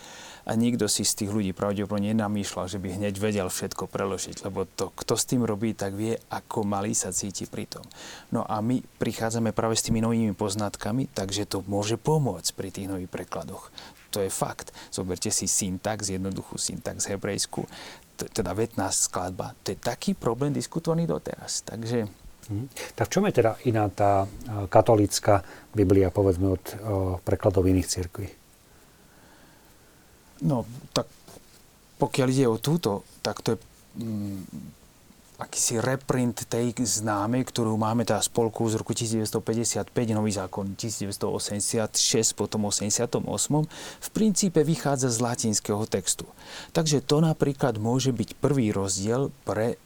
a 0.44 0.52
nikto 0.56 0.88
si 0.88 1.08
z 1.08 1.24
tých 1.24 1.30
ľudí 1.32 1.56
pravdepodobne 1.56 2.12
nenamýšľal, 2.12 2.68
že 2.68 2.76
by 2.76 3.00
hneď 3.00 3.16
vedel 3.16 3.48
všetko 3.48 3.88
preložiť, 3.88 4.44
lebo 4.44 4.68
to, 4.68 4.92
kto 4.92 5.16
s 5.16 5.24
tým 5.24 5.42
robí, 5.42 5.72
tak 5.72 5.96
vie, 5.96 6.20
ako 6.28 6.68
malý 6.68 6.92
sa 6.92 7.12
cíti 7.16 7.48
pri 7.48 7.64
tom. 7.64 7.84
No 8.28 8.44
a 8.44 8.60
my 8.60 8.84
prichádzame 9.00 9.56
práve 9.56 9.80
s 9.80 9.84
tými 9.88 10.04
novými 10.04 10.36
poznatkami, 10.36 11.08
takže 11.12 11.48
to 11.48 11.64
môže 11.64 11.96
pomôcť 11.96 12.50
pri 12.52 12.68
tých 12.68 12.88
nových 12.92 13.08
prekladoch. 13.08 13.72
To 14.12 14.22
je 14.22 14.30
fakt. 14.30 14.70
Zoberte 14.94 15.32
si 15.32 15.50
syntax, 15.50 16.12
jednoduchú 16.12 16.54
syntax 16.54 17.10
hebrejskú, 17.10 17.66
teda 18.14 18.54
vetná 18.54 18.92
skladba. 18.94 19.58
To 19.66 19.74
je 19.74 19.78
taký 19.80 20.14
problém 20.14 20.54
diskutovaný 20.54 21.08
doteraz. 21.08 21.64
Takže 21.64 22.06
Hmm. 22.44 22.68
Tak 22.92 23.08
v 23.08 23.12
čom 23.16 23.24
je 23.24 23.40
teda 23.40 23.56
iná 23.64 23.88
tá 23.88 24.28
katolícka 24.68 25.40
Biblia, 25.72 26.12
povedzme, 26.12 26.52
od 26.52 26.64
prekladov 27.24 27.64
iných 27.64 27.88
cirkví? 27.88 28.28
No, 30.44 30.68
tak 30.92 31.08
pokiaľ 31.98 32.28
ide 32.28 32.46
o 32.46 32.60
túto, 32.60 33.04
tak 33.24 33.40
to 33.40 33.56
je 33.56 33.58
mm, 34.04 34.40
akýsi 35.40 35.82
reprint 35.82 36.46
tej 36.46 36.76
známej, 36.78 37.48
ktorú 37.48 37.74
máme 37.74 38.06
tá 38.06 38.22
spolku 38.22 38.68
z 38.70 38.78
roku 38.78 38.94
1955, 38.94 39.90
nový 40.14 40.30
zákon 40.30 40.78
1986, 40.78 42.38
potom 42.38 42.70
88. 42.70 43.18
V 44.00 44.08
princípe 44.14 44.60
vychádza 44.62 45.10
z 45.10 45.18
latinského 45.18 45.82
textu. 45.90 46.28
Takže 46.70 47.02
to 47.02 47.18
napríklad 47.18 47.82
môže 47.82 48.14
byť 48.14 48.38
prvý 48.38 48.70
rozdiel 48.70 49.34
pre 49.42 49.80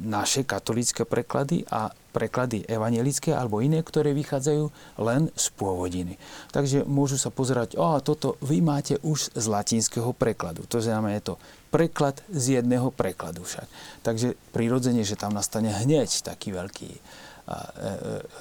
naše 0.00 0.44
katolické 0.44 1.08
preklady 1.08 1.64
a 1.72 1.88
preklady 2.10 2.66
evangelické 2.66 3.30
alebo 3.30 3.62
iné, 3.62 3.80
ktoré 3.80 4.10
vychádzajú 4.12 4.64
len 5.00 5.30
z 5.38 5.46
pôvodiny. 5.54 6.14
Takže 6.50 6.84
môžu 6.84 7.16
sa 7.16 7.30
pozerať, 7.30 7.78
a 7.78 8.02
toto 8.02 8.34
vy 8.42 8.58
máte 8.60 8.98
už 9.00 9.30
z 9.32 9.44
latinského 9.46 10.10
prekladu. 10.14 10.66
To 10.68 10.82
znamená, 10.82 11.14
je 11.18 11.32
to 11.32 11.34
preklad 11.70 12.18
z 12.30 12.60
jedného 12.60 12.90
prekladu 12.90 13.46
však. 13.46 13.66
Takže 14.02 14.34
prirodzene, 14.50 15.06
že 15.06 15.14
tam 15.14 15.32
nastane 15.32 15.70
hneď 15.70 16.10
taký 16.26 16.50
veľký 16.50 16.90
e, 16.90 17.00
e, 17.00 17.56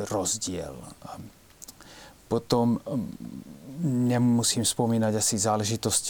rozdiel. 0.10 0.74
Potom 2.26 2.82
nemusím 3.86 4.66
spomínať 4.66 5.14
asi 5.18 5.40
záležitosť 5.40 6.04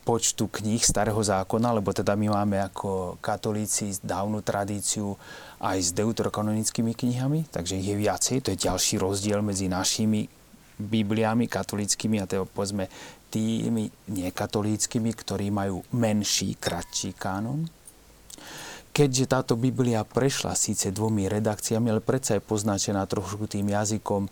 počtu 0.00 0.48
kníh 0.48 0.80
Starého 0.80 1.20
zákona, 1.20 1.76
lebo 1.76 1.92
teda 1.92 2.16
my 2.16 2.32
máme 2.32 2.58
ako 2.60 3.20
katolíci 3.20 3.92
dávnu 4.00 4.40
tradíciu 4.40 5.14
aj 5.60 5.78
s 5.78 5.90
deuterokanonickými 5.92 6.96
knihami, 6.96 7.46
takže 7.52 7.76
ich 7.76 7.88
je 7.92 7.96
viacej. 8.00 8.36
To 8.42 8.48
je 8.52 8.64
ďalší 8.64 8.96
rozdiel 8.98 9.44
medzi 9.44 9.68
našimi 9.68 10.26
Bibliami 10.80 11.44
katolíckými 11.44 12.24
a 12.24 12.26
teda 12.26 12.48
povedzme 12.48 12.88
tými 13.28 13.92
nekatolíckými, 14.08 15.10
ktorí 15.12 15.52
majú 15.52 15.84
menší, 15.92 16.56
kratší 16.56 17.14
kánon. 17.14 17.68
Keďže 18.90 19.30
táto 19.30 19.54
Biblia 19.54 20.02
prešla 20.02 20.58
síce 20.58 20.90
dvomi 20.90 21.30
redakciami, 21.30 21.94
ale 21.94 22.02
predsa 22.02 22.34
je 22.34 22.42
poznačená 22.42 23.06
trošku 23.06 23.46
tým 23.46 23.70
jazykom 23.70 24.26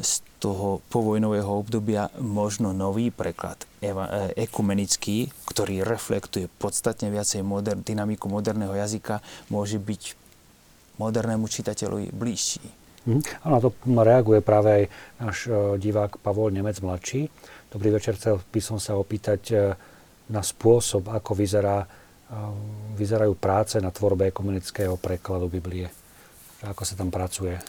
z 0.00 0.24
toho 0.42 0.80
povojnového 0.90 1.46
obdobia 1.46 2.10
možno 2.18 2.74
nový 2.74 3.12
preklad 3.14 3.62
e, 3.78 3.94
ekumenický, 4.34 5.30
ktorý 5.46 5.86
reflektuje 5.86 6.50
podstatne 6.58 7.12
viacej 7.12 7.44
moder, 7.44 7.78
dynamiku 7.78 8.26
moderného 8.26 8.74
jazyka, 8.74 9.22
môže 9.52 9.76
byť 9.78 10.18
modernému 10.98 11.46
čitateľovi 11.46 12.10
bližší. 12.10 12.64
Mm. 13.06 13.22
A 13.42 13.46
na 13.50 13.58
to 13.62 13.74
reaguje 13.86 14.40
práve 14.42 14.68
aj 14.70 14.84
náš 15.20 15.38
e, 15.46 15.52
divák 15.78 16.18
Pavol 16.18 16.50
Nemec 16.50 16.80
mladší. 16.80 17.28
Dobrý 17.70 17.94
večer, 17.94 18.16
chcel 18.16 18.40
by 18.40 18.60
som 18.64 18.82
sa 18.82 18.96
opýtať 18.98 19.40
e, 19.52 19.56
na 20.32 20.40
spôsob, 20.40 21.12
ako 21.12 21.36
vyzerá, 21.36 21.84
vyzerajú 22.96 23.36
práce 23.36 23.76
na 23.76 23.92
tvorbe 23.92 24.32
ekumenického 24.32 24.96
prekladu 24.96 25.52
Biblie. 25.52 25.92
Ako 26.64 26.88
sa 26.88 26.96
tam 26.96 27.12
pracuje? 27.12 27.60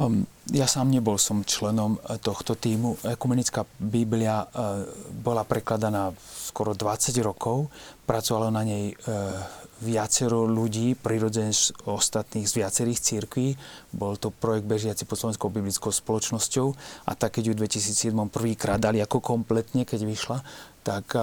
Um, 0.00 0.24
ja 0.48 0.64
sám 0.64 0.88
nebol 0.88 1.20
som 1.20 1.44
členom 1.44 2.00
eh, 2.00 2.16
tohto 2.16 2.56
týmu. 2.56 2.96
Ekumenická 3.04 3.68
Biblia 3.76 4.40
uh, 4.48 4.88
bola 5.12 5.44
prekladaná 5.44 6.16
skoro 6.24 6.72
20 6.72 7.12
rokov. 7.20 7.68
Pracovalo 8.08 8.48
na 8.48 8.64
nej 8.64 8.96
uh, 8.96 9.36
viacero 9.84 10.48
ľudí, 10.48 10.96
prirodzene 10.96 11.52
z 11.52 11.76
ostatných, 11.84 12.48
z 12.48 12.64
viacerých 12.64 13.00
církví. 13.00 13.48
Bol 13.92 14.16
to 14.16 14.32
projekt 14.32 14.64
bežiaci 14.64 15.04
pod 15.04 15.20
Slovenskou 15.20 15.52
biblickou 15.52 15.92
spoločnosťou 15.92 16.66
a 17.04 17.12
tak, 17.12 17.36
keď 17.36 17.52
ju 17.52 17.52
v 17.56 17.60
2007 17.68 18.12
prvýkrát 18.32 18.80
dali 18.80 19.04
ako 19.04 19.20
kompletne, 19.20 19.84
keď 19.84 20.00
vyšla, 20.04 20.38
tak 20.84 21.16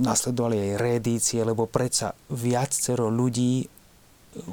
nasledovali 0.00 0.72
aj 0.72 0.80
reedície, 0.80 1.40
lebo 1.44 1.68
predsa 1.68 2.16
viacero 2.32 3.12
ľudí 3.12 3.64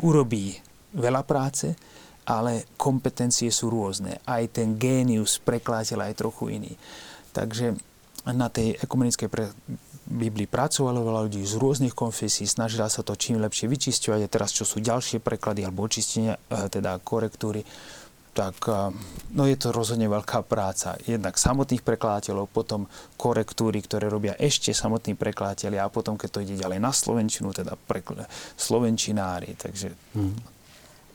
urobí 0.04 0.52
veľa 0.96 1.24
práce, 1.24 1.76
ale 2.28 2.68
kompetencie 2.76 3.48
sú 3.48 3.72
rôzne. 3.72 4.20
Aj 4.28 4.44
ten 4.52 4.76
génius 4.76 5.40
prekladateľa 5.40 6.12
je 6.12 6.20
trochu 6.20 6.44
iný. 6.60 6.74
Takže 7.32 7.80
na 8.28 8.52
tej 8.52 8.76
ekumenickej 8.84 9.32
pre 9.32 9.48
Biblii 10.08 10.48
pracovalo 10.48 11.04
veľa 11.04 11.22
ľudí 11.28 11.44
z 11.44 11.60
rôznych 11.60 11.92
konfesí, 11.92 12.48
snažila 12.48 12.88
sa 12.88 13.04
to 13.04 13.16
čím 13.20 13.44
lepšie 13.44 13.68
vyčisťovať 13.68 14.22
a 14.24 14.32
teraz 14.32 14.56
čo 14.56 14.64
sú 14.64 14.80
ďalšie 14.80 15.20
preklady 15.20 15.68
alebo 15.68 15.84
očistenia, 15.84 16.40
e, 16.48 16.72
teda 16.72 16.96
korektúry, 17.04 17.68
tak 18.32 18.56
e, 18.72 18.96
no 19.36 19.44
je 19.44 19.60
to 19.60 19.76
rozhodne 19.76 20.08
veľká 20.08 20.48
práca. 20.48 20.96
Jednak 21.04 21.36
samotných 21.36 21.84
prekladateľov, 21.84 22.48
potom 22.48 22.88
korektúry, 23.20 23.84
ktoré 23.84 24.08
robia 24.08 24.40
ešte 24.40 24.72
samotní 24.72 25.20
prekladateľia 25.20 25.84
a 25.84 25.92
potom, 25.92 26.16
keď 26.16 26.30
to 26.32 26.44
ide 26.44 26.56
ďalej 26.56 26.80
na 26.80 26.96
Slovenčinu, 26.96 27.52
teda 27.52 27.76
prekl- 27.76 28.24
slovenčinári. 28.56 29.60
Takže 29.60 29.92
mm 30.16 30.57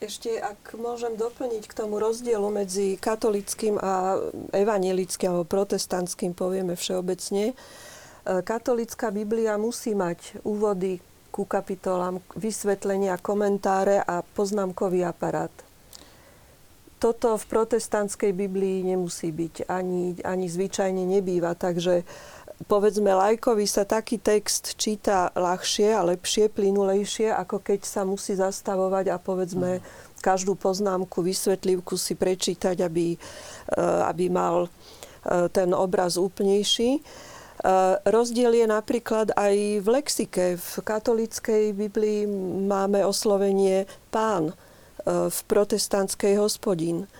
ešte, 0.03 0.35
ak 0.35 0.75
môžem 0.75 1.15
doplniť 1.15 1.63
k 1.63 1.73
tomu 1.73 1.97
rozdielu 1.97 2.43
medzi 2.51 2.99
katolickým 2.99 3.79
a 3.79 4.19
evanelickým 4.51 5.31
alebo 5.31 5.47
protestantským, 5.47 6.35
povieme 6.35 6.75
všeobecne. 6.75 7.51
E, 7.51 7.53
katolická 8.43 9.15
Biblia 9.15 9.55
musí 9.55 9.95
mať 9.95 10.43
úvody 10.43 10.99
ku 11.33 11.49
kapitolám, 11.49 12.21
vysvetlenia, 12.37 13.17
komentáre 13.17 14.03
a 14.03 14.21
poznámkový 14.21 15.07
aparát. 15.07 15.49
Toto 17.01 17.35
v 17.35 17.45
protestantskej 17.49 18.31
Biblii 18.31 18.85
nemusí 18.85 19.33
byť, 19.33 19.67
ani, 19.67 20.15
ani 20.23 20.45
zvyčajne 20.47 21.03
nebýva, 21.03 21.57
takže 21.57 22.05
povedzme 22.65 23.11
lajkovi 23.11 23.65
sa 23.67 23.83
taký 23.83 24.21
text 24.21 24.79
číta 24.79 25.29
ľahšie 25.35 25.93
a 25.93 26.05
lepšie, 26.05 26.49
plynulejšie, 26.53 27.33
ako 27.33 27.59
keď 27.59 27.79
sa 27.83 28.01
musí 28.07 28.37
zastavovať 28.37 29.11
a 29.11 29.17
povedzme 29.19 29.83
každú 30.23 30.55
poznámku, 30.55 31.19
vysvetlivku 31.19 31.99
si 31.99 32.15
prečítať, 32.15 32.79
aby, 32.79 33.13
e, 33.13 33.17
aby 34.07 34.31
mal 34.31 34.65
e, 34.65 34.69
ten 35.51 35.75
obraz 35.75 36.15
úplnejší. 36.15 36.89
E, 36.95 37.01
rozdiel 38.07 38.55
je 38.55 38.67
napríklad 38.71 39.35
aj 39.35 39.83
v 39.83 39.87
lexike. 39.91 40.45
V 40.55 40.73
katolíckej 40.79 41.75
Biblii 41.75 42.23
máme 42.63 43.03
oslovenie 43.03 43.83
pán, 44.07 44.55
v 45.03 45.39
protestantskej 45.51 46.39
hospodín. 46.39 47.11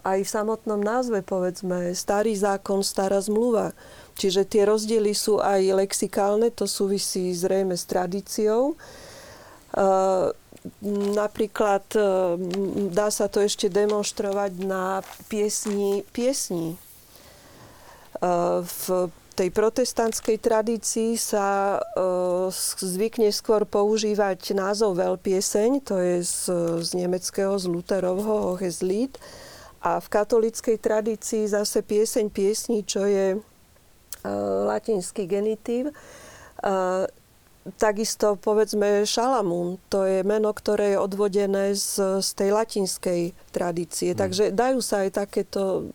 Aj 0.00 0.16
v 0.16 0.24
samotnom 0.24 0.80
názve, 0.80 1.20
povedzme, 1.20 1.92
starý 1.92 2.32
zákon, 2.32 2.80
stará 2.80 3.20
zmluva. 3.20 3.76
Čiže 4.12 4.44
tie 4.44 4.62
rozdiely 4.68 5.12
sú 5.16 5.40
aj 5.40 5.72
lexikálne, 5.72 6.52
to 6.52 6.68
súvisí 6.68 7.32
zrejme 7.32 7.74
s 7.74 7.88
tradíciou. 7.88 8.76
E, 8.76 8.76
napríklad 11.16 11.84
e, 11.96 12.00
dá 12.92 13.08
sa 13.08 13.26
to 13.32 13.40
ešte 13.40 13.72
demonstrovať 13.72 14.52
na 14.62 15.00
piesni, 15.32 16.04
piesni. 16.12 16.76
E, 16.76 16.78
v 18.62 19.08
tej 19.32 19.48
protestantskej 19.48 20.36
tradícii 20.44 21.16
sa 21.16 21.80
zvykne 22.76 23.32
skôr 23.32 23.64
používať 23.64 24.52
názov 24.52 25.00
veľpieseň, 25.00 25.70
to 25.88 25.96
je 25.96 26.20
z, 26.20 26.52
z 26.84 26.90
nemeckého, 27.00 27.56
z 27.56 27.64
Lutherovho 27.64 28.52
Hoheslied. 28.52 29.16
A 29.80 29.98
v 30.04 30.06
katolíckej 30.12 30.76
tradícii 30.76 31.48
zase 31.48 31.80
pieseň 31.80 32.28
piesni, 32.28 32.84
čo 32.84 33.08
je 33.08 33.40
Eh, 33.40 33.51
latinský 34.66 35.26
genitív. 35.26 35.90
Eh, 36.62 37.06
takisto 37.78 38.34
povedzme 38.38 39.06
Šalamún, 39.06 39.78
to 39.86 40.02
je 40.06 40.26
meno, 40.26 40.50
ktoré 40.50 40.94
je 40.94 41.02
odvodené 41.02 41.64
z, 41.78 42.18
z 42.22 42.28
tej 42.34 42.50
latinskej 42.54 43.20
tradície. 43.54 44.14
Hmm. 44.14 44.20
Takže 44.26 44.44
dajú 44.50 44.78
sa 44.82 45.06
aj 45.06 45.26
takéto 45.26 45.90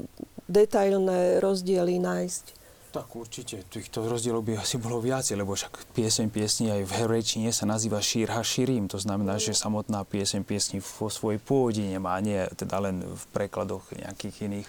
detailné 0.47 1.43
rozdiely 1.43 1.99
nájsť. 1.99 2.45
Tak 2.87 3.13
určite, 3.19 3.67
týchto 3.67 4.07
rozdielov 4.07 4.47
by 4.47 4.63
asi 4.63 4.79
bolo 4.79 5.03
viac, 5.03 5.27
lebo 5.35 5.53
však 5.59 5.91
pieseň 5.91 6.31
piesni 6.31 6.71
aj 6.71 6.87
v 6.87 6.91
herečine 7.03 7.51
sa 7.51 7.67
nazýva 7.67 7.99
Šír 7.99 8.31
Haširim, 8.31 8.87
to 8.87 8.95
znamená, 8.95 9.35
že 9.35 9.51
samotná 9.51 10.07
pieseň 10.07 10.47
piesni 10.47 10.79
vo 10.79 11.11
svojej 11.11 11.37
pôvode 11.37 11.83
nemá, 11.83 12.15
nie 12.23 12.39
teda 12.55 12.79
len 12.79 13.03
v 13.03 13.23
prekladoch 13.35 13.91
nejakých 13.91 14.49
iných 14.49 14.67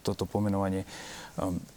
toto 0.00 0.24
pomenovanie 0.24 0.88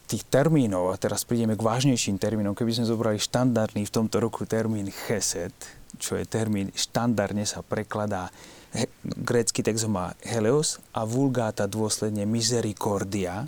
tých 0.09 0.28
termínov, 0.28 0.91
a 0.91 0.99
teraz 0.99 1.24
prídeme 1.24 1.55
k 1.55 1.64
vážnejším 1.64 2.20
termínom, 2.20 2.51
keby 2.51 2.76
sme 2.76 2.89
zobrali 2.89 3.18
štandardný 3.22 3.88
v 3.88 3.93
tomto 3.93 4.20
roku 4.20 4.43
termín 4.43 4.91
chesed, 4.91 5.53
čo 6.01 6.20
je 6.20 6.26
termín, 6.28 6.74
štandardne 6.76 7.47
sa 7.47 7.64
prekladá, 7.64 8.28
he, 8.76 8.91
grécky 9.03 9.64
text 9.64 9.88
má 9.88 10.18
heleos 10.26 10.84
a 10.91 11.07
vulgáta 11.07 11.64
dôsledne 11.70 12.28
misericordia. 12.28 13.47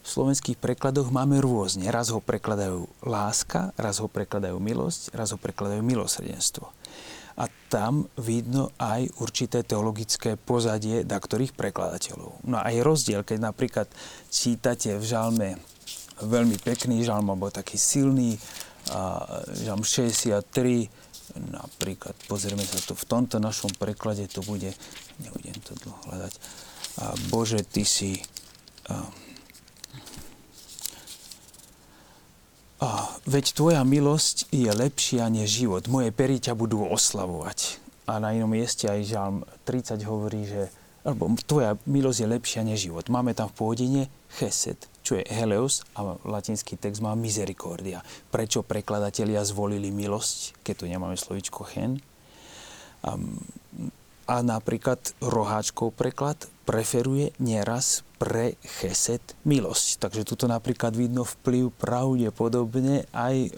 V 0.00 0.08
slovenských 0.08 0.56
prekladoch 0.56 1.12
máme 1.12 1.44
rôzne. 1.44 1.84
Raz 1.92 2.08
ho 2.08 2.24
prekladajú 2.24 2.88
láska, 3.04 3.76
raz 3.76 4.00
ho 4.00 4.08
prekladajú 4.08 4.56
milosť, 4.56 5.12
raz 5.12 5.36
ho 5.36 5.38
prekladajú 5.38 5.84
milosrdenstvo 5.84 6.79
a 7.40 7.48
tam 7.72 8.04
vidno 8.20 8.68
aj 8.76 9.08
určité 9.24 9.64
teologické 9.64 10.36
pozadie 10.36 11.08
ktorých 11.08 11.56
prekladateľov. 11.56 12.44
No 12.44 12.60
a 12.60 12.68
je 12.68 12.84
rozdiel, 12.84 13.24
keď 13.24 13.48
napríklad 13.48 13.88
čítate 14.28 14.92
v 15.00 15.04
žalme 15.08 15.48
veľmi 16.20 16.60
pekný 16.60 17.00
žalm, 17.00 17.32
alebo 17.32 17.48
taký 17.48 17.80
silný 17.80 18.36
žalm 19.56 19.80
63, 19.80 20.44
napríklad, 21.48 22.12
pozrieme 22.28 22.60
sa 22.60 22.76
tu, 22.84 22.92
v 22.92 23.06
tomto 23.08 23.40
našom 23.40 23.72
preklade 23.78 24.28
to 24.28 24.44
bude, 24.44 24.68
nebudem 25.22 25.56
to 25.64 25.72
dlho 25.80 25.96
hľadať, 26.12 26.34
Bože, 27.32 27.64
Ty 27.64 27.84
si 27.88 28.20
a, 28.90 29.06
a, 32.80 33.12
veď 33.28 33.52
tvoja 33.52 33.82
milosť 33.84 34.48
je 34.48 34.72
lepšia 34.72 35.28
než 35.28 35.52
život. 35.52 35.84
Moje 35.86 36.10
pery 36.16 36.40
ťa 36.40 36.56
budú 36.56 36.88
oslavovať. 36.88 37.76
a 38.10 38.18
na 38.18 38.34
inom 38.34 38.50
mieste 38.50 38.90
aj 38.90 39.06
Žalm 39.06 39.36
30 39.68 40.02
hovorí, 40.02 40.42
že 40.42 40.66
alebo 41.00 41.32
tvoja 41.48 41.80
milosť 41.88 42.18
je 42.20 42.28
lepšia 42.28 42.62
než 42.64 42.90
život. 42.90 43.08
Máme 43.08 43.32
tam 43.32 43.48
v 43.48 43.56
pôvodine 43.56 44.02
chesed, 44.36 44.76
čo 45.00 45.16
je 45.16 45.24
heleos 45.32 45.80
a 45.96 46.16
latinský 46.28 46.76
text 46.76 47.00
má 47.00 47.16
misericordia. 47.16 48.04
Prečo 48.28 48.60
prekladatelia 48.60 49.40
zvolili 49.48 49.88
milosť, 49.88 50.60
keď 50.60 50.74
tu 50.76 50.84
nemáme 50.84 51.16
slovičko 51.16 51.64
chen? 51.72 52.04
A, 53.00 53.16
a 54.28 54.36
napríklad 54.44 55.00
roháčkov 55.24 55.96
preklad 55.96 56.36
preferuje 56.70 57.34
nieraz 57.42 58.06
pre 58.14 58.54
chesed 58.62 59.18
milosť. 59.42 60.06
Takže 60.06 60.22
tuto 60.22 60.46
napríklad 60.46 60.94
vidno 60.94 61.26
vplyv 61.26 61.74
pravdepodobne 61.74 63.10
aj 63.10 63.36
e, 63.42 63.50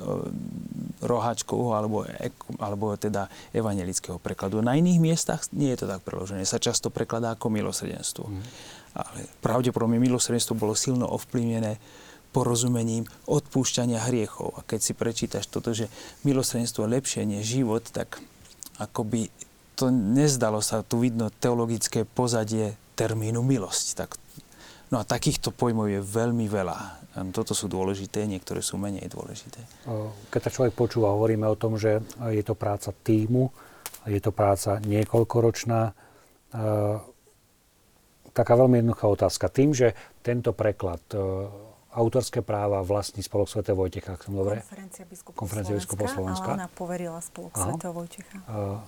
roháčkovho 1.05 1.77
alebo, 1.77 2.09
alebo 2.57 2.97
teda 2.97 3.29
evangelického 3.53 4.17
prekladu. 4.17 4.65
Na 4.65 4.81
iných 4.81 4.97
miestach 4.97 5.45
nie 5.53 5.77
je 5.77 5.85
to 5.85 5.93
tak 5.93 6.01
preložené. 6.01 6.49
Sa 6.49 6.57
často 6.57 6.89
prekladá 6.89 7.37
ako 7.37 7.53
milosrdenstvo. 7.53 8.33
Mm. 8.33 8.43
Ale 8.97 9.29
pravdepodobne 9.45 10.01
milosrdenstvo 10.01 10.57
bolo 10.57 10.73
silno 10.73 11.05
ovplyvnené 11.13 11.77
porozumením 12.33 13.05
odpúšťania 13.29 14.09
hriechov. 14.09 14.57
A 14.57 14.65
keď 14.65 14.81
si 14.81 14.93
prečítaš 14.97 15.53
toto, 15.53 15.77
že 15.77 15.93
milosrdenstvo 16.25 16.89
lepšie 16.89 17.29
než 17.29 17.61
život, 17.61 17.85
tak 17.93 18.25
akoby 18.81 19.29
to 19.77 19.93
nezdalo 19.93 20.65
sa, 20.65 20.81
tu 20.81 21.05
vidno 21.05 21.29
teologické 21.29 22.09
pozadie 22.09 22.81
termínu 23.03 23.43
milosť. 23.43 23.87
Tak 23.99 24.11
No 24.93 25.01
a 25.01 25.09
takýchto 25.09 25.57
pojmov 25.57 25.89
je 25.89 26.05
veľmi 26.05 26.53
veľa. 26.53 27.09
Toto 27.33 27.57
sú 27.57 27.65
dôležité, 27.65 28.29
niektoré 28.29 28.61
sú 28.61 28.77
menej 28.77 29.09
dôležité. 29.09 29.65
Keď 30.29 30.41
sa 30.45 30.53
človek 30.53 30.77
počúva, 30.77 31.17
hovoríme 31.17 31.49
o 31.49 31.57
tom, 31.57 31.81
že 31.81 32.05
je 32.29 32.45
to 32.45 32.53
práca 32.53 32.93
týmu, 32.93 33.49
je 34.05 34.21
to 34.21 34.37
práca 34.37 34.85
niekoľkoročná. 34.85 35.81
Taká 38.37 38.53
veľmi 38.53 38.85
jednoduchá 38.85 39.07
otázka. 39.09 39.49
Tým, 39.49 39.73
že 39.73 39.97
tento 40.21 40.53
preklad 40.53 41.01
autorské 41.93 42.41
práva 42.41 42.81
vlastní 42.81 43.21
Spolok 43.21 43.53
Sv. 43.53 43.69
Vojtecha, 43.77 44.17
ak 44.17 44.25
som 44.25 44.33
dobre? 44.33 44.65
Konferencia 44.65 45.05
biskupov 45.05 45.39
Konferencia 45.39 45.75
biskupov 45.77 46.09
Slovenska. 46.09 46.49
A 46.49 46.57
ona 46.57 46.69
poverila 46.73 47.21
Spolok 47.21 47.53
Sv. 47.53 47.73
Vojtecha. 47.93 48.39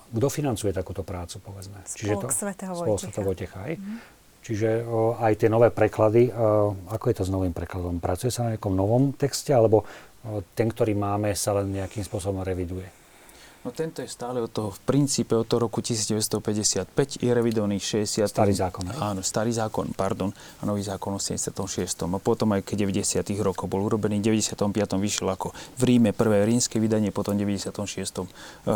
Kto 0.08 0.26
financuje 0.32 0.72
takúto 0.72 1.04
prácu, 1.04 1.38
povedzme? 1.44 1.78
Spolok 1.84 1.96
Čiže 2.00 2.14
to, 2.16 2.26
Sv. 2.32 2.48
Vojtecha. 2.48 2.72
Spolok 2.72 3.00
Sv. 3.00 3.20
Vojtecha, 3.20 3.58
aj? 3.60 3.74
Mm-hmm. 3.76 3.98
Čiže 4.44 4.68
o, 4.84 5.16
aj 5.16 5.32
tie 5.40 5.48
nové 5.48 5.72
preklady, 5.72 6.28
o, 6.28 6.76
ako 6.92 7.04
je 7.08 7.16
to 7.16 7.24
s 7.24 7.30
novým 7.32 7.56
prekladom? 7.56 7.96
Pracuje 7.96 8.28
sa 8.28 8.44
na 8.44 8.56
nejakom 8.56 8.76
novom 8.76 9.16
texte, 9.16 9.56
alebo 9.56 9.84
o, 9.84 10.44
ten, 10.52 10.68
ktorý 10.68 10.92
máme, 10.92 11.32
sa 11.32 11.56
len 11.56 11.72
nejakým 11.72 12.04
spôsobom 12.04 12.44
reviduje? 12.44 13.03
No 13.64 13.72
tento 13.72 14.04
je 14.04 14.08
stále 14.12 14.44
od 14.44 14.52
toho, 14.52 14.68
v 14.76 14.80
princípe 14.84 15.32
od 15.32 15.48
toho 15.48 15.64
roku 15.64 15.80
1955, 15.80 17.24
je 17.24 17.30
revidovaný 17.32 17.80
60. 17.80 18.28
Starý 18.28 18.52
zákon, 18.52 18.84
hej? 18.92 19.00
Áno, 19.00 19.24
starý 19.24 19.56
zákon, 19.56 19.88
pardon, 19.96 20.28
a 20.60 20.68
nový 20.68 20.84
zákon 20.84 21.16
o 21.16 21.20
76. 21.20 22.04
A 22.04 22.20
potom 22.20 22.52
aj 22.52 22.60
keď 22.60 22.92
90. 22.92 23.24
rokov 23.40 23.64
bol 23.72 23.88
urobený, 23.88 24.20
v 24.20 24.36
95. 24.36 25.00
vyšiel 25.00 25.32
ako 25.32 25.56
v 25.80 25.82
Ríme 25.82 26.12
prvé 26.12 26.44
rímske 26.44 26.76
vydanie, 26.76 27.08
potom 27.08 27.40
v 27.40 27.56
96. 27.56 28.28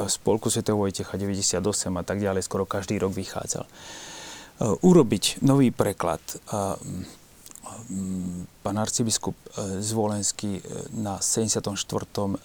spolku 0.08 0.48
Sv. 0.48 0.64
Vojtecha 0.72 1.20
98 1.20 1.60
a 1.92 2.02
tak 2.02 2.24
ďalej, 2.24 2.48
skoro 2.48 2.64
každý 2.64 2.96
rok 2.96 3.12
vychádzal. 3.12 3.68
Eh, 4.58 4.74
urobiť 4.82 5.44
nový 5.46 5.70
preklad. 5.70 6.18
Mm, 7.86 8.50
pán 8.66 8.74
arcibiskup 8.74 9.38
eh, 9.38 9.78
Zvolenský 9.78 10.58
eh, 10.58 10.62
na 10.98 11.22
74. 11.22 11.78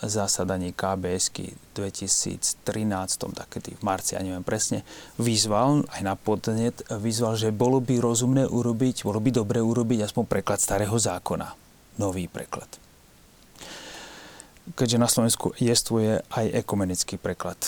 zasadaní 0.06 0.78
KBS 0.78 1.34
2013, 1.74 2.54
takedy 3.34 3.74
v 3.74 3.82
marci, 3.82 4.14
ja 4.14 4.22
neviem 4.22 4.46
presne, 4.46 4.86
vyzval, 5.18 5.90
aj 5.90 6.02
na 6.06 6.14
podnet, 6.14 6.86
vyzval, 6.88 7.34
že 7.34 7.50
bolo 7.50 7.82
by 7.82 7.98
rozumné 7.98 8.46
urobiť, 8.46 9.02
bolo 9.02 9.18
by 9.18 9.34
dobre 9.34 9.60
urobiť 9.60 10.06
aspoň 10.06 10.24
preklad 10.30 10.62
starého 10.62 10.94
zákona. 10.94 11.50
Nový 11.98 12.30
preklad 12.30 12.84
keďže 14.64 14.96
na 14.96 15.12
Slovensku 15.12 15.52
jestvuje 15.60 16.24
aj 16.32 16.64
ekumenický 16.64 17.20
preklad. 17.20 17.60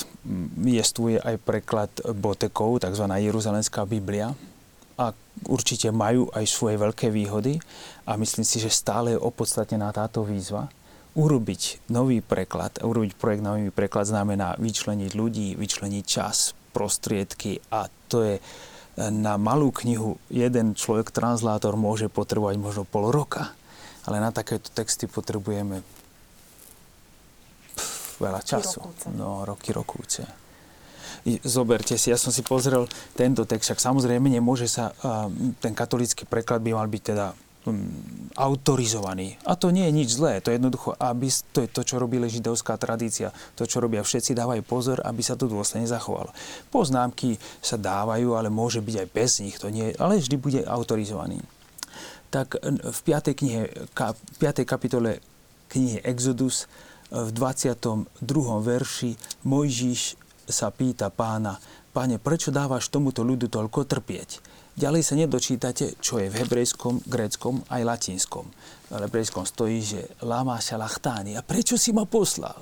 Jestvuje 0.64 1.20
aj 1.20 1.36
preklad 1.44 1.92
Botekov, 2.16 2.80
tzv. 2.80 3.04
Jeruzalemská 3.04 3.84
Biblia. 3.84 4.32
A 4.96 5.12
určite 5.52 5.92
majú 5.92 6.32
aj 6.32 6.46
svoje 6.48 6.80
veľké 6.80 7.12
výhody 7.12 7.60
a 8.08 8.16
myslím 8.16 8.48
si, 8.48 8.64
že 8.64 8.72
stále 8.72 9.16
je 9.16 9.20
opodstatnená 9.20 9.92
táto 9.92 10.24
výzva. 10.24 10.72
Urobiť 11.16 11.92
nový 11.92 12.20
preklad, 12.20 12.80
urobiť 12.84 13.16
projekt 13.16 13.44
na 13.44 13.56
nový 13.56 13.72
preklad 13.72 14.08
znamená 14.08 14.56
vyčleniť 14.60 15.12
ľudí, 15.16 15.56
vyčleniť 15.56 16.04
čas, 16.04 16.56
prostriedky 16.76 17.60
a 17.72 17.88
to 18.12 18.24
je 18.24 18.36
na 18.96 19.36
malú 19.36 19.76
knihu 19.76 20.16
jeden 20.32 20.72
človek, 20.76 21.12
translátor, 21.12 21.76
môže 21.76 22.08
potrebovať 22.08 22.56
možno 22.56 22.84
pol 22.88 23.12
roka. 23.12 23.52
Ale 24.08 24.24
na 24.24 24.32
takéto 24.32 24.72
texty 24.72 25.10
potrebujeme 25.10 25.84
veľa 28.22 28.42
času. 28.46 28.80
Rokúce. 28.80 29.08
No, 29.12 29.44
roky 29.44 29.76
rokúce. 29.76 30.45
Zoberte 31.46 31.96
si, 31.96 32.12
ja 32.12 32.20
som 32.20 32.34
si 32.34 32.44
pozrel 32.44 32.90
tento 33.16 33.48
text, 33.48 33.72
však 33.72 33.80
samozrejme 33.80 34.28
nemôže 34.28 34.68
sa, 34.68 34.92
ten 35.64 35.72
katolický 35.72 36.28
preklad 36.28 36.62
by 36.62 36.76
mal 36.76 36.88
byť 36.90 37.04
teda 37.04 37.28
um, 37.66 37.90
autorizovaný. 38.38 39.38
A 39.44 39.58
to 39.58 39.74
nie 39.74 39.86
je 39.90 39.94
nič 39.94 40.10
zlé, 40.16 40.40
to 40.40 40.54
je 40.54 40.58
jednoducho, 40.62 40.94
aby, 40.98 41.28
to 41.52 41.66
je 41.66 41.70
to, 41.70 41.82
čo 41.82 41.96
robí 41.98 42.22
židovská 42.22 42.78
tradícia, 42.78 43.34
to, 43.58 43.66
čo 43.66 43.82
robia 43.82 44.06
všetci, 44.06 44.38
dávajú 44.38 44.62
pozor, 44.66 44.98
aby 45.02 45.22
sa 45.26 45.34
to 45.36 45.50
dôsledne 45.50 45.90
zachovalo. 45.90 46.32
Poznámky 46.70 47.42
sa 47.60 47.76
dávajú, 47.76 48.38
ale 48.38 48.54
môže 48.54 48.80
byť 48.82 48.96
aj 49.02 49.08
bez 49.12 49.32
nich, 49.42 49.56
to 49.58 49.74
nie, 49.74 49.92
ale 49.98 50.22
vždy 50.22 50.36
bude 50.38 50.62
autorizovaný. 50.66 51.42
Tak 52.30 52.60
v 52.66 53.00
5. 53.08 53.32
knihe, 53.32 53.72
5. 53.96 54.68
kapitole 54.68 55.24
knihy 55.72 56.04
Exodus 56.04 56.68
v 57.14 57.30
22. 57.32 58.12
verši 58.60 59.16
Mojžiš 59.46 60.25
sa 60.48 60.70
pýta 60.70 61.10
pána, 61.10 61.58
páne, 61.92 62.22
prečo 62.22 62.54
dávaš 62.54 62.90
tomuto 62.90 63.22
ľudu 63.22 63.50
toľko 63.50 63.86
trpieť? 63.90 64.30
Ďalej 64.76 65.02
sa 65.08 65.16
nedočítate, 65.16 65.96
čo 66.04 66.20
je 66.20 66.28
v 66.28 66.44
hebrejskom, 66.44 67.00
gréckom 67.08 67.64
aj 67.72 67.82
latinskom. 67.88 68.44
V 68.92 69.08
hebrejskom 69.08 69.48
stojí, 69.48 69.80
že 69.80 70.02
lama 70.20 70.60
šalachtáni. 70.60 71.40
A 71.40 71.42
prečo 71.48 71.80
si 71.80 71.96
ma 71.96 72.04
poslal? 72.04 72.60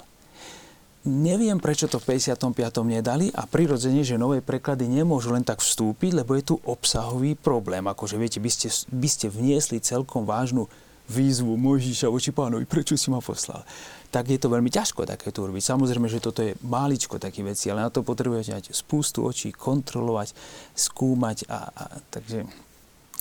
Neviem, 1.04 1.60
prečo 1.60 1.90
to 1.90 2.00
v 2.00 2.16
55. 2.16 2.54
nedali 2.86 3.28
a 3.34 3.44
prirodzene, 3.44 4.06
že 4.08 4.16
nové 4.16 4.40
preklady 4.40 4.88
nemôžu 4.88 5.36
len 5.36 5.44
tak 5.44 5.60
vstúpiť, 5.60 6.24
lebo 6.24 6.38
je 6.38 6.54
tu 6.54 6.56
obsahový 6.64 7.36
problém. 7.36 7.84
Akože 7.90 8.16
viete, 8.16 8.40
by 8.40 8.48
ste, 8.48 8.72
by 8.94 9.10
ste 9.10 9.28
vniesli 9.28 9.84
celkom 9.84 10.24
vážnu 10.24 10.70
výzvu 11.12 11.60
Mojžiša 11.60 12.08
voči 12.08 12.32
pánovi, 12.32 12.64
prečo 12.64 12.96
si 12.96 13.12
ma 13.12 13.20
poslal 13.20 13.68
tak 14.14 14.30
je 14.30 14.38
to 14.38 14.53
veľmi 14.53 14.70
ťažko 14.70 15.09
takéto 15.09 15.41
urobiť. 15.41 15.74
Samozrejme, 15.74 16.05
že 16.05 16.22
toto 16.22 16.45
je 16.45 16.53
máličko 16.61 17.18
také 17.18 17.41
veci, 17.41 17.74
ale 17.74 17.82
na 17.82 17.89
to 17.89 18.05
potrebujete 18.05 18.53
mať 18.53 18.66
spústu 18.70 19.26
očí, 19.26 19.49
kontrolovať, 19.49 20.38
skúmať 20.78 21.49
a, 21.49 21.59
a 21.74 21.84
takže... 22.14 22.45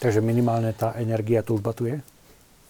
Takže 0.05 0.21
minimálne 0.21 0.77
tá 0.77 0.93
energia 1.01 1.41
túžba 1.41 1.73
tu 1.73 1.89
je? 1.89 1.97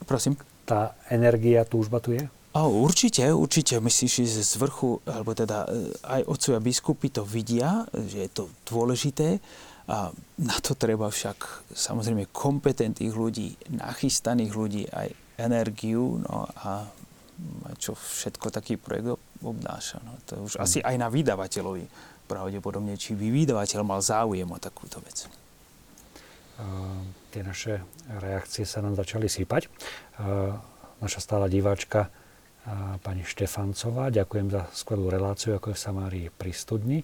Prosím? 0.07 0.39
Tá 0.63 0.95
energia 1.11 1.67
túžba 1.67 1.99
tu 1.99 2.15
je? 2.15 2.23
A 2.53 2.69
určite, 2.69 3.27
určite. 3.33 3.81
Myslím, 3.83 4.07
že 4.07 4.45
z 4.45 4.55
vrchu, 4.61 5.03
alebo 5.09 5.33
teda 5.35 5.67
e, 5.67 5.91
aj 6.05 6.21
otcovia 6.29 6.61
biskupy 6.61 7.09
to 7.11 7.25
vidia, 7.27 7.89
že 7.91 8.29
je 8.29 8.31
to 8.31 8.45
dôležité. 8.69 9.43
A 9.91 10.15
na 10.39 10.57
to 10.63 10.79
treba 10.79 11.11
však 11.11 11.67
samozrejme 11.75 12.31
kompetentných 12.31 13.11
ľudí, 13.11 13.59
nachystaných 13.73 14.53
ľudí, 14.55 14.87
aj 14.87 15.11
energiu 15.43 16.23
no 16.23 16.47
a 16.63 16.87
čo 17.79 17.99
všetko 17.99 18.51
taký 18.53 18.79
projekt 18.79 19.19
obnáša. 19.43 20.03
No, 20.03 20.17
to 20.27 20.39
už 20.47 20.59
mm. 20.59 20.63
asi 20.63 20.79
aj 20.83 20.97
na 20.99 21.09
vydavateľovi 21.11 21.85
pravdepodobne, 22.27 22.95
či 22.97 23.19
by 23.19 23.29
vydavateľ 23.29 23.81
mal 23.83 24.01
záujem 24.01 24.47
o 24.47 24.59
takúto 24.63 25.03
vec. 25.03 25.27
Uh, 26.63 27.03
tie 27.35 27.43
naše 27.43 27.83
reakcie 28.23 28.63
sa 28.63 28.81
nám 28.81 28.95
začali 28.95 29.27
sípať. 29.27 29.67
Uh, 30.21 30.55
naša 31.03 31.21
stála 31.21 31.51
diváčka 31.51 32.07
uh, 32.07 32.97
pani 33.03 33.27
Štefancová, 33.27 34.15
ďakujem 34.15 34.49
za 34.55 34.63
skvelú 34.71 35.11
reláciu, 35.11 35.59
ako 35.59 35.73
je 35.73 35.77
v 35.77 35.85
Samárii 35.85 36.27
pri 36.31 36.53
studni. 36.55 37.01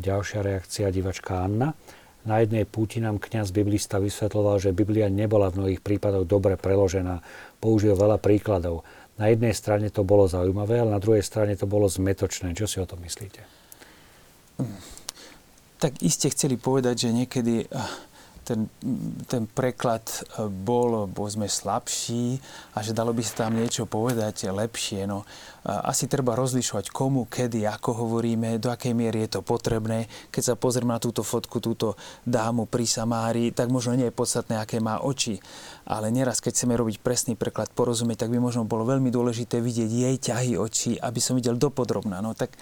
Ďalšia 0.00 0.40
reakcia 0.40 0.88
divačka 0.88 1.44
Anna. 1.44 1.76
Na 2.24 2.40
jednej 2.40 2.64
púti 2.64 2.96
nám 3.04 3.20
kniaz 3.20 3.52
biblista 3.52 4.00
vysvetloval, 4.00 4.56
že 4.56 4.72
Biblia 4.72 5.12
nebola 5.12 5.52
v 5.52 5.60
mnohých 5.60 5.84
prípadoch 5.84 6.24
dobre 6.24 6.56
preložená. 6.56 7.20
Použil 7.60 7.92
veľa 7.92 8.16
príkladov. 8.16 8.88
Na 9.14 9.30
jednej 9.30 9.54
strane 9.54 9.94
to 9.94 10.02
bolo 10.02 10.26
zaujímavé, 10.26 10.82
ale 10.82 10.90
na 10.90 10.98
druhej 10.98 11.22
strane 11.22 11.54
to 11.54 11.70
bolo 11.70 11.86
zmetočné. 11.86 12.50
Čo 12.58 12.66
si 12.66 12.82
o 12.82 12.86
tom 12.88 12.98
myslíte? 13.06 13.46
Tak 15.78 16.02
iste 16.02 16.30
chceli 16.34 16.58
povedať, 16.58 17.06
že 17.06 17.10
niekedy 17.14 17.70
ten, 18.44 18.68
ten 19.24 19.48
preklad 19.48 20.04
e, 20.04 20.44
bol, 20.46 21.08
bol 21.08 21.26
sme 21.26 21.48
slabší 21.48 22.38
a 22.76 22.84
že 22.84 22.92
dalo 22.92 23.16
by 23.16 23.22
sa 23.24 23.48
tam 23.48 23.56
niečo 23.56 23.88
povedať 23.88 24.52
lepšie. 24.52 25.08
No, 25.08 25.24
asi 25.64 26.04
treba 26.12 26.36
rozlišovať 26.36 26.92
komu, 26.92 27.24
kedy, 27.24 27.64
ako 27.64 28.04
hovoríme, 28.04 28.60
do 28.60 28.68
akej 28.68 28.92
miery 28.92 29.24
je 29.24 29.40
to 29.40 29.40
potrebné. 29.40 30.04
Keď 30.28 30.52
sa 30.52 30.54
pozrieme 30.60 30.92
na 30.92 31.00
túto 31.00 31.24
fotku, 31.24 31.56
túto 31.56 31.96
dámu 32.28 32.68
pri 32.68 32.84
Samári, 32.84 33.48
tak 33.48 33.72
možno 33.72 33.96
nie 33.96 34.12
je 34.12 34.14
podstatné, 34.14 34.60
aké 34.60 34.76
má 34.84 35.00
oči. 35.00 35.40
Ale 35.88 36.12
neraz, 36.12 36.44
keď 36.44 36.52
chceme 36.52 36.76
robiť 36.76 37.00
presný 37.00 37.32
preklad, 37.32 37.72
porozumieť, 37.72 38.28
tak 38.28 38.36
by 38.36 38.44
možno 38.44 38.68
bolo 38.68 38.84
veľmi 38.84 39.08
dôležité 39.08 39.64
vidieť 39.64 39.88
jej 39.88 40.16
ťahy 40.20 40.52
očí, 40.60 41.00
aby 41.00 41.20
som 41.24 41.32
videl 41.32 41.56
dopodrobná. 41.56 42.20
No 42.20 42.36
tak 42.36 42.52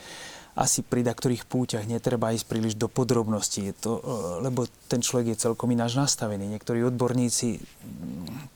asi 0.52 0.84
pri 0.84 1.00
ktorých 1.00 1.48
púťach 1.48 1.88
netreba 1.88 2.36
ísť 2.36 2.44
príliš 2.44 2.74
do 2.76 2.84
podrobností, 2.84 3.72
to, 3.80 3.98
e, 3.98 4.02
lebo 4.44 4.68
ten 4.88 5.00
človek 5.00 5.32
je 5.32 5.42
celkom 5.48 5.72
ináč 5.72 5.96
nastavený. 5.96 6.44
Niektorí 6.44 6.84
odborníci 6.84 7.56
mm, 7.56 8.51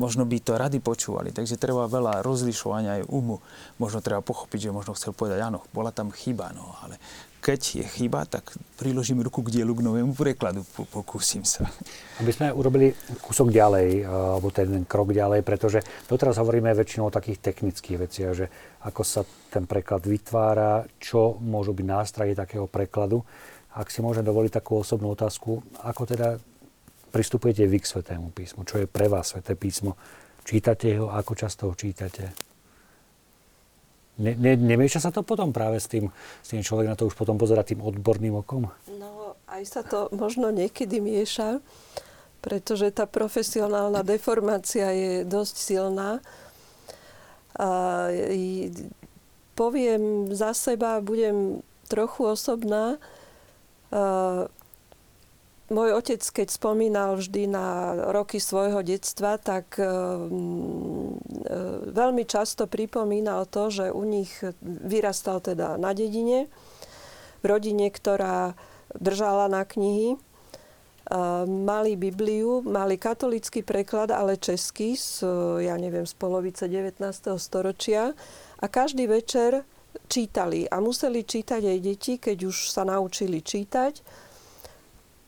možno 0.00 0.24
by 0.24 0.36
to 0.40 0.56
rady 0.56 0.80
počúvali, 0.80 1.28
takže 1.28 1.60
treba 1.60 1.84
veľa 1.84 2.24
rozlišovania 2.24 3.04
aj 3.04 3.08
umu. 3.12 3.36
Možno 3.76 4.00
treba 4.00 4.24
pochopiť, 4.24 4.70
že 4.70 4.76
možno 4.76 4.96
chcel 4.96 5.12
povedať, 5.12 5.44
áno, 5.44 5.60
bola 5.76 5.92
tam 5.92 6.08
chyba, 6.08 6.56
no, 6.56 6.72
ale 6.80 6.96
keď 7.40 7.60
je 7.80 7.86
chyba, 7.88 8.28
tak 8.28 8.52
priložím 8.76 9.24
ruku 9.24 9.40
k 9.40 9.60
dielu, 9.60 9.72
k 9.72 9.84
novému 9.84 10.12
prekladu, 10.12 10.60
pokúsim 10.92 11.40
sa. 11.40 11.64
Aby 12.20 12.36
sme 12.36 12.52
urobili 12.52 12.92
kúsok 13.20 13.48
ďalej, 13.48 14.04
alebo 14.04 14.52
ten 14.52 14.84
krok 14.84 15.16
ďalej, 15.16 15.40
pretože 15.40 15.80
doteraz 16.04 16.36
hovoríme 16.36 16.68
väčšinou 16.76 17.08
o 17.08 17.16
takých 17.16 17.40
technických 17.40 17.96
veciach, 17.96 18.32
že 18.36 18.46
ako 18.84 19.02
sa 19.04 19.24
ten 19.48 19.64
preklad 19.64 20.04
vytvára, 20.04 20.84
čo 21.00 21.40
môžu 21.40 21.72
byť 21.72 21.86
nástroje 21.88 22.36
takého 22.36 22.68
prekladu. 22.68 23.24
Ak 23.72 23.88
si 23.88 24.04
môžem 24.04 24.24
dovoliť 24.26 24.60
takú 24.60 24.84
osobnú 24.84 25.16
otázku, 25.16 25.64
ako 25.80 26.02
teda 26.04 26.36
pristupujete 27.10 27.66
vy 27.66 27.82
k 27.82 27.90
Svetému 27.90 28.30
písmu? 28.30 28.62
Čo 28.62 28.80
je 28.80 28.86
pre 28.86 29.10
vás 29.10 29.34
Sveté 29.34 29.58
písmo? 29.58 29.98
Čítate 30.46 30.96
ho? 30.96 31.10
Ako 31.10 31.34
často 31.34 31.68
ho 31.68 31.74
čítate? 31.74 32.30
Ne, 34.20 34.36
ne, 34.36 34.52
nemieša 34.52 35.00
sa 35.00 35.10
to 35.10 35.24
potom 35.24 35.48
práve 35.48 35.80
s 35.80 35.88
tým, 35.88 36.12
s 36.44 36.52
tým 36.52 36.60
človek 36.60 36.92
na 36.92 36.96
to 36.96 37.08
už 37.08 37.16
potom 37.16 37.40
pozera 37.40 37.64
tým 37.64 37.80
odborným 37.80 38.36
okom? 38.44 38.68
No, 39.00 39.34
aj 39.48 39.62
sa 39.64 39.80
to 39.80 40.12
možno 40.12 40.52
niekedy 40.52 41.00
mieša, 41.00 41.64
pretože 42.44 42.92
tá 42.92 43.08
profesionálna 43.08 44.04
deformácia 44.04 44.92
je 44.92 45.12
dosť 45.24 45.54
silná. 45.56 46.20
A, 47.56 48.12
poviem 49.56 50.32
za 50.36 50.52
seba, 50.52 51.00
budem 51.00 51.64
trochu 51.88 52.28
osobná. 52.28 53.00
A, 53.88 54.52
môj 55.70 55.94
otec, 55.94 56.18
keď 56.20 56.48
spomínal 56.50 57.14
vždy 57.16 57.46
na 57.46 57.94
roky 58.10 58.42
svojho 58.42 58.82
detstva, 58.82 59.38
tak 59.38 59.78
e, 59.78 59.86
e, 59.86 59.90
veľmi 61.94 62.26
často 62.26 62.66
pripomínal 62.66 63.46
to, 63.46 63.70
že 63.70 63.86
u 63.94 64.02
nich 64.02 64.34
vyrastal 64.60 65.38
teda 65.38 65.78
na 65.78 65.94
dedine, 65.94 66.50
v 67.40 67.44
rodine, 67.46 67.88
ktorá 67.88 68.58
držala 68.98 69.46
na 69.46 69.62
knihy. 69.62 70.14
E, 70.14 70.18
mali 71.46 71.94
Bibliu, 71.94 72.66
mali 72.66 72.98
katolický 72.98 73.62
preklad, 73.62 74.10
ale 74.10 74.42
český 74.42 74.98
z, 74.98 75.22
ja 75.62 75.78
neviem, 75.78 76.04
z 76.04 76.14
polovice 76.18 76.66
19. 76.66 76.98
storočia. 77.38 78.10
A 78.58 78.66
každý 78.66 79.06
večer 79.06 79.62
čítali. 80.10 80.66
A 80.66 80.82
museli 80.82 81.22
čítať 81.22 81.62
aj 81.62 81.78
deti, 81.78 82.18
keď 82.18 82.50
už 82.50 82.74
sa 82.74 82.82
naučili 82.82 83.38
čítať 83.38 84.28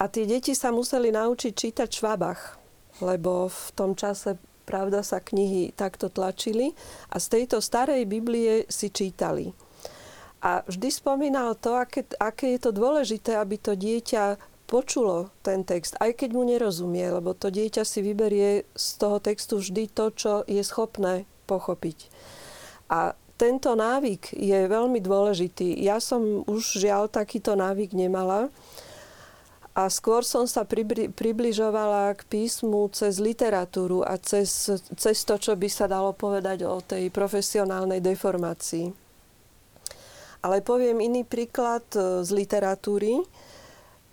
a 0.03 0.11
tie 0.11 0.26
deti 0.26 0.50
sa 0.59 0.74
museli 0.74 1.14
naučiť 1.14 1.53
čítať 1.55 1.86
švabach, 1.86 2.59
lebo 2.98 3.46
v 3.46 3.66
tom 3.78 3.94
čase, 3.94 4.34
pravda, 4.66 5.07
sa 5.07 5.22
knihy 5.22 5.70
takto 5.78 6.11
tlačili 6.11 6.74
a 7.14 7.22
z 7.22 7.26
tejto 7.38 7.62
starej 7.62 8.03
Biblie 8.11 8.66
si 8.66 8.90
čítali. 8.90 9.55
A 10.42 10.66
vždy 10.66 10.90
spomínal 10.90 11.55
to, 11.55 11.78
aké, 11.78 12.03
aké 12.18 12.59
je 12.59 12.66
to 12.66 12.74
dôležité, 12.74 13.38
aby 13.38 13.62
to 13.62 13.78
dieťa 13.78 14.42
počulo 14.66 15.30
ten 15.46 15.62
text, 15.62 15.94
aj 16.03 16.18
keď 16.18 16.34
mu 16.34 16.42
nerozumie, 16.42 17.07
lebo 17.07 17.30
to 17.30 17.55
dieťa 17.55 17.86
si 17.86 18.03
vyberie 18.03 18.66
z 18.74 18.86
toho 18.98 19.22
textu 19.22 19.62
vždy 19.62 19.86
to, 19.86 20.11
čo 20.11 20.32
je 20.50 20.66
schopné 20.66 21.30
pochopiť. 21.46 22.11
A 22.90 23.14
tento 23.38 23.78
návyk 23.78 24.34
je 24.34 24.66
veľmi 24.66 24.98
dôležitý. 24.98 25.78
Ja 25.78 26.03
som 26.03 26.42
už 26.50 26.82
žiaľ 26.82 27.07
takýto 27.07 27.55
návyk 27.55 27.94
nemala 27.94 28.50
a 29.73 29.89
skôr 29.89 30.20
som 30.20 30.45
sa 30.45 30.68
približovala 31.16 32.12
k 32.12 32.29
písmu 32.29 32.93
cez 32.93 33.16
literatúru 33.16 34.05
a 34.05 34.20
cez, 34.20 34.68
cez 35.01 35.16
to, 35.25 35.41
čo 35.41 35.57
by 35.57 35.68
sa 35.73 35.89
dalo 35.89 36.12
povedať 36.12 36.68
o 36.68 36.85
tej 36.85 37.09
profesionálnej 37.09 38.05
deformácii. 38.05 38.93
Ale 40.45 40.61
poviem 40.61 41.01
iný 41.01 41.25
príklad 41.25 41.87
e, 41.97 42.20
z 42.20 42.31
literatúry. 42.35 43.23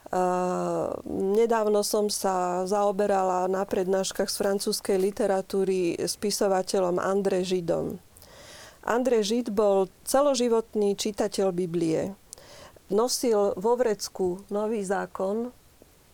Uh, 0.09 0.89
nedávno 1.37 1.85
som 1.85 2.09
sa 2.09 2.65
zaoberala 2.65 3.45
na 3.45 3.61
prednáškach 3.61 4.25
z 4.25 4.41
francúzskej 4.41 4.97
literatúry 4.97 6.01
spisovateľom 6.01 6.97
André 6.97 7.45
Židom. 7.45 8.01
André 8.81 9.21
Žid 9.21 9.53
bol 9.53 9.85
celoživotný 10.09 10.97
čitateľ 10.97 11.53
Biblie 11.53 12.17
nosil 12.89 13.53
vo 13.55 13.73
vrecku 13.77 14.41
nový 14.49 14.81
zákon, 14.81 15.53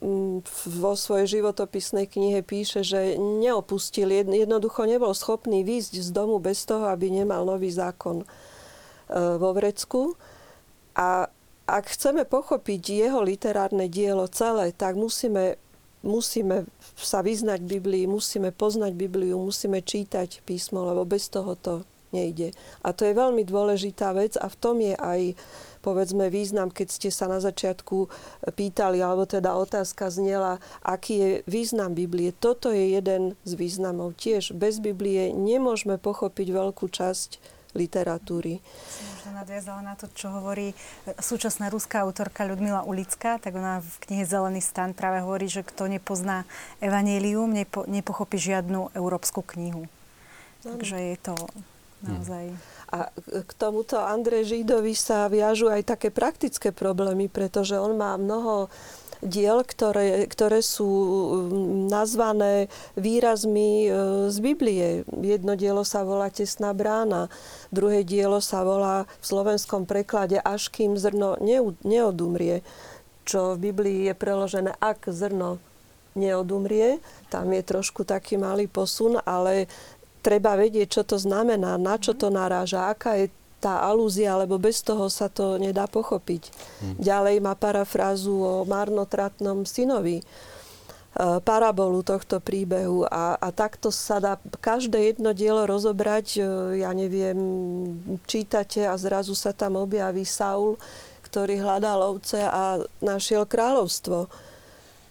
mm, 0.03 0.43
vo 0.79 0.93
svojej 0.93 1.39
životopisnej 1.39 2.07
knihe 2.07 2.43
píše, 2.43 2.83
že 2.83 3.15
neopustil, 3.17 4.11
jednoducho 4.11 4.83
nebol 4.85 5.15
schopný 5.15 5.63
výjsť 5.63 5.93
z 6.03 6.09
domu 6.11 6.39
bez 6.39 6.67
toho, 6.67 6.87
aby 6.91 7.11
nemal 7.11 7.47
nový 7.47 7.71
zákon 7.71 8.21
e, 8.21 8.25
vo 9.39 9.51
vrecku. 9.55 10.19
A 10.95 11.27
ak 11.65 11.85
chceme 11.97 12.29
pochopiť 12.29 12.81
jeho 13.09 13.19
literárne 13.25 13.89
dielo 13.89 14.29
celé, 14.29 14.69
tak 14.69 14.93
musíme, 14.93 15.57
musíme 16.05 16.69
sa 16.93 17.25
vyznať 17.25 17.65
Biblii, 17.65 18.05
musíme 18.05 18.53
poznať 18.53 18.93
Bibliu, 18.93 19.41
musíme 19.41 19.81
čítať 19.81 20.45
písmo, 20.45 20.85
lebo 20.85 21.09
bez 21.09 21.25
toho 21.33 21.57
to 21.57 21.81
nejde. 22.13 22.53
A 22.85 22.93
to 22.93 23.03
je 23.03 23.17
veľmi 23.17 23.43
dôležitá 23.43 24.13
vec 24.13 24.37
a 24.37 24.45
v 24.45 24.59
tom 24.61 24.77
je 24.79 24.93
aj 24.95 25.35
povedzme 25.85 26.33
význam, 26.33 26.73
keď 26.73 26.87
ste 26.89 27.09
sa 27.13 27.29
na 27.29 27.37
začiatku 27.37 28.09
pýtali, 28.57 28.97
alebo 29.05 29.29
teda 29.29 29.53
otázka 29.53 30.09
znela, 30.09 30.57
aký 30.81 31.13
je 31.13 31.29
význam 31.45 31.93
Biblie. 31.93 32.33
Toto 32.33 32.73
je 32.73 32.97
jeden 32.97 33.37
z 33.45 33.51
významov. 33.53 34.17
Tiež 34.17 34.57
bez 34.57 34.81
Biblie 34.81 35.29
nemôžeme 35.29 36.01
pochopiť 36.01 36.47
veľkú 36.49 36.89
časť 36.89 37.53
literatúry. 37.75 38.63
Som 39.21 39.35
nadviazala 39.35 39.83
na 39.83 39.93
to, 39.99 40.07
čo 40.15 40.31
hovorí 40.31 40.71
súčasná 41.19 41.67
ruská 41.67 42.07
autorka 42.07 42.47
Ľudmila 42.47 42.87
Ulická, 42.87 43.37
tak 43.37 43.53
ona 43.53 43.83
v 43.83 43.93
knihe 44.07 44.23
Zelený 44.23 44.63
stan 44.63 44.95
práve 44.95 45.21
hovorí, 45.21 45.51
že 45.51 45.61
kto 45.61 45.91
nepozná 45.91 46.47
evanílium, 46.79 47.51
nepo, 47.51 47.83
nepochopí 47.85 48.39
žiadnu 48.39 48.95
európsku 48.95 49.43
knihu. 49.53 49.85
Takže 50.63 50.97
je 50.97 51.17
to 51.19 51.35
naozaj... 52.01 52.55
A 52.91 53.09
k 53.21 53.51
tomuto 53.57 53.97
Andrej 53.97 54.53
Židovi 54.53 54.93
sa 54.93 55.25
viažu 55.25 55.71
aj 55.71 55.97
také 55.97 56.13
praktické 56.13 56.69
problémy, 56.69 57.29
pretože 57.31 57.77
on 57.79 57.97
má 57.97 58.13
mnoho 58.17 58.69
diel, 59.25 59.65
ktoré, 59.65 60.29
ktoré 60.29 60.61
sú 60.61 60.85
mm, 60.85 61.89
nazvané 61.89 62.67
výrazmi 62.93 63.87
e, 63.87 63.89
z 64.29 64.37
Biblie. 64.39 65.07
Jedno 65.09 65.57
dielo 65.57 65.81
sa 65.81 66.05
volá 66.05 66.29
Tesná 66.29 66.71
brána, 66.75 67.31
druhé 67.73 68.05
dielo 68.05 68.39
sa 68.39 68.61
volá 68.61 69.09
v 69.21 69.25
slovenskom 69.25 69.89
preklade 69.89 70.37
Až 70.39 70.69
kým 70.69 70.95
zrno 70.95 71.39
neodumrie, 71.83 72.61
čo 73.25 73.57
v 73.57 73.71
Biblii 73.71 73.99
je 74.11 74.13
preložené 74.13 74.71
Ak 74.77 75.09
zrno 75.09 75.57
neodumrie. 76.15 77.03
Tam 77.27 77.51
je 77.51 77.59
trošku 77.59 78.07
taký 78.07 78.39
malý 78.39 78.71
posun, 78.71 79.19
ale 79.27 79.67
treba 80.25 80.57
vedieť, 80.57 80.89
čo 80.89 81.03
to 81.05 81.21
znamená, 81.21 81.77
na 81.77 82.01
čo 82.01 82.17
to 82.17 82.33
naráža, 82.33 82.89
aká 82.89 83.21
je 83.21 83.29
tá 83.61 83.85
alúzia, 83.85 84.33
lebo 84.33 84.57
bez 84.57 84.81
toho 84.81 85.05
sa 85.09 85.29
to 85.29 85.61
nedá 85.61 85.85
pochopiť. 85.85 86.49
Hmm. 86.81 86.95
Ďalej 86.97 87.45
má 87.45 87.53
parafrázu 87.53 88.33
o 88.33 88.53
marnotratnom 88.65 89.65
synovi, 89.69 90.21
e, 90.21 90.25
parabolu 91.41 92.05
tohto 92.05 92.41
príbehu 92.41 93.05
a, 93.09 93.37
a 93.37 93.47
takto 93.49 93.89
sa 93.89 94.21
dá 94.21 94.33
každé 94.61 95.13
jedno 95.13 95.33
dielo 95.33 95.65
rozobrať, 95.65 96.27
e, 96.37 96.41
ja 96.85 96.93
neviem, 96.93 97.37
čítate 98.25 98.85
a 98.85 98.93
zrazu 98.97 99.33
sa 99.33 99.49
tam 99.49 99.77
objaví 99.81 100.25
Saul, 100.25 100.77
ktorý 101.25 101.57
hľadal 101.57 102.17
ovce 102.17 102.45
a 102.45 102.81
našiel 103.01 103.49
kráľovstvo. 103.49 104.29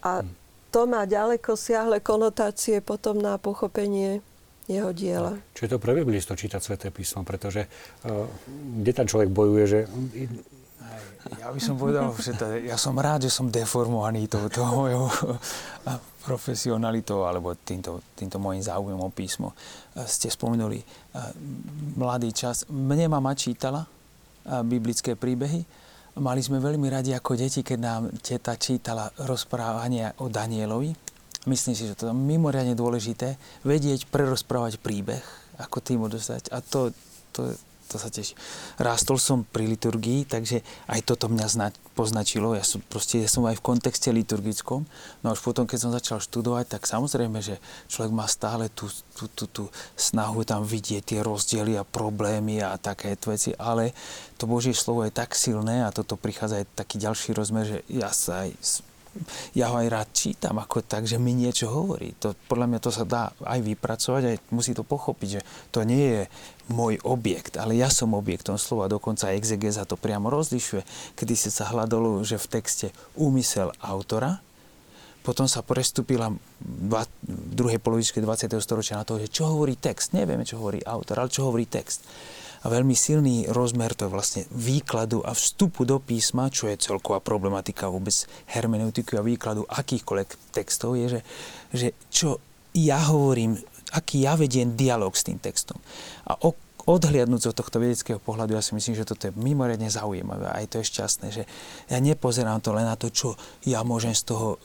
A 0.05 0.23
hmm. 0.23 0.31
to 0.71 0.87
má 0.87 1.03
ďaleko 1.07 1.59
siahle 1.59 1.99
konotácie 1.99 2.79
potom 2.79 3.19
na 3.19 3.35
pochopenie 3.35 4.23
jeho 4.65 4.91
diela. 4.97 5.37
Čo 5.53 5.69
je 5.69 5.71
to 5.75 5.79
pre 5.83 5.93
biblisto 5.93 6.33
čítať 6.33 6.61
Sveté 6.61 6.89
písmo, 6.89 7.25
pretože 7.27 7.69
uh, 7.69 8.25
kde 8.81 8.93
ten 8.97 9.07
človek 9.09 9.29
bojuje, 9.29 9.65
že 9.69 9.79
Ja 11.41 11.49
by 11.49 11.61
som 11.61 11.81
povedal, 11.81 12.13
že 12.21 12.37
to, 12.37 12.45
ja 12.61 12.77
som 12.77 12.93
rád, 13.01 13.25
že 13.25 13.33
som 13.33 13.49
deformovaný 13.49 14.29
touto 14.29 14.61
mojou 14.69 15.09
profesionalitou 16.25 17.25
alebo 17.25 17.57
týmto, 17.57 18.05
týmto 18.17 18.37
môjim 18.37 18.61
záujmom 18.61 19.01
o 19.01 19.11
písmo. 19.13 19.57
Ste 19.97 20.29
spomenuli 20.29 20.85
mladý 21.97 22.33
čas. 22.33 22.69
Mne 22.69 23.09
mama 23.09 23.33
čítala 23.33 23.89
biblické 24.45 25.17
príbehy. 25.17 25.65
Mali 26.21 26.41
sme 26.45 26.63
veľmi 26.63 26.87
radi 26.93 27.11
ako 27.17 27.35
deti, 27.35 27.65
keď 27.65 27.79
nám 27.81 28.03
teta 28.23 28.55
čítala 28.55 29.09
rozprávanie 29.25 30.15
o 30.23 30.29
Danielovi. 30.29 31.04
Myslím 31.45 31.77
si, 31.77 31.85
že 31.85 31.97
to 31.97 32.09
je 32.09 32.17
mimoriadne 32.17 32.73
dôležité, 32.73 33.37
vedieť 33.69 34.09
prerozprávať 34.09 34.81
príbeh, 34.81 35.21
ako 35.61 35.77
tým 35.85 36.01
dostať. 36.09 36.49
A 36.49 36.65
to, 36.65 36.89
to, 37.37 37.53
to 37.85 38.01
sa 38.01 38.09
teší. 38.09 38.33
Rástol 38.81 39.21
som 39.21 39.45
pri 39.45 39.69
liturgii, 39.69 40.25
takže 40.25 40.65
aj 40.89 41.05
toto 41.05 41.29
mňa 41.29 41.47
zna, 41.47 41.69
poznačilo. 41.93 42.57
Ja 42.57 42.65
som, 42.65 42.81
proste, 42.81 43.21
ja 43.21 43.29
som 43.29 43.45
aj 43.45 43.61
v 43.61 43.67
kontexte 43.67 44.09
liturgickom. 44.09 44.89
No 45.21 45.27
a 45.29 45.37
už 45.37 45.45
potom, 45.45 45.69
keď 45.69 45.79
som 45.85 45.93
začal 45.93 46.19
študovať, 46.25 46.81
tak 46.81 46.89
samozrejme, 46.89 47.39
že 47.45 47.61
človek 47.93 48.13
má 48.17 48.25
stále 48.25 48.73
tú, 48.73 48.89
tú, 49.13 49.29
tú, 49.29 49.45
tú 49.47 49.65
snahu 50.01 50.49
tam 50.49 50.65
vidieť 50.65 51.13
tie 51.13 51.21
rozdiely 51.21 51.77
a 51.77 51.85
problémy 51.85 52.65
a 52.65 52.81
také 52.81 53.21
veci, 53.21 53.53
ale 53.61 53.93
to 54.41 54.49
Božie 54.49 54.73
slovo 54.73 55.05
je 55.05 55.13
tak 55.13 55.37
silné 55.37 55.85
a 55.85 55.93
toto 55.93 56.17
prichádza 56.17 56.65
aj 56.65 56.73
taký 56.73 56.97
ďalší 56.99 57.37
rozmer, 57.37 57.65
že 57.69 57.79
ja 57.93 58.09
sa 58.11 58.49
aj 58.49 58.57
ja 59.55 59.71
ho 59.71 59.79
aj 59.79 59.89
rád 59.89 60.09
čítam 60.13 60.59
ako 60.59 60.85
tak, 60.85 61.07
že 61.07 61.17
mi 61.17 61.33
niečo 61.33 61.71
hovorí. 61.71 62.15
To, 62.21 62.35
podľa 62.47 62.67
mňa 62.71 62.81
to 62.83 62.91
sa 62.91 63.05
dá 63.07 63.31
aj 63.43 63.61
vypracovať, 63.63 64.23
aj 64.29 64.37
musí 64.51 64.73
to 64.75 64.83
pochopiť, 64.83 65.29
že 65.29 65.41
to 65.71 65.87
nie 65.87 66.05
je 66.05 66.23
môj 66.73 67.01
objekt, 67.05 67.61
ale 67.61 67.77
ja 67.77 67.93
som 67.93 68.17
objektom 68.17 68.57
slova, 68.57 68.89
dokonca 68.89 69.37
exegeza 69.37 69.85
to 69.85 70.01
priamo 70.01 70.33
rozlišuje, 70.33 71.15
kedy 71.15 71.35
si 71.37 71.53
sa 71.53 71.69
hľadalo, 71.69 72.25
že 72.25 72.41
v 72.41 72.51
texte 72.51 72.87
úmysel 73.15 73.73
autora, 73.85 74.41
potom 75.25 75.49
sa 75.49 75.65
prestúpila 75.65 76.29
v 76.61 76.93
druhej 77.57 77.81
polovičke 77.81 78.21
20. 78.21 78.61
storočia 78.61 79.01
na 79.01 79.09
to, 79.09 79.17
že 79.17 79.33
čo 79.33 79.49
hovorí 79.49 79.73
text. 79.73 80.13
Nevieme, 80.13 80.45
čo 80.45 80.61
hovorí 80.61 80.85
autor, 80.85 81.25
ale 81.25 81.33
čo 81.33 81.49
hovorí 81.49 81.65
text 81.65 82.05
a 82.65 82.73
veľmi 82.73 82.97
silný 82.97 83.45
rozmer 83.53 83.93
to 83.93 84.09
vlastne 84.09 84.49
výkladu 84.49 85.21
a 85.21 85.37
vstupu 85.37 85.85
do 85.85 86.01
písma, 86.01 86.49
čo 86.49 86.73
je 86.73 86.81
celková 86.81 87.21
problematika 87.21 87.93
vôbec 87.93 88.17
hermeneutiky 88.49 89.21
a 89.21 89.23
výkladu 89.23 89.69
akýchkoľvek 89.69 90.57
textov, 90.57 90.97
je, 90.97 91.21
že, 91.21 91.21
že 91.77 91.89
čo 92.09 92.41
ja 92.73 93.05
hovorím, 93.13 93.61
aký 93.93 94.25
ja 94.25 94.35
vediem 94.35 94.73
dialog 94.73 95.13
s 95.13 95.29
tým 95.29 95.37
textom. 95.37 95.77
A 96.25 96.41
o, 96.41 96.57
odhliadnúť 96.89 97.53
od 97.53 97.57
tohto 97.57 97.81
vedeckého 97.81 98.17
pohľadu, 98.17 98.57
ja 98.57 98.65
si 98.65 98.73
myslím, 98.73 98.97
že 98.97 99.09
toto 99.09 99.29
je 99.29 99.37
mimoriadne 99.37 99.93
zaujímavé 99.93 100.49
a 100.49 100.57
aj 100.65 100.67
to 100.73 100.77
je 100.81 100.89
šťastné, 100.89 101.29
že 101.33 101.43
ja 101.93 101.99
nepozerám 102.01 102.65
to 102.65 102.73
len 102.73 102.89
na 102.89 102.97
to, 102.97 103.13
čo 103.13 103.37
ja 103.69 103.85
môžem 103.85 104.17
z 104.17 104.25
toho 104.25 104.57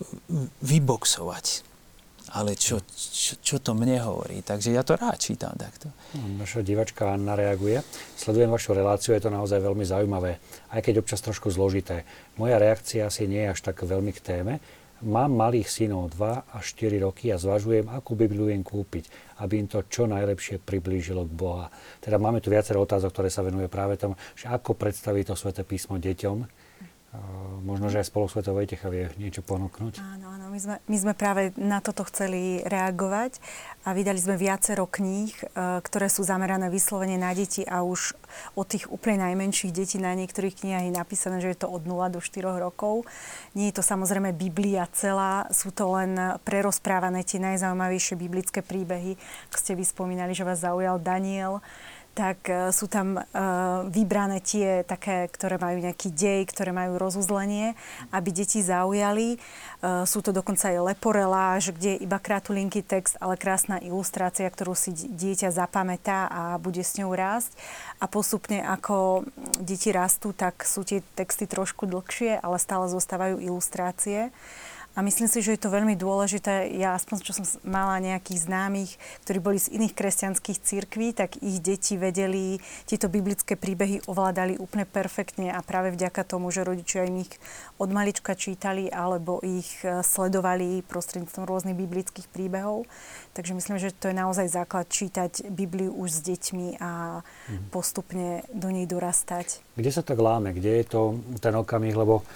vyboxovať 0.64 1.69
ale 2.34 2.54
čo, 2.54 2.82
čo, 2.94 3.38
čo 3.42 3.58
to 3.62 3.74
mne 3.74 4.00
hovorí. 4.06 4.42
Takže 4.46 4.74
ja 4.74 4.86
to 4.86 4.96
rád 4.96 5.18
čítam 5.18 5.54
takto. 5.58 5.90
Naša 6.38 6.62
divačka 6.62 7.10
Anna 7.14 7.34
reaguje. 7.34 7.82
Sledujem 8.18 8.50
vašu 8.50 8.78
reláciu, 8.78 9.18
je 9.18 9.24
to 9.26 9.34
naozaj 9.34 9.62
veľmi 9.62 9.86
zaujímavé, 9.86 10.38
aj 10.74 10.82
keď 10.82 11.02
občas 11.02 11.22
trošku 11.26 11.50
zložité. 11.50 12.06
Moja 12.38 12.62
reakcia 12.62 13.10
asi 13.10 13.26
nie 13.26 13.46
je 13.46 13.54
až 13.54 13.60
tak 13.62 13.82
veľmi 13.82 14.14
k 14.14 14.22
téme. 14.22 14.54
Mám 15.00 15.32
malých 15.32 15.72
synov 15.72 16.12
2 16.12 16.60
až 16.60 16.66
4 16.76 17.08
roky 17.08 17.32
a 17.32 17.40
zvažujem, 17.40 17.88
akú 17.88 18.20
Bibliu 18.20 18.52
im 18.52 18.68
kúpiť, 18.68 19.08
aby 19.40 19.64
im 19.64 19.68
to 19.72 19.88
čo 19.88 20.04
najlepšie 20.12 20.60
priblížilo 20.60 21.24
k 21.24 21.32
Boha. 21.32 21.72
Teda 22.04 22.20
máme 22.20 22.44
tu 22.44 22.52
viacero 22.52 22.84
otázok, 22.84 23.16
ktoré 23.16 23.32
sa 23.32 23.40
venuje 23.40 23.72
práve 23.72 23.96
tomu, 23.96 24.20
že 24.36 24.52
ako 24.52 24.76
predstaviť 24.76 25.32
to 25.32 25.36
sväté 25.40 25.64
písmo 25.64 25.96
deťom, 25.96 26.44
možno, 27.66 27.90
že 27.90 28.06
aj 28.06 28.08
spolosvetov 28.14 28.54
Vojtecha 28.54 28.86
vie 28.94 29.10
niečo 29.18 29.42
ponúknuť. 29.42 29.98
Áno, 29.98 30.30
áno, 30.30 30.46
my 30.54 30.60
sme, 30.62 30.76
my 30.86 30.98
sme 30.98 31.14
práve 31.18 31.50
na 31.58 31.82
toto 31.82 32.06
chceli 32.06 32.62
reagovať 32.62 33.42
a 33.86 33.98
vydali 33.98 34.22
sme 34.22 34.38
viacero 34.38 34.86
kníh, 34.86 35.34
e, 35.34 35.44
ktoré 35.82 36.06
sú 36.06 36.22
zamerané 36.22 36.70
vyslovene 36.70 37.18
na 37.18 37.34
deti 37.34 37.66
a 37.66 37.82
už 37.82 38.14
od 38.54 38.70
tých 38.70 38.86
úplne 38.94 39.26
najmenších 39.26 39.74
detí 39.74 39.98
na 39.98 40.14
niektorých 40.14 40.62
knihách 40.62 40.86
je 40.86 40.94
napísané, 40.94 41.38
že 41.42 41.50
je 41.58 41.60
to 41.66 41.68
od 41.70 41.82
0 41.90 41.98
do 42.14 42.22
4 42.22 42.62
rokov. 42.62 43.10
Nie 43.58 43.74
je 43.74 43.82
to 43.82 43.84
samozrejme 43.84 44.30
Biblia 44.38 44.86
celá, 44.94 45.50
sú 45.50 45.74
to 45.74 45.90
len 45.98 46.14
prerozprávané 46.46 47.26
tie 47.26 47.42
najzaujímavejšie 47.42 48.16
biblické 48.22 48.62
príbehy. 48.62 49.18
Ako 49.50 49.58
ste 49.58 49.74
vyspomínali, 49.74 50.38
že 50.38 50.46
vás 50.46 50.62
zaujal 50.62 51.02
Daniel, 51.02 51.66
tak 52.20 52.52
e, 52.52 52.76
sú 52.76 52.92
tam 52.92 53.16
e, 53.16 53.22
vybrané 53.88 54.44
tie 54.44 54.84
také, 54.84 55.32
ktoré 55.32 55.56
majú 55.56 55.80
nejaký 55.80 56.12
dej, 56.12 56.52
ktoré 56.52 56.76
majú 56.76 57.00
rozuzlenie, 57.00 57.80
aby 58.12 58.30
deti 58.36 58.60
zaujali. 58.60 59.36
E, 59.36 60.04
sú 60.04 60.20
to 60.20 60.36
dokonca 60.36 60.68
aj 60.68 60.84
leporeláž, 60.84 61.72
kde 61.72 61.96
je 61.96 62.04
iba 62.04 62.20
kratulinký 62.20 62.84
text, 62.84 63.16
ale 63.24 63.40
krásna 63.40 63.80
ilustrácia, 63.80 64.52
ktorú 64.52 64.76
si 64.76 64.92
dieťa 64.92 65.56
zapamätá 65.56 66.28
a 66.28 66.42
bude 66.60 66.84
s 66.84 67.00
ňou 67.00 67.16
rásť. 67.16 67.56
A 68.04 68.12
postupne, 68.12 68.68
ako 68.68 69.24
deti 69.64 69.96
rastú, 69.96 70.36
tak 70.36 70.68
sú 70.68 70.84
tie 70.84 71.00
texty 71.16 71.48
trošku 71.48 71.88
dlhšie, 71.88 72.36
ale 72.44 72.60
stále 72.60 72.92
zostávajú 72.92 73.40
ilustrácie. 73.40 74.36
A 75.00 75.06
myslím 75.08 75.32
si, 75.32 75.40
že 75.40 75.56
je 75.56 75.64
to 75.64 75.72
veľmi 75.72 75.96
dôležité. 75.96 76.76
Ja 76.76 76.92
aspoň, 76.92 77.24
čo 77.24 77.32
som 77.32 77.48
mala 77.64 78.04
nejakých 78.04 78.52
známych, 78.52 79.00
ktorí 79.24 79.40
boli 79.40 79.56
z 79.56 79.72
iných 79.80 79.96
kresťanských 79.96 80.60
cirkví, 80.60 81.16
tak 81.16 81.40
ich 81.40 81.64
deti 81.64 81.96
vedeli, 81.96 82.60
tieto 82.84 83.08
biblické 83.08 83.56
príbehy 83.56 84.12
ovládali 84.12 84.60
úplne 84.60 84.84
perfektne 84.84 85.56
a 85.56 85.64
práve 85.64 85.96
vďaka 85.96 86.28
tomu, 86.28 86.52
že 86.52 86.68
rodičia 86.68 87.08
im 87.08 87.24
ich 87.24 87.32
od 87.80 87.88
malička 87.96 88.36
čítali 88.36 88.92
alebo 88.92 89.40
ich 89.40 89.72
e, 89.88 90.04
sledovali 90.04 90.84
prostredníctvom 90.84 91.48
rôznych 91.48 91.80
biblických 91.80 92.28
príbehov. 92.28 92.84
Takže 93.32 93.56
myslím, 93.56 93.80
že 93.80 93.96
to 93.96 94.12
je 94.12 94.20
naozaj 94.20 94.52
základ 94.52 94.92
čítať 94.92 95.48
Bibliu 95.48 95.96
už 95.96 96.12
s 96.12 96.20
deťmi 96.28 96.84
a 96.84 97.24
mhm. 97.24 97.72
postupne 97.72 98.44
do 98.52 98.68
nej 98.68 98.84
dorastať. 98.84 99.64
Kde 99.80 99.96
sa 99.96 100.04
tak 100.04 100.20
láme? 100.20 100.52
Kde 100.52 100.84
je 100.84 100.86
to 100.92 101.02
ten 101.40 101.56
okamih? 101.56 101.96
Lebo 101.96 102.28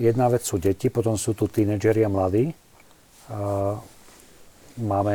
Jedna 0.00 0.32
vec 0.32 0.48
sú 0.48 0.56
deti, 0.56 0.88
potom 0.88 1.20
sú 1.20 1.36
tu 1.36 1.44
tínedžeri 1.44 2.00
a 2.00 2.08
mladí. 2.08 2.56
Máme, 4.80 5.14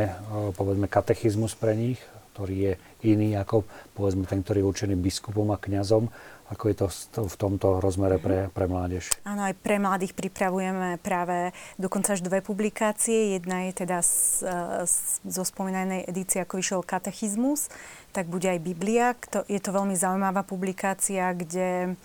povedzme, 0.54 0.86
katechizmus 0.86 1.58
pre 1.58 1.74
nich, 1.74 1.98
ktorý 2.34 2.54
je 2.70 2.72
iný 3.02 3.34
ako, 3.34 3.66
povedzme, 3.98 4.26
ten, 4.30 4.46
ktorý 4.46 4.62
je 4.62 4.70
určený 4.70 4.94
biskupom 4.98 5.50
a 5.50 5.58
kňazom. 5.58 6.06
Ako 6.52 6.68
je 6.68 6.76
to 6.76 6.86
v 7.24 7.36
tomto 7.40 7.80
rozmere 7.80 8.20
pre, 8.20 8.52
pre 8.52 8.68
mládež? 8.68 9.08
Áno, 9.24 9.48
aj 9.48 9.56
pre 9.64 9.80
mladých 9.80 10.12
pripravujeme 10.12 11.00
práve 11.00 11.56
dokonca 11.80 12.12
až 12.12 12.20
dve 12.20 12.44
publikácie. 12.44 13.40
Jedna 13.40 13.64
je 13.66 13.72
teda 13.72 14.04
z, 14.04 14.44
z, 14.84 14.96
zo 15.24 15.42
spomínanej 15.42 16.04
edície, 16.04 16.44
ako 16.44 16.60
vyšiel 16.60 16.80
katechizmus, 16.84 17.72
tak 18.12 18.28
bude 18.28 18.44
aj 18.44 18.60
Biblia. 18.60 19.16
Je 19.48 19.56
to 19.56 19.72
veľmi 19.72 19.96
zaujímavá 19.96 20.44
publikácia, 20.44 21.32
kde 21.32 21.96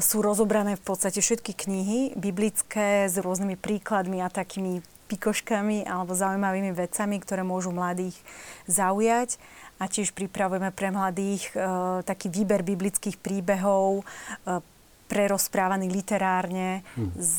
sú 0.00 0.24
rozobrané 0.24 0.80
v 0.80 0.84
podstate 0.84 1.20
všetky 1.20 1.52
knihy 1.52 2.00
biblické 2.16 3.04
s 3.04 3.20
rôznymi 3.20 3.60
príkladmi 3.60 4.24
a 4.24 4.32
takými 4.32 4.80
pikoškami 5.08 5.88
alebo 5.88 6.12
zaujímavými 6.12 6.72
vecami, 6.76 7.16
ktoré 7.20 7.42
môžu 7.44 7.72
mladých 7.72 8.16
zaujať. 8.68 9.40
A 9.78 9.86
tiež 9.86 10.12
pripravujeme 10.12 10.74
pre 10.74 10.90
mladých 10.90 11.54
e, 11.54 11.60
taký 12.02 12.28
výber 12.28 12.66
biblických 12.66 13.16
príbehov, 13.16 14.02
e, 14.02 14.04
prerozprávaný 15.08 15.88
literárne 15.88 16.84
mm. 16.98 17.10
z 17.16 17.38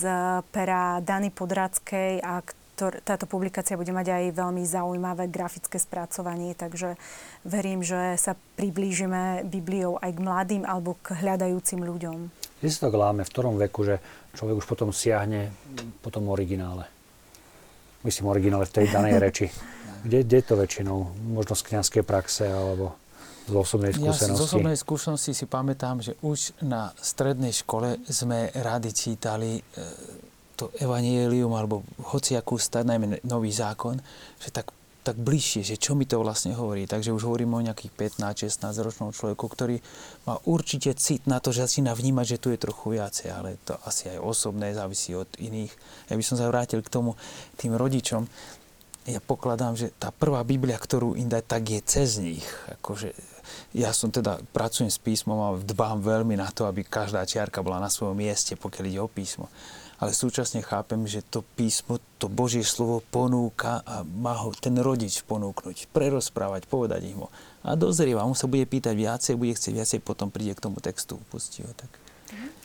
pera 0.49 0.97
Dany 1.05 1.29
Podradskej 1.29 2.23
a 2.25 2.41
ktor- 2.79 3.03
táto 3.03 3.27
publikácia 3.27 3.75
bude 3.75 3.91
mať 3.91 4.07
aj 4.15 4.23
veľmi 4.39 4.63
zaujímavé 4.63 5.27
grafické 5.27 5.75
spracovanie, 5.75 6.55
takže 6.55 6.95
verím, 7.43 7.83
že 7.83 8.15
sa 8.15 8.39
priblížime 8.55 9.43
Bibliou 9.43 9.99
aj 9.99 10.15
k 10.15 10.19
mladým 10.23 10.63
alebo 10.63 10.95
k 11.03 11.19
hľadajúcim 11.19 11.83
ľuďom. 11.83 12.17
Kde 12.63 12.69
sa 12.71 12.87
to 12.87 12.95
láme? 12.95 13.27
V 13.27 13.31
ktorom 13.35 13.59
veku, 13.59 13.83
že 13.83 13.99
človek 14.39 14.63
už 14.63 14.67
potom 14.71 14.95
siahne 14.95 15.51
po 15.99 16.07
tom 16.07 16.31
originále? 16.31 16.87
Myslím 18.07 18.31
originále 18.31 18.63
v 18.63 18.75
tej 18.79 18.85
danej 18.87 19.19
reči. 19.27 19.51
Kde, 20.07 20.23
kde 20.23 20.35
je 20.39 20.45
to 20.47 20.55
väčšinou? 20.55 21.11
Možno 21.35 21.59
z 21.59 21.67
kniazkej 21.67 22.07
praxe 22.07 22.47
alebo 22.47 22.95
z 23.43 23.55
osobnej 23.59 23.91
skúsenosti? 23.91 24.31
Ja 24.31 24.39
z 24.39 24.47
osobnej 24.47 24.77
skúsenosti 24.79 25.31
si 25.35 25.43
pamätám, 25.43 25.99
že 25.99 26.15
už 26.23 26.55
na 26.63 26.95
strednej 26.95 27.51
škole 27.51 27.99
sme 28.07 28.47
rádi 28.55 28.95
čítali 28.95 29.59
e, 29.59 29.61
to 30.59 30.75
evanielium 30.83 31.55
alebo 31.55 31.87
hociakú 32.11 32.59
stať, 32.59 32.83
najmä 32.83 33.23
nový 33.23 33.55
zákon, 33.55 33.95
že 34.43 34.51
tak, 34.51 34.75
tak 35.07 35.15
bližšie, 35.15 35.63
že 35.63 35.79
čo 35.79 35.95
mi 35.95 36.03
to 36.03 36.19
vlastne 36.19 36.51
hovorí. 36.51 36.83
Takže 36.83 37.15
už 37.15 37.23
hovoríme 37.23 37.55
o 37.55 37.63
nejakých 37.63 38.19
15-16 38.19 38.83
ročnom 38.83 39.09
človeku, 39.15 39.45
ktorý 39.47 39.79
má 40.27 40.35
určite 40.43 40.91
cit 40.99 41.23
na 41.23 41.39
to, 41.39 41.55
že 41.55 41.63
začína 41.63 41.95
vnímať, 41.95 42.35
že 42.35 42.41
tu 42.43 42.51
je 42.51 42.59
trochu 42.59 42.99
viacej, 42.99 43.31
ale 43.31 43.55
to 43.63 43.79
asi 43.87 44.11
aj 44.11 44.19
osobné, 44.19 44.75
závisí 44.75 45.15
od 45.15 45.31
iných. 45.39 45.71
Ja 46.11 46.19
by 46.19 46.23
som 46.27 46.35
sa 46.35 46.51
vrátil 46.51 46.83
k 46.83 46.91
tomu, 46.91 47.15
tým 47.55 47.79
rodičom. 47.79 48.27
ja 49.07 49.23
pokladám, 49.23 49.79
že 49.79 49.95
tá 49.95 50.11
prvá 50.11 50.43
Biblia, 50.43 50.75
ktorú 50.75 51.15
im 51.15 51.31
dať, 51.31 51.43
tak 51.47 51.63
je 51.71 51.79
cez 51.81 52.19
nich. 52.19 52.45
Akože, 52.77 53.15
ja 53.73 53.95
som 53.95 54.11
teda, 54.11 54.43
pracujem 54.53 54.91
s 54.91 54.99
písmom 55.01 55.39
a 55.39 55.49
dbám 55.57 56.03
veľmi 56.03 56.35
na 56.37 56.51
to, 56.51 56.67
aby 56.67 56.85
každá 56.85 57.23
čiarka 57.25 57.63
bola 57.65 57.81
na 57.81 57.89
svojom 57.89 58.19
mieste, 58.19 58.53
pokiaľ 58.59 58.85
ide 58.85 59.01
o 59.01 59.09
písmo. 59.09 59.47
Ale 59.99 60.15
súčasne 60.15 60.63
chápem, 60.63 61.03
že 61.03 61.19
to 61.19 61.43
písmo, 61.59 61.99
to 62.23 62.31
Božie 62.31 62.63
slovo 62.63 63.03
ponúka 63.11 63.83
a 63.83 64.07
má 64.07 64.39
ho 64.39 64.55
ten 64.55 64.79
rodič 64.79 65.27
ponúknuť, 65.27 65.91
prerozprávať, 65.91 66.71
povedať 66.71 67.11
im 67.11 67.27
ho. 67.27 67.29
A 67.67 67.75
dozrieva, 67.75 68.23
on 68.23 68.31
sa 68.31 68.47
bude 68.47 68.63
pýtať 68.63 68.95
viacej, 68.95 69.35
bude 69.35 69.59
chcieť 69.59 69.73
viacej, 69.75 69.99
potom 69.99 70.31
príde 70.31 70.55
k 70.55 70.63
tomu 70.63 70.79
textu, 70.79 71.19
pustí 71.27 71.67
ho 71.67 71.71
tak. 71.75 71.91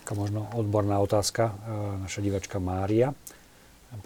Taká 0.06 0.14
možno 0.14 0.46
odborná 0.54 1.02
otázka. 1.02 1.50
E, 1.50 2.06
naša 2.06 2.22
divačka 2.22 2.62
Mária. 2.62 3.10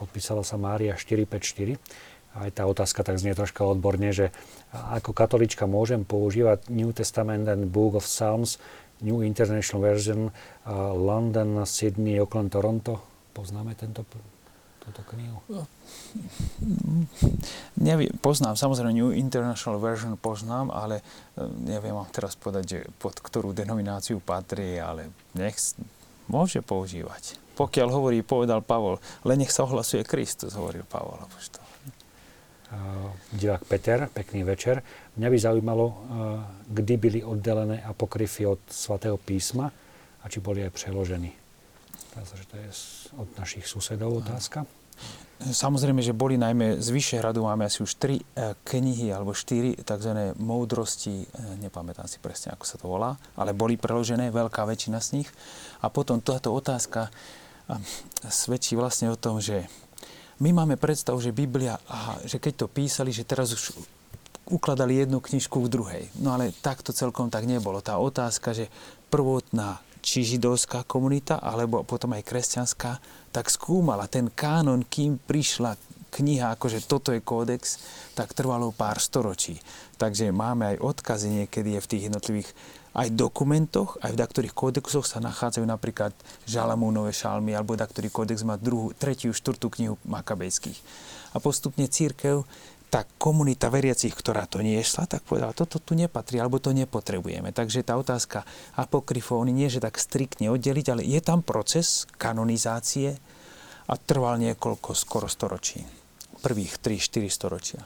Podpísala 0.01 0.41
sa 0.41 0.57
Mária 0.57 0.97
454 0.97 1.77
aj 2.39 2.51
tá 2.55 2.69
otázka 2.69 3.03
tak 3.03 3.19
znie 3.19 3.35
troška 3.35 3.67
odborne, 3.67 4.13
že 4.15 4.31
ako 4.71 5.11
katolička 5.17 5.65
môžem 5.67 6.05
používať 6.07 6.71
New 6.71 6.93
Testament 6.95 7.49
and 7.49 7.73
Book 7.73 7.99
of 7.99 8.07
Psalms, 8.07 8.61
New 9.03 9.23
International 9.23 9.83
Version, 9.83 10.31
London, 10.95 11.63
Sydney, 11.65 12.19
Oakland, 12.19 12.53
Toronto. 12.53 13.18
Poznáme 13.39 13.79
tento, 13.79 14.03
túto 14.83 15.03
knihu? 15.15 15.39
No, 15.47 15.63
neviem, 17.89 18.11
poznám, 18.19 18.59
samozrejme 18.59 18.91
New 18.91 19.15
International 19.15 19.79
Version 19.79 20.19
poznám, 20.19 20.75
ale 20.75 20.99
e, 21.39 21.47
neviem 21.71 21.95
vám 21.95 22.11
teraz 22.11 22.35
povedať, 22.35 22.65
že 22.67 22.79
pod 22.99 23.15
ktorú 23.15 23.55
denomináciu 23.55 24.19
patrí, 24.19 24.83
ale 24.83 25.15
nech 25.39 25.55
môže 26.27 26.59
používať. 26.67 27.39
Pokiaľ 27.55 27.89
hovorí, 27.95 28.27
povedal 28.27 28.59
Pavol, 28.67 28.99
len 29.23 29.39
nech 29.39 29.55
sa 29.55 29.63
ohlasuje 29.63 30.03
Kristus, 30.03 30.59
hovoril 30.59 30.83
Pavol. 30.83 31.23
Apoštol 31.23 31.69
divák 33.33 33.65
Peter, 33.65 34.09
pekný 34.13 34.45
večer. 34.45 34.85
Mňa 35.17 35.29
by 35.33 35.39
zaujímalo, 35.41 35.87
kdy 36.69 36.95
byli 37.01 37.21
oddelené 37.25 37.81
apokryfy 37.81 38.45
od 38.45 38.61
svatého 38.69 39.17
písma 39.17 39.73
a 40.21 40.25
či 40.29 40.45
boli 40.45 40.61
aj 40.61 40.77
preložení. 40.77 41.48
Takže 42.25 42.45
to 42.51 42.57
je 42.59 42.69
od 43.19 43.29
našich 43.39 43.65
susedov 43.67 44.25
otázka. 44.25 44.67
Samozrejme, 45.39 46.03
že 46.03 46.11
boli 46.11 46.35
najmä 46.35 46.83
z 46.83 46.89
Vyšehradu, 46.91 47.47
máme 47.47 47.71
asi 47.71 47.87
už 47.87 47.95
tri 47.95 48.19
e, 48.19 48.59
knihy 48.67 49.15
alebo 49.15 49.31
štyri 49.31 49.79
tzv. 49.79 50.35
moudrosti, 50.35 51.23
e, 51.23 51.27
nepamätám 51.63 52.11
si 52.11 52.19
presne, 52.19 52.51
ako 52.51 52.65
sa 52.67 52.75
to 52.75 52.91
volá, 52.91 53.15
ale 53.39 53.55
boli 53.55 53.79
preložené, 53.79 54.35
veľká 54.35 54.67
väčšina 54.67 54.99
z 54.99 55.23
nich. 55.23 55.31
A 55.79 55.95
potom 55.95 56.19
táto 56.19 56.51
otázka 56.51 57.15
svedčí 58.27 58.75
vlastne 58.75 59.13
o 59.13 59.21
tom, 59.21 59.39
že 59.39 59.69
my 60.43 60.55
máme 60.55 60.75
predstavu, 60.75 61.23
že 61.23 61.35
Biblia, 61.35 61.79
aha, 61.87 62.23
že 62.27 62.39
keď 62.43 62.65
to 62.65 62.67
písali, 62.67 63.11
že 63.11 63.27
teraz 63.27 63.55
už 63.55 63.79
ukladali 64.49 64.97
jednu 64.97 65.21
knižku 65.21 65.61
v 65.61 65.69
druhej. 65.69 66.05
No 66.19 66.33
ale 66.33 66.57
takto 66.57 66.95
celkom 66.97 67.29
tak 67.29 67.45
nebolo. 67.45 67.85
Tá 67.85 68.01
otázka, 68.01 68.57
že 68.57 68.73
prvotná 69.13 69.83
či 70.01 70.25
židovská 70.25 70.83
komunita, 70.87 71.43
alebo 71.43 71.85
potom 71.85 72.15
aj 72.15 72.27
kresťanská, 72.27 72.93
tak 73.35 73.53
skúmala 73.53 74.11
ten 74.11 74.33
kánon, 74.33 74.87
kým 74.87 75.21
prišla 75.21 75.77
kniha, 76.09 76.57
akože 76.57 76.89
toto 76.89 77.13
je 77.13 77.21
kódex, 77.21 77.79
tak 78.17 78.33
trvalo 78.33 78.73
pár 78.73 78.97
storočí. 78.99 79.61
Takže 80.01 80.33
máme 80.33 80.75
aj 80.75 80.83
odkazy 80.83 81.45
niekedy 81.45 81.77
je 81.77 81.85
v 81.85 81.91
tých 81.91 82.05
jednotlivých 82.09 82.51
aj 82.97 83.15
dokumentoch, 83.15 84.01
aj 84.03 84.11
v 84.11 84.19
ktorých 84.19 84.57
kódexoch 84.57 85.07
sa 85.07 85.23
nachádzajú 85.23 85.63
napríklad 85.63 86.11
Žalamúnové 86.49 87.15
šalmy, 87.15 87.55
alebo 87.55 87.79
ktorý 87.79 88.09
kódex 88.11 88.43
má 88.43 88.59
druhú, 88.59 88.91
tretiu, 88.97 89.31
štvrtú 89.31 89.71
knihu 89.79 89.95
Makabejských. 90.09 90.81
A 91.31 91.39
postupne 91.39 91.87
církev, 91.87 92.43
tá 92.89 93.05
komunita 93.21 93.69
veriacich, 93.69 94.17
ktorá 94.17 94.49
to 94.49 94.65
niesla, 94.65 95.05
tak 95.05 95.21
povedala, 95.29 95.53
toto 95.53 95.77
tu 95.77 95.93
nepatrí, 95.93 96.41
alebo 96.41 96.57
to 96.57 96.73
nepotrebujeme. 96.73 97.53
Takže 97.53 97.85
tá 97.85 98.01
otázka 98.01 98.49
apokryfov, 98.81 99.45
oni 99.45 99.53
nie, 99.53 99.69
že 99.69 99.85
tak 99.85 100.01
striktne 100.01 100.49
oddeliť, 100.49 100.87
ale 100.89 101.03
je 101.05 101.21
tam 101.21 101.45
proces 101.45 102.09
kanonizácie 102.17 103.21
a 103.89 103.95
trval 104.01 104.41
niekoľko 104.41 104.97
skoro 104.97 105.29
storočí. 105.29 105.85
Prvých 106.41 106.81
3-4 106.81 107.29
storočia. 107.29 107.81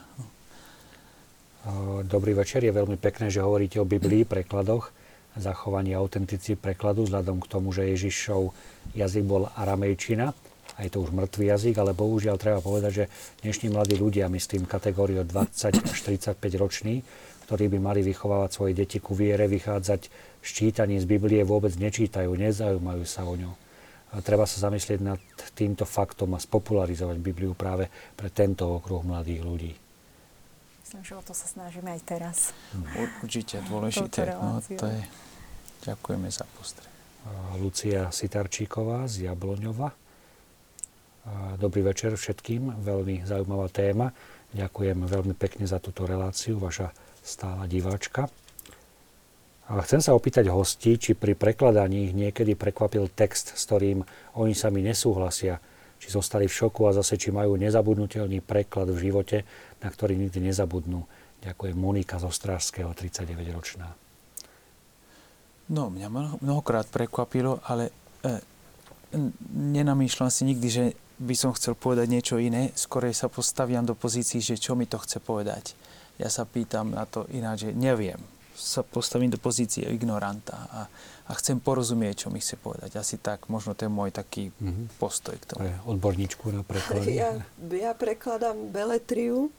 Dobrý 2.07 2.35
večer, 2.35 2.63
je 2.63 2.75
veľmi 2.75 2.99
pekné, 2.99 3.31
že 3.31 3.43
hovoríte 3.43 3.79
o 3.79 3.87
Biblii, 3.87 4.27
prekladoch 4.27 4.91
zachovanie 5.33 5.97
autenticity 5.97 6.53
prekladu, 6.53 7.09
vzhľadom 7.09 7.41
k 7.41 7.49
tomu, 7.49 7.73
že 7.73 7.89
Ježišov 7.89 8.53
jazyk 8.93 9.23
bol 9.25 9.49
aramejčina, 9.57 10.35
a 10.73 10.83
je 10.83 10.89
to 10.89 11.05
už 11.05 11.13
mŕtvý 11.13 11.45
jazyk, 11.53 11.75
ale 11.77 11.93
bohužiaľ 11.93 12.35
treba 12.41 12.59
povedať, 12.59 12.91
že 12.91 13.05
dnešní 13.45 13.69
mladí 13.69 13.95
ľudia, 13.97 14.25
myslím 14.33 14.65
kategóriu 14.65 15.21
20 15.21 15.85
až 15.85 15.99
35 16.01 16.37
roční, 16.57 17.05
ktorí 17.45 17.69
by 17.69 17.77
mali 17.77 18.01
vychovávať 18.01 18.49
svoje 18.51 18.73
deti 18.73 18.97
ku 18.97 19.13
viere, 19.13 19.45
vychádzať 19.45 20.01
z 20.41 20.49
čítaní 20.49 20.97
z 20.97 21.05
Biblie, 21.05 21.45
vôbec 21.45 21.75
nečítajú, 21.77 22.33
nezaujímajú 22.33 23.03
sa 23.05 23.27
o 23.27 23.35
ňu. 23.37 23.51
A 24.13 24.21
treba 24.21 24.45
sa 24.45 24.69
zamyslieť 24.69 24.99
nad 25.01 25.21
týmto 25.57 25.89
faktom 25.89 26.37
a 26.37 26.39
spopularizovať 26.41 27.17
Bibliu 27.17 27.57
práve 27.57 27.89
pre 28.13 28.29
tento 28.29 28.69
okruh 28.69 29.01
mladých 29.01 29.41
ľudí. 29.41 29.73
Myslím, 30.85 31.01
že 31.01 31.13
o 31.17 31.23
to 31.25 31.33
sa 31.33 31.49
snažíme 31.49 31.89
aj 31.89 32.01
teraz. 32.05 32.37
Určite 33.25 33.57
dôležité. 33.65 34.37
No, 34.37 34.61
to 34.61 34.85
je... 34.85 35.01
Ďakujeme 35.83 36.29
za 36.29 36.45
postreh. 36.53 36.93
Lucia 37.57 38.13
Sitarčíková 38.13 39.09
z 39.09 39.27
Jabloňova. 39.27 40.02
Dobrý 41.55 41.87
večer 41.87 42.11
všetkým, 42.19 42.83
veľmi 42.83 43.23
zaujímavá 43.23 43.71
téma. 43.71 44.11
Ďakujem 44.51 45.07
veľmi 45.07 45.33
pekne 45.39 45.63
za 45.63 45.79
túto 45.79 46.03
reláciu, 46.03 46.59
vaša 46.59 46.91
stála 47.23 47.63
diváčka. 47.63 48.27
A 49.71 49.79
chcem 49.87 50.03
sa 50.03 50.11
opýtať 50.11 50.51
hostí, 50.51 50.99
či 50.99 51.15
pri 51.15 51.39
prekladaní 51.39 52.11
ich 52.11 52.13
niekedy 52.13 52.59
prekvapil 52.59 53.07
text, 53.15 53.55
s 53.55 53.63
ktorým 53.63 54.03
oni 54.35 54.51
sami 54.51 54.83
nesúhlasia, 54.83 55.63
či 56.03 56.11
zostali 56.11 56.51
v 56.51 56.57
šoku 56.59 56.91
a 56.91 56.95
zase 56.99 57.15
či 57.15 57.31
majú 57.31 57.55
nezabudnutelný 57.55 58.43
preklad 58.43 58.91
v 58.91 59.07
živote, 59.07 59.47
na 59.79 59.87
ktorý 59.87 60.19
nikdy 60.19 60.51
nezabudnú. 60.51 61.07
Ďakujem 61.39 61.79
Monika 61.79 62.19
z 62.19 62.27
Ostrážského, 62.27 62.91
39-ročná. 62.91 63.95
No, 65.71 65.87
mňa 65.87 66.37
mnohokrát 66.43 66.91
prekvapilo, 66.91 67.63
ale 67.63 67.95
e, 68.19 68.43
nenamýšľam 69.55 70.27
si 70.27 70.43
nikdy, 70.43 70.67
že 70.67 70.83
by 71.23 71.35
som 71.39 71.55
chcel 71.55 71.73
povedať 71.73 72.07
niečo 72.11 72.35
iné. 72.35 72.75
Skorej 72.75 73.15
sa 73.15 73.31
postaviam 73.31 73.87
do 73.87 73.95
pozícií, 73.95 74.43
že 74.43 74.59
čo 74.59 74.75
mi 74.75 74.85
to 74.85 74.99
chce 74.99 75.23
povedať. 75.23 75.73
Ja 76.19 76.27
sa 76.29 76.43
pýtam 76.43 76.93
na 76.93 77.07
to 77.07 77.25
ináč, 77.31 77.67
že 77.67 77.71
neviem. 77.71 78.19
Sa 78.53 78.85
postavím 78.85 79.33
do 79.33 79.41
pozície 79.41 79.81
ignoranta 79.89 80.55
a, 80.69 80.81
a 81.25 81.31
chcem 81.41 81.57
porozumieť, 81.57 82.27
čo 82.27 82.27
mi 82.29 82.37
chce 82.37 82.59
povedať. 82.59 82.99
Asi 83.01 83.17
tak, 83.17 83.49
možno 83.49 83.73
to 83.73 83.87
je 83.87 83.91
môj 83.91 84.13
taký 84.13 84.53
mm-hmm. 84.53 85.01
postoj 85.01 85.33
k 85.33 85.45
tomu. 85.49 85.65
Odborníčku 85.89 86.53
na 86.53 86.61
preklady. 86.61 87.17
Ja, 87.17 87.41
ja 87.73 87.91
prekladám 87.97 88.69
beletriu 88.69 89.49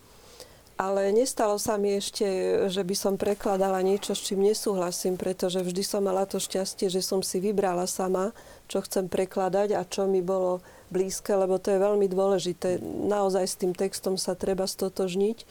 ale 0.74 1.14
nestalo 1.14 1.54
sa 1.54 1.78
mi 1.78 1.94
ešte, 1.94 2.26
že 2.66 2.82
by 2.82 2.94
som 2.98 3.14
prekladala 3.14 3.78
niečo, 3.78 4.10
s 4.10 4.26
čím 4.26 4.42
nesúhlasím, 4.42 5.14
pretože 5.14 5.62
vždy 5.62 5.82
som 5.86 6.02
mala 6.02 6.26
to 6.26 6.42
šťastie, 6.42 6.90
že 6.90 6.98
som 6.98 7.22
si 7.22 7.38
vybrala 7.38 7.86
sama, 7.86 8.34
čo 8.66 8.82
chcem 8.82 9.06
prekladať 9.06 9.78
a 9.78 9.86
čo 9.86 10.10
mi 10.10 10.18
bolo 10.18 10.58
blízke, 10.94 11.34
lebo 11.34 11.58
to 11.58 11.74
je 11.74 11.82
veľmi 11.82 12.06
dôležité. 12.06 12.78
Naozaj 12.86 13.44
s 13.50 13.58
tým 13.58 13.74
textom 13.74 14.14
sa 14.14 14.38
treba 14.38 14.70
stotožniť. 14.70 15.42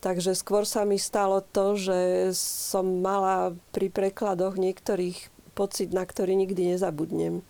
Takže 0.00 0.32
skôr 0.32 0.64
sa 0.64 0.88
mi 0.88 0.96
stalo 0.96 1.44
to, 1.44 1.76
že 1.76 2.32
som 2.34 3.04
mala 3.04 3.52
pri 3.70 3.92
prekladoch 3.92 4.56
niektorých 4.56 5.28
pocit, 5.52 5.92
na 5.92 6.08
ktorý 6.08 6.32
nikdy 6.32 6.74
nezabudnem 6.74 7.44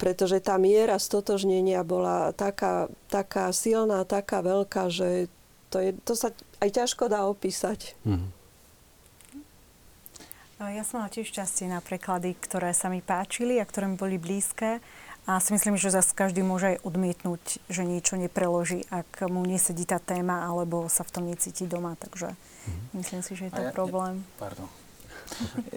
pretože 0.00 0.40
tá 0.40 0.56
miera 0.56 0.96
stotožnenia 0.96 1.84
bola 1.84 2.32
taká, 2.32 2.88
taká 3.12 3.52
silná, 3.52 4.08
taká 4.08 4.40
veľká, 4.40 4.88
že 4.88 5.28
to, 5.68 5.78
je, 5.82 5.90
to 6.04 6.16
sa 6.16 6.32
aj 6.64 6.70
ťažko 6.72 7.12
dá 7.12 7.28
opísať. 7.28 7.92
Mm. 8.06 8.32
Ja 10.56 10.88
som 10.88 11.04
mala 11.04 11.12
tiež 11.12 11.28
šťastie 11.28 11.68
na 11.68 11.84
preklady, 11.84 12.32
ktoré 12.32 12.72
sa 12.72 12.88
mi 12.88 13.04
páčili 13.04 13.60
a 13.60 13.68
ktoré 13.68 13.92
mi 13.92 14.00
boli 14.00 14.16
blízke. 14.16 14.80
A 15.26 15.42
si 15.42 15.50
myslím, 15.50 15.74
že 15.74 15.90
zase 15.90 16.14
každý 16.14 16.46
môže 16.46 16.78
aj 16.78 16.86
odmietnúť, 16.86 17.42
že 17.66 17.82
niečo 17.82 18.14
nepreloží, 18.14 18.86
ak 18.94 19.26
mu 19.26 19.42
nesedí 19.42 19.82
tá 19.82 19.98
téma 19.98 20.46
alebo 20.46 20.86
sa 20.86 21.02
v 21.02 21.10
tom 21.10 21.24
necíti 21.26 21.66
doma. 21.66 21.98
Takže 21.98 22.30
mm. 22.30 23.02
myslím 23.02 23.20
si, 23.26 23.34
že 23.34 23.50
je 23.50 23.52
to 23.58 23.62
ja, 23.66 23.74
problém. 23.74 24.22
Ja, 24.22 24.38
pardon 24.38 24.70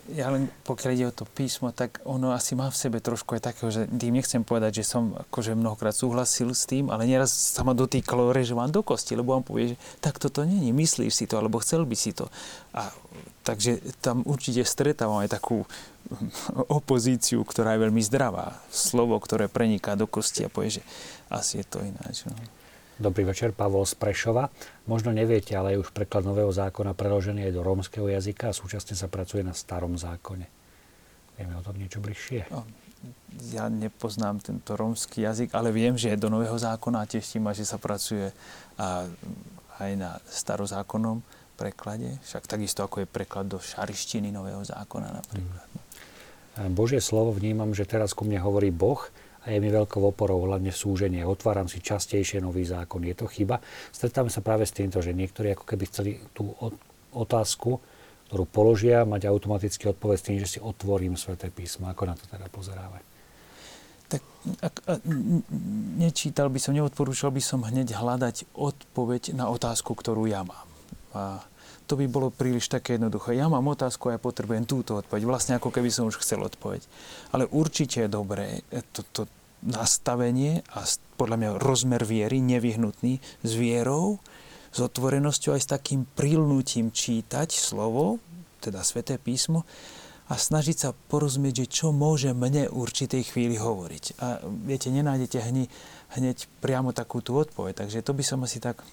ja 0.10 0.30
len 0.34 0.50
pokiaľ 0.66 0.91
ide 0.93 1.06
o 1.10 1.14
to 1.14 1.26
písmo, 1.26 1.74
tak 1.74 2.02
ono 2.06 2.34
asi 2.34 2.54
má 2.54 2.70
v 2.70 2.78
sebe 2.78 2.97
trošku 3.02 3.38
aj 3.38 3.52
takého, 3.52 3.70
že 3.70 3.89
tým 3.89 4.14
nechcem 4.16 4.41
povedať, 4.45 4.82
že 4.82 4.89
som 4.89 5.14
akože 5.30 5.58
mnohokrát 5.58 5.93
súhlasil 5.93 6.54
s 6.54 6.66
tým, 6.70 6.89
ale 6.93 7.10
nieraz 7.10 7.34
sa 7.34 7.66
ma 7.66 7.74
dotýkalo, 7.74 8.30
že 8.39 8.58
vám 8.58 8.74
do 8.74 8.82
kosti, 8.86 9.18
lebo 9.18 9.36
on 9.36 9.45
povie, 9.45 9.76
že 9.76 9.78
tak 10.02 10.22
toto 10.22 10.45
není, 10.45 10.72
myslíš 10.74 11.14
si 11.14 11.26
to, 11.26 11.38
alebo 11.38 11.62
chcel 11.62 11.86
by 11.86 11.97
si 11.97 12.14
to. 12.14 12.30
A, 12.74 12.93
takže 13.45 13.82
tam 14.02 14.22
určite 14.26 14.66
stretávam 14.66 15.22
aj 15.22 15.34
takú 15.34 15.66
opozíciu, 16.68 17.45
ktorá 17.45 17.78
je 17.78 17.84
veľmi 17.86 18.01
zdravá. 18.01 18.57
Slovo, 18.74 19.18
ktoré 19.22 19.45
preniká 19.45 19.93
do 19.93 20.10
kosti 20.10 20.45
a 20.45 20.49
povie, 20.49 20.82
že 20.82 20.84
asi 21.30 21.62
je 21.62 21.66
to 21.66 21.80
ináč. 21.86 22.26
No. 22.26 22.34
Dobrý 22.99 23.24
večer, 23.24 23.55
Pavol 23.55 23.88
z 23.88 23.95
Prešova. 23.95 24.51
Možno 24.84 25.16
neviete, 25.16 25.55
ale 25.55 25.78
je 25.78 25.82
už 25.86 25.95
preklad 25.95 26.28
Nového 26.28 26.51
zákona 26.51 26.91
preložený 26.91 27.47
aj 27.47 27.53
do 27.55 27.62
rómskeho 27.64 28.12
jazyka 28.12 28.51
a 28.51 28.57
súčasne 28.57 28.91
sa 28.91 29.07
pracuje 29.07 29.39
na 29.39 29.55
starom 29.55 29.95
zákone. 29.95 30.43
Vieme 31.39 31.55
o 31.55 31.64
tom 31.64 31.80
niečo 31.80 32.03
bližšie? 32.03 32.51
No, 32.51 32.68
ja 33.55 33.72
nepoznám 33.72 34.43
tento 34.43 34.76
rómsky 34.76 35.24
jazyk, 35.24 35.55
ale 35.55 35.72
viem, 35.72 35.95
že 35.95 36.12
je 36.12 36.20
do 36.20 36.28
Nového 36.28 36.60
zákona 36.60 36.99
a 36.99 37.07
teší 37.07 37.39
ma, 37.39 37.55
že 37.55 37.64
sa 37.64 37.80
pracuje 37.80 38.36
aj 39.80 39.91
na 39.95 40.20
starozákonnom 40.28 41.24
preklade. 41.55 42.20
Však 42.28 42.51
takisto 42.51 42.84
ako 42.84 43.03
je 43.03 43.07
preklad 43.07 43.47
do 43.47 43.64
šarištiny 43.64 44.28
Nového 44.36 44.60
zákona 44.68 45.24
napríklad. 45.24 45.68
Mm. 45.72 45.79
Božie 46.68 46.99
slovo 46.99 47.32
vnímam, 47.32 47.72
že 47.72 47.88
teraz 47.88 48.12
ku 48.12 48.28
mne 48.28 48.43
hovorí 48.43 48.68
Boh 48.68 48.99
a 49.47 49.55
je 49.55 49.64
mi 49.64 49.72
veľkou 49.72 50.03
oporou, 50.03 50.43
hlavne 50.43 50.76
súženie. 50.76 51.24
Otváram 51.24 51.72
si 51.72 51.80
častejšie 51.80 52.43
nový 52.43 52.68
zákon. 52.68 52.99
Je 53.07 53.16
to 53.16 53.32
chyba? 53.32 53.64
Stretáme 53.95 54.28
sa 54.28 54.43
práve 54.43 54.68
s 54.68 54.76
týmto, 54.76 54.99
že 54.99 55.16
niektorí 55.16 55.55
ako 55.55 55.64
keby 55.64 55.84
chceli 55.88 56.12
tú 56.36 56.51
otázku, 57.16 57.80
ktorú 58.28 58.43
položia, 58.45 59.07
mať 59.07 59.32
automaticky 59.32 59.88
odpoveď 59.88 60.18
s 60.20 60.26
tým, 60.28 60.38
že 60.43 60.47
si 60.51 60.60
otvorím 60.60 61.16
Sveté 61.16 61.47
písmo. 61.47 61.88
Ako 61.88 62.03
na 62.03 62.20
to 62.20 62.28
teda 62.28 62.51
pozeráme? 62.51 62.99
Tak 64.10 64.22
ak, 64.62 64.76
a, 64.86 64.93
nečítal 65.97 66.49
by 66.51 66.60
som, 66.62 66.76
neodporúčal 66.76 67.32
by 67.32 67.41
som 67.41 67.64
hneď 67.64 67.95
hľadať 67.95 68.51
odpoveď 68.57 69.34
na 69.34 69.47
otázku, 69.47 69.95
ktorú 69.95 70.28
ja 70.28 70.43
mám. 70.43 70.68
A 71.16 71.41
to 71.90 71.98
by 71.98 72.06
bolo 72.06 72.30
príliš 72.30 72.70
také 72.70 73.02
jednoduché. 73.02 73.34
Ja 73.34 73.50
mám 73.50 73.66
otázku 73.66 74.14
a 74.14 74.16
ja 74.16 74.22
potrebujem 74.22 74.70
túto 74.70 75.02
odpoveď. 75.02 75.26
Vlastne 75.26 75.58
ako 75.58 75.74
keby 75.74 75.90
som 75.90 76.06
už 76.06 76.22
chcel 76.22 76.46
odpoveď. 76.46 76.86
Ale 77.34 77.50
určite 77.50 78.06
je 78.06 78.14
dobré 78.14 78.62
toto 78.94 79.26
nastavenie 79.66 80.62
a 80.70 80.86
podľa 81.18 81.36
mňa 81.42 81.50
rozmer 81.58 82.06
viery 82.06 82.46
nevyhnutný 82.46 83.18
s 83.42 83.52
vierou, 83.58 84.22
s 84.70 84.78
otvorenosťou 84.86 85.58
aj 85.58 85.62
s 85.66 85.74
takým 85.74 86.06
prilnutím 86.06 86.94
čítať 86.94 87.50
slovo, 87.50 88.22
teda 88.62 88.86
sväté 88.86 89.18
písmo, 89.18 89.66
a 90.30 90.38
snažiť 90.38 90.78
sa 90.78 90.90
porozumieť, 90.94 91.66
že 91.66 91.82
čo 91.82 91.88
môže 91.90 92.30
mne 92.38 92.70
určitej 92.70 93.34
chvíli 93.34 93.58
hovoriť. 93.58 94.22
A 94.22 94.46
viete, 94.46 94.94
nenájdete 94.94 95.42
hneď, 95.42 95.68
hneď 96.22 96.38
priamo 96.62 96.94
takú 96.94 97.26
tú 97.26 97.34
odpoveď. 97.34 97.82
Takže 97.82 98.06
to 98.06 98.14
by 98.14 98.22
som 98.22 98.46
asi 98.46 98.62
tak 98.62 98.86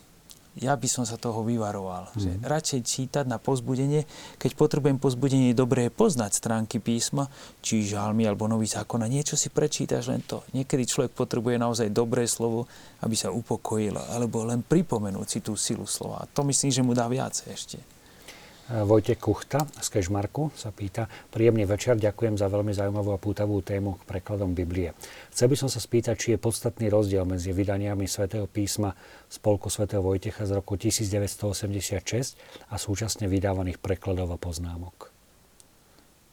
ja 0.57 0.73
by 0.73 0.89
som 0.89 1.05
sa 1.05 1.21
toho 1.21 1.45
vyvaroval. 1.45 2.13
Mm. 2.13 2.17
Že 2.17 2.31
mhm. 2.33 2.41
radšej 2.49 2.81
čítať 2.85 3.25
na 3.29 3.37
pozbudenie, 3.37 4.09
keď 4.41 4.51
potrebujem 4.57 4.97
pozbudenie, 4.97 5.53
je 5.53 5.61
dobré 5.61 5.93
poznať 5.93 6.33
stránky 6.37 6.81
písma, 6.81 7.29
či 7.61 7.85
žalmy 7.85 8.25
alebo 8.25 8.49
nový 8.49 8.65
zákon 8.65 9.05
a 9.05 9.09
niečo 9.09 9.37
si 9.37 9.53
prečítaš 9.53 10.09
len 10.09 10.25
to. 10.25 10.41
Niekedy 10.57 10.89
človek 10.89 11.13
potrebuje 11.13 11.61
naozaj 11.61 11.89
dobré 11.93 12.25
slovo, 12.25 12.65
aby 13.05 13.13
sa 13.13 13.29
upokojil, 13.29 13.97
alebo 14.17 14.45
len 14.49 14.65
pripomenúť 14.65 15.27
si 15.29 15.39
tú 15.45 15.59
silu 15.59 15.85
slova. 15.85 16.25
A 16.25 16.29
to 16.31 16.41
myslím, 16.49 16.73
že 16.73 16.85
mu 16.85 16.93
dá 16.97 17.05
viacej 17.09 17.49
ešte. 17.53 17.96
Vojtek 18.67 19.23
Kuchta 19.23 19.63
z 19.79 19.89
Kežmarku 19.95 20.51
sa 20.59 20.75
pýta, 20.75 21.07
príjemný 21.31 21.63
večer, 21.63 21.95
ďakujem 22.03 22.35
za 22.35 22.51
veľmi 22.51 22.75
zaujímavú 22.75 23.15
a 23.15 23.23
pútavú 23.23 23.63
tému 23.63 23.95
k 24.03 24.03
prekladom 24.11 24.59
Biblie. 24.59 24.91
Chcel 25.31 25.55
by 25.55 25.55
som 25.55 25.71
sa 25.71 25.79
spýtať, 25.79 26.19
či 26.19 26.29
je 26.35 26.43
podstatný 26.43 26.91
rozdiel 26.91 27.23
medzi 27.23 27.55
vydaniami 27.55 28.11
svätého 28.11 28.51
písma 28.51 28.91
Spolku 29.31 29.71
svätého 29.71 30.03
Vojtecha 30.03 30.51
z 30.51 30.59
roku 30.59 30.75
1986 30.75 32.35
a 32.67 32.75
súčasne 32.75 33.31
vydávaných 33.31 33.79
prekladov 33.79 34.35
a 34.35 34.39
poznámok. 34.43 35.15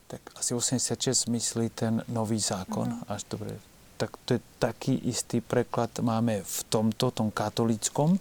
Tak 0.09 0.33
asi 0.33 0.57
86 0.57 1.29
myslí 1.29 1.69
ten 1.69 2.01
nový 2.09 2.41
zákon, 2.41 2.97
mm. 2.97 3.13
až 3.13 3.29
dobre. 3.29 3.61
Tak 4.01 4.17
to 4.25 4.37
je 4.37 4.41
taký 4.57 4.97
istý 5.05 5.37
preklad 5.37 5.93
máme 6.01 6.41
v 6.41 6.57
tomto, 6.65 7.13
tom 7.13 7.29
katolíckom, 7.29 8.17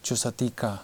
čo 0.00 0.16
sa 0.16 0.32
týka 0.32 0.80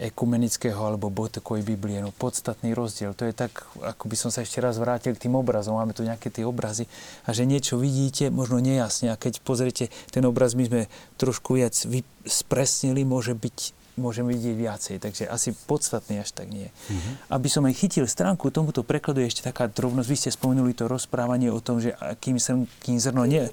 ekumenického 0.00 0.80
alebo 0.80 1.12
botekovej 1.12 1.60
Biblie. 1.60 2.00
No 2.00 2.08
podstatný 2.16 2.72
rozdiel. 2.72 3.12
To 3.12 3.28
je 3.28 3.36
tak, 3.36 3.52
ako 3.84 4.08
by 4.08 4.16
som 4.16 4.32
sa 4.32 4.40
ešte 4.40 4.64
raz 4.64 4.80
vrátil 4.80 5.12
k 5.12 5.28
tým 5.28 5.36
obrazom. 5.36 5.76
Máme 5.76 5.92
tu 5.92 6.00
nejaké 6.00 6.32
tie 6.32 6.48
obrazy 6.48 6.88
a 7.28 7.36
že 7.36 7.44
niečo 7.44 7.76
vidíte, 7.76 8.32
možno 8.32 8.64
nejasne. 8.64 9.12
A 9.12 9.20
keď 9.20 9.44
pozriete 9.44 9.92
ten 10.08 10.24
obraz, 10.24 10.56
my 10.56 10.64
sme 10.64 10.80
trošku 11.20 11.60
viac 11.60 11.76
spresnili, 12.24 13.04
môže 13.04 13.36
byť 13.36 13.76
môžem 14.00 14.24
vidieť 14.24 14.56
viacej, 14.56 14.96
takže 14.96 15.28
asi 15.28 15.52
podstatný 15.52 16.24
až 16.24 16.32
tak 16.32 16.48
nie. 16.48 16.72
Mm-hmm. 16.72 17.14
Aby 17.28 17.48
som 17.52 17.68
aj 17.68 17.76
chytil 17.76 18.08
stránku 18.08 18.48
tomuto 18.48 18.80
prekladu, 18.80 19.20
je 19.20 19.28
ešte 19.28 19.44
taká 19.44 19.68
drobnosť. 19.68 20.08
Vy 20.08 20.16
ste 20.16 20.30
spomenuli 20.32 20.72
to 20.72 20.88
rozprávanie 20.88 21.52
o 21.52 21.60
tom, 21.60 21.84
že 21.84 21.92
kým, 22.16 22.40
srn, 22.40 22.64
kým 22.80 22.96
zrno 22.96 23.28
ne, 23.28 23.52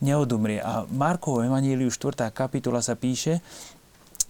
neodumrie. 0.00 0.62
A 0.64 0.88
Markovo 0.88 1.44
Evaníliu 1.44 1.92
4. 1.92 2.32
kapitola 2.32 2.80
sa 2.80 2.96
píše, 2.96 3.44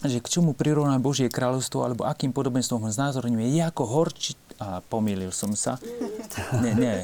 že 0.01 0.21
k 0.21 0.31
čomu 0.39 0.57
prirovná 0.57 0.97
Božie 0.97 1.29
kráľovstvo, 1.29 1.85
alebo 1.85 2.09
akým 2.09 2.33
podobenstvom 2.33 2.81
ho 2.81 2.89
znázorňuje, 2.89 3.57
je 3.57 3.61
ako 3.61 3.83
horči... 3.85 4.33
A 4.61 4.81
pomýlil 4.85 5.33
som 5.33 5.57
sa. 5.57 5.81
Nie, 6.63 6.77
nie. 6.77 6.97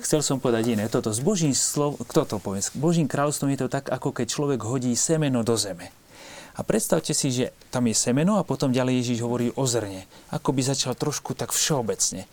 Chcel 0.00 0.24
som 0.24 0.40
povedať 0.40 0.72
iné. 0.72 0.88
Toto 0.88 1.12
s 1.12 1.20
Božím 1.20 1.52
slov... 1.52 2.00
Kto 2.00 2.24
to 2.24 2.36
povie? 2.40 2.64
S 2.64 2.72
Božím 2.72 3.08
kráľovstvom 3.08 3.52
je 3.52 3.60
to 3.60 3.68
tak, 3.68 3.92
ako 3.92 4.12
keď 4.12 4.26
človek 4.28 4.60
hodí 4.64 4.92
semeno 4.96 5.44
do 5.44 5.52
zeme. 5.56 5.92
A 6.56 6.64
predstavte 6.64 7.12
si, 7.12 7.28
že 7.28 7.52
tam 7.68 7.84
je 7.90 7.96
semeno 7.96 8.40
a 8.40 8.46
potom 8.46 8.72
ďalej 8.72 9.04
Ježiš 9.04 9.18
hovorí 9.20 9.52
o 9.52 9.64
zrne. 9.68 10.08
Ako 10.32 10.56
by 10.56 10.64
začal 10.64 10.96
trošku 10.96 11.36
tak 11.36 11.52
všeobecne. 11.52 12.24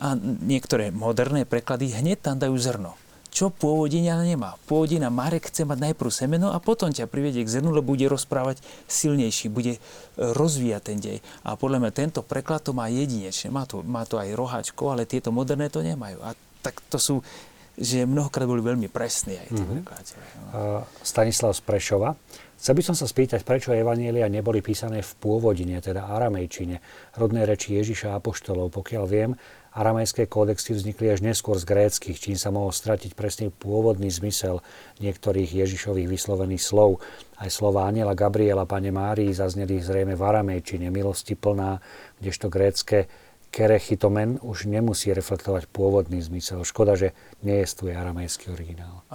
A 0.00 0.16
niektoré 0.40 0.88
moderné 0.88 1.44
preklady 1.44 1.92
hneď 1.92 2.24
tam 2.24 2.40
dajú 2.40 2.56
zrno 2.56 2.96
čo 3.34 3.50
pôvodina 3.50 4.22
nemá. 4.22 4.54
Pôvodina 4.70 5.10
Marek 5.10 5.50
chce 5.50 5.66
mať 5.66 5.90
najprv 5.90 6.10
semeno 6.14 6.54
a 6.54 6.62
potom 6.62 6.94
ťa 6.94 7.10
privedie 7.10 7.42
k 7.42 7.58
zrnu, 7.58 7.74
lebo 7.74 7.98
bude 7.98 8.06
rozprávať 8.06 8.62
silnejší, 8.86 9.50
bude 9.50 9.74
e, 9.76 9.80
rozvíjať 10.14 10.82
ten 10.86 10.98
dej. 11.02 11.18
A 11.42 11.58
podľa 11.58 11.82
mňa 11.82 11.90
tento 11.90 12.22
preklad 12.22 12.62
to 12.62 12.70
má 12.70 12.86
jedinečne. 12.86 13.50
Má 13.50 13.66
to, 13.66 13.82
má 13.82 14.06
to 14.06 14.22
aj 14.22 14.30
roháčko, 14.38 14.94
ale 14.94 15.10
tieto 15.10 15.34
moderné 15.34 15.66
to 15.66 15.82
nemajú. 15.82 16.22
A 16.22 16.38
tak 16.62 16.78
to 16.86 16.96
sú 17.02 17.26
že 17.74 18.06
mnohokrát 18.06 18.46
boli 18.46 18.62
veľmi 18.62 18.86
presní 18.90 19.38
aj 19.38 19.48
tí 19.50 19.58
mm-hmm. 19.58 19.82
prekladateľe. 19.82 20.24
Uh, 20.54 20.82
Stanislav 21.02 21.52
z 21.58 21.62
Prešova. 21.66 22.10
Chcel 22.54 22.80
by 22.80 22.82
som 22.86 22.96
sa 22.96 23.04
spýtať, 23.04 23.44
prečo 23.44 23.76
evanielia 23.76 24.24
neboli 24.30 24.64
písané 24.64 25.04
v 25.04 25.12
pôvodine, 25.20 25.82
teda 25.84 26.08
aramejčine, 26.08 26.80
rodnej 27.18 27.44
reči 27.44 27.76
Ježiša 27.76 28.14
a 28.14 28.22
Apoštolov. 28.22 28.72
Pokiaľ 28.72 29.04
viem, 29.04 29.36
Aramejské 29.74 30.30
kódexy 30.30 30.70
vznikli 30.70 31.10
až 31.10 31.26
neskôr 31.26 31.58
z 31.58 31.66
gréckých, 31.66 32.14
čím 32.22 32.38
sa 32.38 32.54
mohol 32.54 32.70
stratiť 32.70 33.18
presný 33.18 33.50
pôvodný 33.50 34.06
zmysel 34.06 34.62
niektorých 35.02 35.50
Ježišových 35.50 36.06
vyslovených 36.14 36.62
slov. 36.62 37.02
Aj 37.42 37.50
slova 37.50 37.90
Aniela 37.90 38.14
Gabriela, 38.14 38.70
Pane 38.70 38.94
Márii 38.94 39.34
zazneli 39.34 39.82
zrejme 39.82 40.14
v 40.14 40.22
aramejčine, 40.22 40.94
milosti 40.94 41.34
plná, 41.34 41.82
kdežto 42.22 42.46
grécké 42.54 43.10
kerechitomen 43.54 44.42
už 44.42 44.66
nemusí 44.66 45.14
reflektovať 45.14 45.70
pôvodný 45.70 46.18
zmysel. 46.18 46.66
Škoda, 46.66 46.98
že 46.98 47.14
nie 47.46 47.62
je 47.62 47.70
tu 47.70 47.86
aramejský 47.86 48.50
originál. 48.50 49.06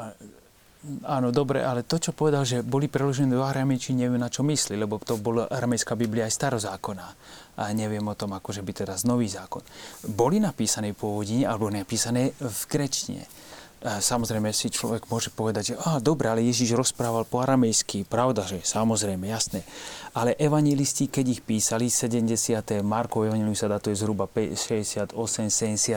Áno, 1.04 1.36
dobre, 1.36 1.60
ale 1.60 1.84
to, 1.84 2.00
čo 2.00 2.16
povedal, 2.16 2.48
že 2.48 2.64
boli 2.64 2.88
preložené 2.88 3.36
do 3.36 3.44
aramejčiny, 3.44 4.08
neviem 4.08 4.16
na 4.16 4.32
čo 4.32 4.48
myslí, 4.48 4.80
lebo 4.80 4.96
to 5.04 5.20
bola 5.20 5.52
aramejská 5.52 6.00
Biblia 6.00 6.24
aj 6.24 6.40
starozákonná. 6.40 7.08
A 7.60 7.76
neviem 7.76 8.08
o 8.08 8.16
tom, 8.16 8.32
akože 8.32 8.64
by 8.64 8.72
teraz 8.72 9.04
nový 9.04 9.28
zákon. 9.28 9.59
Boli 10.08 10.39
napísané 10.39 10.96
v 10.96 11.04
pôvodine 11.04 11.43
alebo 11.43 11.68
napísané 11.68 12.32
v 12.39 12.59
grečtine. 12.72 13.28
Samozrejme 13.80 14.51
si 14.51 14.68
človek 14.68 15.08
môže 15.08 15.32
povedať, 15.32 15.72
že 15.72 15.76
á, 15.80 16.04
dobre, 16.04 16.28
ale 16.28 16.43
Ježiš 16.43 16.76
rozprával 16.76 17.24
po 17.24 17.39
aramejsky. 17.39 18.04
Pravda, 18.04 18.43
že 18.43 18.60
samozrejme, 18.60 19.24
jasné. 19.32 19.64
Ale 20.12 20.36
evangelisti, 20.36 21.08
keď 21.08 21.26
ich 21.32 21.39
písali, 21.39 21.88
70. 21.88 22.28
Markov 22.84 23.32
evangelii 23.32 23.56
sa 23.56 23.72
datuje 23.72 23.96
zhruba 23.96 24.28
68, 24.28 25.16
73 25.16 25.96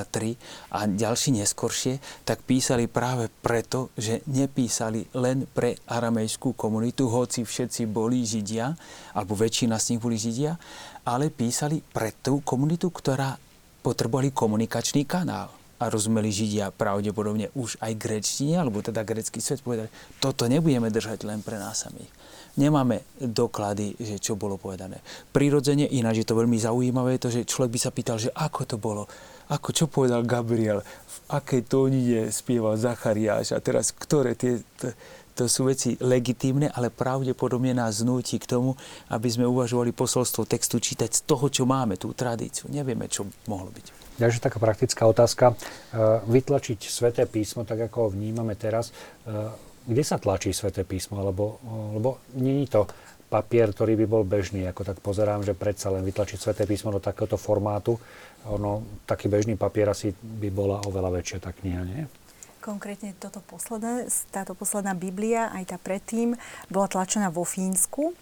a 0.71 0.87
ďalší 0.87 1.43
neskoršie, 1.43 1.99
tak 2.23 2.47
písali 2.47 2.87
práve 2.87 3.27
preto, 3.43 3.91
že 3.99 4.23
nepísali 4.31 5.03
len 5.19 5.51
pre 5.51 5.75
aramejskú 5.91 6.55
komunitu, 6.55 7.11
hoci 7.11 7.43
všetci 7.43 7.91
boli 7.91 8.23
Židia, 8.23 8.79
alebo 9.11 9.35
väčšina 9.35 9.75
z 9.83 9.99
nich 9.99 10.01
boli 10.01 10.15
Židia, 10.15 10.55
ale 11.03 11.35
písali 11.35 11.83
pre 11.83 12.15
tú 12.15 12.47
komunitu, 12.47 12.95
ktorá 12.95 13.35
potrebovali 13.83 14.31
komunikačný 14.31 15.03
kanál 15.03 15.62
a 15.83 15.91
rozumeli 15.93 16.31
Židia 16.31 16.71
pravdepodobne 16.71 17.51
už 17.59 17.77
aj 17.83 17.99
grečtine, 17.99 18.63
alebo 18.63 18.79
teda 18.81 19.03
grecký 19.03 19.43
svet 19.43 19.61
povedali, 19.61 19.91
toto 20.23 20.47
nebudeme 20.47 20.89
držať 20.89 21.27
len 21.27 21.43
pre 21.43 21.59
nás 21.59 21.83
samých. 21.83 22.11
Nemáme 22.53 23.03
doklady, 23.17 23.97
že 23.97 24.21
čo 24.21 24.37
bolo 24.37 24.61
povedané. 24.61 25.01
Prirodzene, 25.33 25.89
ináč 25.89 26.23
je 26.23 26.29
to 26.29 26.37
veľmi 26.37 26.61
zaujímavé, 26.61 27.17
to, 27.17 27.33
že 27.33 27.49
človek 27.49 27.73
by 27.75 27.81
sa 27.81 27.91
pýtal, 27.91 28.17
že 28.21 28.29
ako 28.29 28.63
to 28.69 28.77
bolo, 28.77 29.09
ako 29.49 29.69
čo 29.73 29.89
povedal 29.89 30.21
Gabriel, 30.23 30.85
v 30.85 31.19
akej 31.33 31.65
tónine 31.65 32.29
spieval 32.29 32.77
Zachariáš 32.77 33.57
a 33.57 33.59
teraz 33.59 33.91
ktoré 33.91 34.37
tie... 34.37 34.61
To, 34.81 34.93
to 35.33 35.49
sú 35.49 35.65
veci 35.65 35.97
legitímne, 35.97 36.69
ale 36.77 36.93
pravdepodobne 36.93 37.73
nás 37.73 38.05
znúti 38.05 38.37
k 38.37 38.45
tomu, 38.45 38.77
aby 39.09 39.33
sme 39.33 39.49
uvažovali 39.49 39.97
posolstvo 39.97 40.45
textu 40.45 40.77
čítať 40.77 41.09
z 41.09 41.21
toho, 41.25 41.49
čo 41.49 41.65
máme, 41.65 41.97
tú 41.97 42.13
tradíciu. 42.13 42.69
Nevieme, 42.69 43.09
čo 43.09 43.25
mohlo 43.49 43.73
byť. 43.73 44.02
Ďalšia 44.21 44.45
taká 44.45 44.59
praktická 44.61 45.03
otázka. 45.09 45.45
E, 45.53 45.55
vytlačiť 46.29 46.81
sveté 46.85 47.25
písmo, 47.25 47.65
tak 47.65 47.89
ako 47.89 47.97
ho 48.07 48.09
vnímame 48.13 48.57
teraz, 48.59 48.93
e, 49.25 49.53
kde 49.83 50.03
sa 50.07 50.21
tlačí 50.21 50.55
sväté 50.55 50.87
písmo? 50.87 51.19
Lebo, 51.19 51.59
lebo 51.99 52.23
nie 52.39 52.63
je 52.63 52.79
to 52.79 52.83
papier, 53.33 53.73
ktorý 53.73 53.97
by 54.05 54.07
bol 54.07 54.23
bežný. 54.29 54.69
Ako 54.69 54.85
tak 54.85 55.01
pozerám, 55.01 55.41
že 55.41 55.57
predsa 55.57 55.89
len 55.89 56.05
vytlačiť 56.05 56.37
sväté 56.37 56.69
písmo 56.69 56.93
do 56.93 57.01
takéhoto 57.01 57.41
formátu, 57.41 57.97
ono, 58.45 58.85
taký 59.09 59.33
bežný 59.33 59.57
papier 59.57 59.89
asi 59.89 60.13
by 60.13 60.53
bola 60.53 60.85
oveľa 60.85 61.11
väčšia 61.17 61.39
tá 61.41 61.51
kniha, 61.55 61.83
nie? 61.89 62.03
Konkrétne 62.63 63.17
toto 63.19 63.43
posledné, 63.43 64.07
táto 64.31 64.55
posledná 64.55 64.95
Biblia, 64.95 65.51
aj 65.51 65.75
tá 65.75 65.79
predtým, 65.83 66.39
bola 66.71 66.87
tlačená 66.87 67.27
vo 67.27 67.43
Fínsku. 67.43 68.15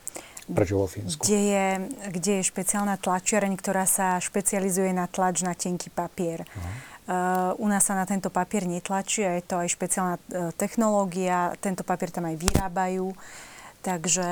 Prečo 0.51 0.75
vo 0.79 0.87
Fínsku? 0.91 1.23
Kde 1.23 1.41
je, 1.41 1.67
kde 2.11 2.33
je 2.41 2.49
špeciálna 2.49 2.99
tlačiareň, 2.99 3.55
ktorá 3.55 3.87
sa 3.87 4.19
špecializuje 4.19 4.91
na 4.91 5.07
tlač 5.07 5.47
na 5.47 5.55
tenký 5.55 5.89
papier. 5.95 6.43
Uh-huh. 6.43 6.73
Uh, 7.11 7.51
u 7.59 7.67
nás 7.67 7.83
sa 7.83 7.99
na 7.99 8.07
tento 8.07 8.31
papier 8.31 8.71
netlačí 8.71 9.27
a 9.27 9.35
je 9.39 9.43
to 9.43 9.59
aj 9.59 9.69
špeciálna 9.71 10.17
uh, 10.19 10.51
technológia. 10.55 11.55
Tento 11.59 11.83
papier 11.83 12.15
tam 12.15 12.31
aj 12.31 12.39
vyrábajú. 12.39 13.11
Takže 13.81 14.29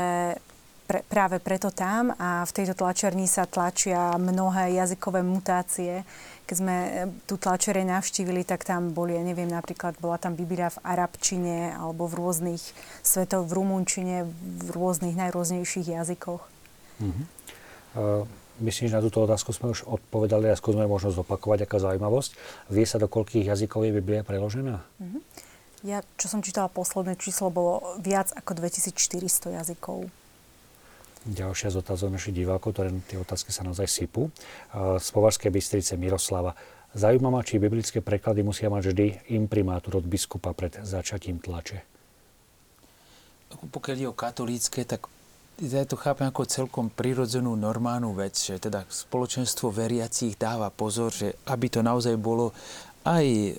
pre, 0.89 1.05
práve 1.05 1.37
preto 1.37 1.69
tam 1.69 2.17
a 2.17 2.49
v 2.49 2.55
tejto 2.57 2.73
tlačiarni 2.73 3.29
sa 3.29 3.45
tlačia 3.45 4.17
mnohé 4.17 4.73
jazykové 4.73 5.21
mutácie. 5.21 6.09
Keď 6.49 6.57
sme 6.57 6.77
uh, 6.81 6.89
tú 7.29 7.37
tlačiareň 7.37 8.01
navštívili, 8.01 8.49
tak 8.49 8.65
tam 8.65 8.97
boli, 8.97 9.13
ja 9.13 9.21
neviem, 9.21 9.53
napríklad 9.53 10.01
bola 10.01 10.17
tam 10.17 10.33
Biblia 10.33 10.73
v 10.73 10.81
arabčine 10.81 11.77
alebo 11.77 12.09
v 12.09 12.17
rôznych 12.17 12.65
svetoch, 13.05 13.45
v 13.45 13.53
rumunčine, 13.53 14.25
v 14.65 14.69
rôznych 14.73 15.13
najrôznejších 15.13 15.93
jazykoch. 15.93 16.43
Uh-huh. 17.05 17.23
Uh, 17.93 18.25
Myslím, 18.59 18.91
že 18.91 18.99
na 18.99 19.05
túto 19.07 19.23
otázku 19.23 19.55
sme 19.55 19.71
už 19.71 19.87
odpovedali 19.87 20.51
a 20.51 20.59
skúsme 20.59 20.83
možno 20.91 21.15
zopakovať, 21.15 21.63
aká 21.63 21.79
zaujímavosť. 21.79 22.35
Vie 22.75 22.83
sa, 22.83 22.99
do 22.99 23.07
koľkých 23.07 23.55
jazykov 23.55 23.87
je 23.87 23.95
Biblia 23.95 24.27
preložená? 24.27 24.83
Mm-hmm. 24.99 25.23
Ja, 25.87 26.03
čo 26.19 26.27
som 26.27 26.43
čítala, 26.43 26.67
posledné 26.67 27.15
číslo 27.15 27.55
bolo 27.55 27.95
viac 28.03 28.35
ako 28.35 28.59
2400 28.59 29.63
jazykov. 29.63 30.11
Ďalšia 31.27 31.75
z 31.75 31.77
otázok 31.83 32.15
našich 32.15 32.37
divákov, 32.37 32.79
ktoré 32.79 32.95
tie 33.11 33.19
otázky 33.19 33.51
sa 33.51 33.67
naozaj 33.67 33.91
sypú. 33.91 34.31
Z 34.75 35.09
Považskej 35.11 35.51
Bystrice 35.51 35.99
Miroslava. 35.99 36.55
Zaujímavá, 36.95 37.45
či 37.45 37.61
biblické 37.61 38.01
preklady 38.01 38.41
musia 38.47 38.73
mať 38.73 38.95
vždy 38.95 39.07
imprimátor 39.35 40.01
od 40.01 40.07
biskupa 40.09 40.57
pred 40.57 40.79
začatím 40.81 41.43
tlače. 41.43 41.85
Pokiaľ 43.49 43.97
je 43.97 44.09
o 44.09 44.17
katolícke, 44.17 44.87
tak 44.89 45.09
ja 45.59 45.83
to 45.83 45.99
chápem 45.99 46.31
ako 46.31 46.47
celkom 46.47 46.87
prirodzenú, 46.87 47.59
normálnu 47.59 48.15
vec, 48.15 48.39
že 48.39 48.63
teda 48.63 48.87
spoločenstvo 48.87 49.75
veriacich 49.75 50.39
dáva 50.39 50.71
pozor, 50.71 51.11
že 51.11 51.35
aby 51.51 51.67
to 51.67 51.83
naozaj 51.83 52.15
bolo 52.15 52.55
aj 53.03 53.27
e, 53.27 53.53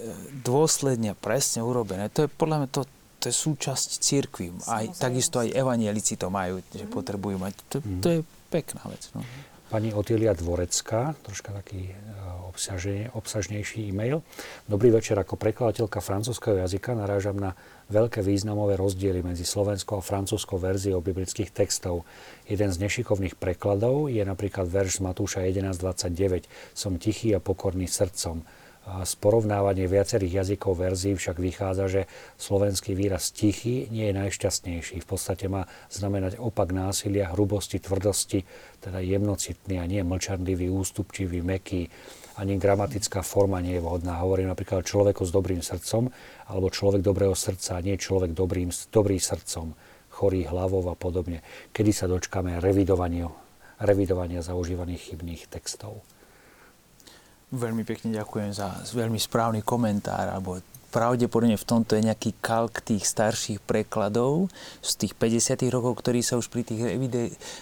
dôsledne 0.46 1.12
presne 1.20 1.60
urobené. 1.60 2.08
To 2.16 2.24
je 2.26 2.30
podľa 2.32 2.58
mňa 2.64 2.70
to, 2.72 2.82
to 3.20 3.28
je 3.28 3.36
súčasť 3.36 3.90
církvy. 4.00 4.56
Aj, 4.66 4.88
takisto 4.96 5.44
aj 5.44 5.52
evanielici 5.52 6.16
to 6.16 6.32
majú, 6.32 6.64
že 6.72 6.88
mhm. 6.88 6.92
potrebujú 6.92 7.38
mať. 7.38 7.54
To, 7.76 7.78
to 8.00 8.08
je 8.10 8.20
pekná 8.48 8.84
vec. 8.88 9.12
No. 9.12 9.22
Pani 9.70 9.94
Otília 9.94 10.34
Dvorecká, 10.34 11.14
troška 11.22 11.54
taký 11.54 11.94
e, 11.94 13.10
obsažnejší 13.14 13.86
e-mail. 13.86 14.26
Dobrý 14.66 14.90
večer, 14.90 15.14
ako 15.14 15.38
prekladateľka 15.38 16.02
francúzského 16.02 16.58
jazyka 16.58 16.98
narážam 16.98 17.38
na 17.38 17.54
veľké 17.94 18.26
významové 18.26 18.82
rozdiely 18.82 19.22
medzi 19.22 19.46
slovenskou 19.46 20.02
a 20.02 20.06
francúzskou 20.06 20.58
verziou 20.58 21.06
biblických 21.06 21.54
textov. 21.54 22.02
Jeden 22.50 22.74
z 22.74 22.82
nešikovných 22.82 23.38
prekladov 23.38 24.10
je 24.10 24.26
napríklad 24.26 24.66
verš 24.66 24.98
z 24.98 25.06
Matúša 25.06 25.46
11.29 25.46 26.50
Som 26.74 26.98
tichý 26.98 27.38
a 27.38 27.40
pokorný 27.40 27.86
srdcom. 27.86 28.42
A 28.88 29.06
z 29.06 29.14
porovnávania 29.20 29.86
viacerých 29.86 30.42
jazykov 30.42 30.80
verzií 30.80 31.14
však 31.14 31.38
vychádza, 31.38 31.86
že 31.92 32.02
slovenský 32.40 32.96
výraz 32.96 33.30
tichý 33.30 33.86
nie 33.92 34.10
je 34.10 34.18
najšťastnejší. 34.18 35.04
V 35.04 35.08
podstate 35.08 35.46
má 35.52 35.68
znamenať 35.94 36.40
opak 36.40 36.74
násilia, 36.74 37.30
hrubosti, 37.30 37.78
tvrdosti, 37.78 38.48
teda 38.80 39.04
jemnocitný 39.04 39.78
a 39.78 39.86
nie 39.86 40.02
mlčanlivý, 40.02 40.74
ústupčivý, 40.74 41.46
meký 41.46 41.92
ani 42.40 42.56
gramatická 42.56 43.20
forma 43.20 43.60
nie 43.60 43.76
je 43.76 43.84
vhodná. 43.84 44.24
Hovorím 44.24 44.48
napríklad 44.48 44.88
človeku 44.88 45.28
s 45.28 45.36
dobrým 45.36 45.60
srdcom, 45.60 46.08
alebo 46.48 46.72
človek 46.72 47.04
dobrého 47.04 47.36
srdca, 47.36 47.76
a 47.76 47.84
nie 47.84 48.00
človek 48.00 48.32
dobrým, 48.32 48.72
dobrý 48.96 49.20
srdcom, 49.20 49.76
chorý 50.08 50.48
hlavou 50.48 50.88
a 50.88 50.96
podobne. 50.96 51.44
Kedy 51.76 51.92
sa 51.92 52.08
dočkáme 52.08 52.64
revidovania, 52.64 53.28
revidovania 53.84 54.40
zaužívaných 54.40 55.12
chybných 55.14 55.52
textov? 55.52 56.00
Veľmi 57.50 57.82
pekne 57.82 58.14
ďakujem 58.14 58.54
za 58.54 58.70
veľmi 58.94 59.18
správny 59.18 59.66
komentár, 59.66 60.30
alebo 60.30 60.62
pravdepodobne 60.90 61.58
v 61.58 61.66
tomto 61.66 61.98
je 61.98 62.06
nejaký 62.06 62.34
kalk 62.42 62.82
tých 62.82 63.06
starších 63.06 63.62
prekladov 63.62 64.50
z 64.82 65.06
tých 65.06 65.14
50 65.18 65.70
rokov, 65.70 66.02
ktorí 66.02 66.26
sa 66.26 66.38
už 66.38 66.50
pri 66.50 66.66
tých 66.66 66.82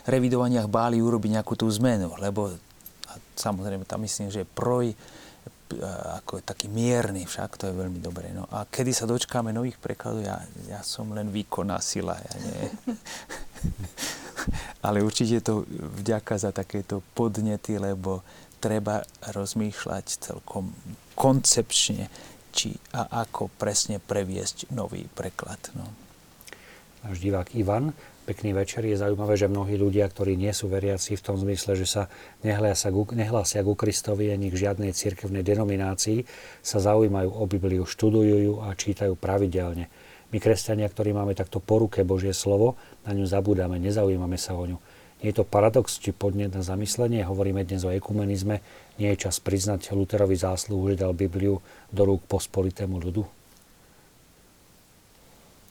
revidovaniach 0.08 0.68
báli 0.72 1.04
urobiť 1.04 1.32
nejakú 1.40 1.56
tú 1.60 1.68
zmenu, 1.72 2.16
lebo 2.20 2.56
samozrejme 3.36 3.84
tam 3.84 4.02
myslím, 4.04 4.32
že 4.32 4.48
proj 4.48 4.92
e, 4.92 4.96
ako 6.20 6.40
taký 6.44 6.68
mierny, 6.72 7.28
však 7.28 7.60
to 7.60 7.68
je 7.70 7.76
veľmi 7.76 8.00
dobré. 8.00 8.32
No 8.32 8.48
a 8.48 8.64
kedy 8.68 8.96
sa 8.96 9.06
dočkáme 9.08 9.52
nových 9.52 9.78
prekladov, 9.80 10.24
ja, 10.24 10.40
ja 10.68 10.80
som 10.84 11.12
len 11.12 11.32
výkonná 11.32 11.80
sila, 11.84 12.16
ja 12.16 12.34
nie. 12.44 12.60
Ale 14.88 15.04
určite 15.04 15.44
to 15.44 15.68
vďaka 16.00 16.40
za 16.40 16.56
takéto 16.56 17.04
podnety, 17.12 17.76
lebo 17.76 18.24
treba 18.68 19.08
rozmýšľať 19.24 20.06
celkom 20.20 20.76
koncepčne, 21.16 22.12
či 22.52 22.76
a 22.92 23.24
ako 23.24 23.48
presne 23.56 24.04
previesť 24.04 24.68
nový 24.76 25.08
preklad. 25.08 25.72
No. 25.72 25.88
Náš 27.08 27.24
divák 27.24 27.56
Ivan 27.56 27.96
pekný 28.28 28.52
večer. 28.52 28.84
Je 28.84 29.00
zaujímavé, 29.00 29.40
že 29.40 29.48
mnohí 29.48 29.80
ľudia, 29.80 30.04
ktorí 30.12 30.36
nie 30.36 30.52
sú 30.52 30.68
veriaci 30.68 31.16
v 31.16 31.24
tom 31.24 31.40
zmysle, 31.40 31.80
že 31.80 31.88
sa 31.88 32.04
nehlásia, 32.44 32.92
nehlásia 33.16 33.64
ku 33.64 33.80
Kristovi 33.80 34.36
ani 34.36 34.52
k 34.52 34.68
žiadnej 34.68 34.92
cirkevnej 34.92 35.48
denominácii, 35.48 36.28
sa 36.60 36.84
zaujímajú 36.84 37.32
o 37.32 37.48
Bibliu, 37.48 37.88
študujú 37.88 38.36
ju 38.44 38.54
a 38.68 38.76
čítajú 38.76 39.16
pravidelne. 39.16 39.88
My, 40.28 40.44
kresťania, 40.44 40.92
ktorí 40.92 41.16
máme 41.16 41.32
takto 41.40 41.64
po 41.64 41.80
ruke 41.80 42.04
Božie 42.04 42.36
slovo, 42.36 42.76
na 43.08 43.16
ňu 43.16 43.24
zabúdame, 43.24 43.80
nezaujímame 43.80 44.36
sa 44.36 44.60
o 44.60 44.68
ňu. 44.68 44.76
Nie 45.18 45.34
je 45.34 45.42
to 45.42 45.50
paradox 45.50 45.98
či 45.98 46.14
podnet 46.14 46.54
na 46.54 46.62
zamyslenie? 46.62 47.26
Hovoríme 47.26 47.66
dnes 47.66 47.82
o 47.82 47.90
ekumenizme. 47.90 48.62
Nie 49.02 49.18
je 49.18 49.30
čas 49.30 49.42
priznať 49.42 49.90
Luterovi 49.98 50.38
zásluhu, 50.38 50.94
že 50.94 51.02
dal 51.02 51.18
Bibliu 51.18 51.58
do 51.90 52.02
rúk 52.06 52.22
pospolitému 52.30 53.02
ľudu? 53.02 53.26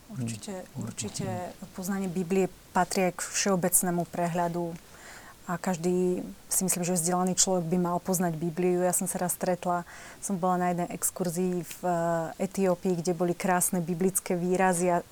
Určite, 0.07 0.67
určite 0.79 1.27
poznanie 1.75 2.11
Biblie 2.11 2.51
patrí 2.71 3.11
k 3.11 3.21
všeobecnému 3.23 4.07
prehľadu 4.11 4.75
a 5.47 5.55
každý 5.63 6.27
si 6.51 6.67
myslím, 6.67 6.83
že 6.83 6.99
vzdelaný 6.99 7.39
človek 7.39 7.71
by 7.71 7.79
mal 7.79 7.97
poznať 8.03 8.35
Bibliu. 8.35 8.83
Ja 8.83 8.91
som 8.91 9.07
sa 9.07 9.23
raz 9.23 9.39
stretla, 9.39 9.87
som 10.19 10.43
bola 10.43 10.59
na 10.59 10.67
jednej 10.75 10.91
exkurzii 10.91 11.63
v 11.63 11.79
eh, 11.87 12.47
Etiópii, 12.51 12.99
kde 12.99 13.15
boli 13.15 13.31
krásne 13.31 13.79
biblické 13.79 14.35
výrazy 14.35 14.91
a 14.91 14.99
e, 15.01 15.05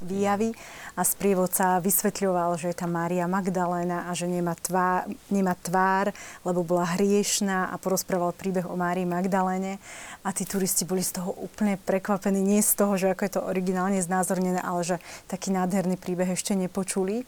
výjavy 0.00 0.56
a 0.96 1.04
sprievodca 1.04 1.80
vysvetľoval, 1.80 2.56
že 2.56 2.72
je 2.72 2.76
tam 2.76 2.96
Mária 2.96 3.28
Magdaléna 3.28 4.08
a 4.08 4.16
že 4.16 4.26
nemá 4.26 4.56
tvár, 4.56 5.08
nemá 5.28 5.54
tvár, 5.60 6.12
lebo 6.44 6.64
bola 6.64 6.88
hriešná 6.96 7.68
a 7.68 7.76
porozprával 7.76 8.32
príbeh 8.32 8.64
o 8.64 8.76
Márii 8.76 9.04
Magdaléne 9.04 9.76
a 10.24 10.32
tí 10.32 10.48
turisti 10.48 10.88
boli 10.88 11.04
z 11.04 11.20
toho 11.20 11.36
úplne 11.36 11.76
prekvapení. 11.76 12.40
Nie 12.40 12.64
z 12.64 12.80
toho, 12.80 12.96
že 12.96 13.12
ako 13.12 13.22
je 13.24 13.32
to 13.32 13.42
originálne 13.44 14.00
znázornené, 14.00 14.60
ale 14.60 14.84
že 14.84 14.96
taký 15.28 15.52
nádherný 15.52 16.00
príbeh 16.00 16.32
ešte 16.32 16.56
nepočuli. 16.56 17.24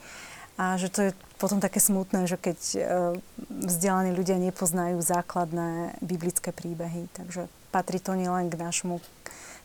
A 0.60 0.76
že 0.76 0.92
to 0.92 1.00
je 1.08 1.10
potom 1.40 1.58
také 1.58 1.80
smutné, 1.80 2.28
že 2.28 2.36
keď 2.36 2.58
e, 2.76 2.78
vzdelaní 3.66 4.12
ľudia 4.14 4.38
nepoznajú 4.38 5.00
základné 5.00 5.96
biblické 6.04 6.52
príbehy. 6.52 7.08
Takže 7.16 7.48
patrí 7.74 7.98
to 7.98 8.14
nielen 8.14 8.52
k 8.52 8.60
našemu 8.60 9.00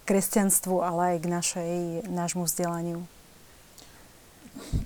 kresťanstvu, 0.08 0.80
ale 0.80 1.02
aj 1.14 1.18
k 1.20 1.28
našej, 1.28 1.74
nášmu 2.08 2.48
vzdelaniu. 2.48 3.04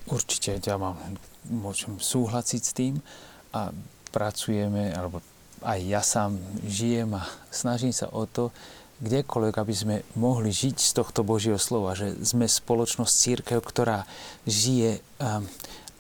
Určite, 0.10 0.58
ja 0.60 0.76
mám, 0.76 1.00
môžem 1.48 1.96
súhlasiť 2.02 2.62
s 2.62 2.76
tým 2.76 3.00
a 3.56 3.72
pracujeme, 4.12 4.92
alebo 4.92 5.24
aj 5.64 5.80
ja 5.86 6.02
sám 6.04 6.36
žijem 6.66 7.16
a 7.16 7.24
snažím 7.54 7.96
sa 7.96 8.10
o 8.12 8.28
to, 8.28 8.52
kdekoľvek, 9.02 9.56
aby 9.58 9.74
sme 9.74 9.96
mohli 10.14 10.54
žiť 10.54 10.78
z 10.78 10.92
tohto 10.94 11.26
Božieho 11.26 11.58
slova, 11.58 11.98
že 11.98 12.14
sme 12.22 12.46
spoločnosť 12.46 13.14
církev, 13.14 13.60
ktorá 13.64 14.06
žije 14.46 15.02
um, 15.18 15.50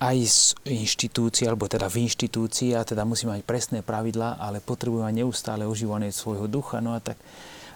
aj 0.01 0.17
z 0.25 0.41
inštitúcií, 0.65 1.45
alebo 1.45 1.69
teda 1.69 1.85
v 1.85 2.09
inštitúcii 2.09 2.73
a 2.73 2.81
teda 2.81 3.05
musí 3.05 3.29
mať 3.29 3.45
presné 3.45 3.85
pravidlá, 3.85 4.41
ale 4.41 4.57
potrebujú 4.57 5.05
mať 5.05 5.15
neustále 5.21 5.69
užívanie 5.69 6.09
svojho 6.09 6.49
ducha. 6.49 6.81
No 6.81 6.97
a 6.97 6.99
tak 6.99 7.21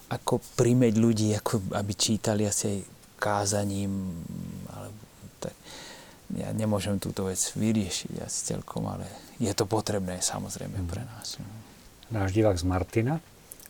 ako 0.09 0.41
primeť 0.57 0.93
ľudí, 0.97 1.37
ako 1.37 1.77
aby 1.77 1.93
čítali 1.93 2.49
asi 2.49 2.63
aj 2.73 2.79
kázaním, 3.21 3.93
alebo 4.73 5.01
tak 5.37 5.53
ja 6.33 6.49
nemôžem 6.49 6.97
túto 6.97 7.29
vec 7.29 7.37
vyriešiť 7.37 8.13
asi 8.25 8.39
celkom, 8.57 8.89
ale 8.89 9.05
je 9.37 9.53
to 9.53 9.69
potrebné 9.69 10.17
samozrejme 10.17 10.81
pre 10.89 11.05
nás. 11.05 11.37
No. 11.37 11.45
Náš 12.09 12.33
divák 12.33 12.57
z 12.57 12.65
Martina, 12.65 13.21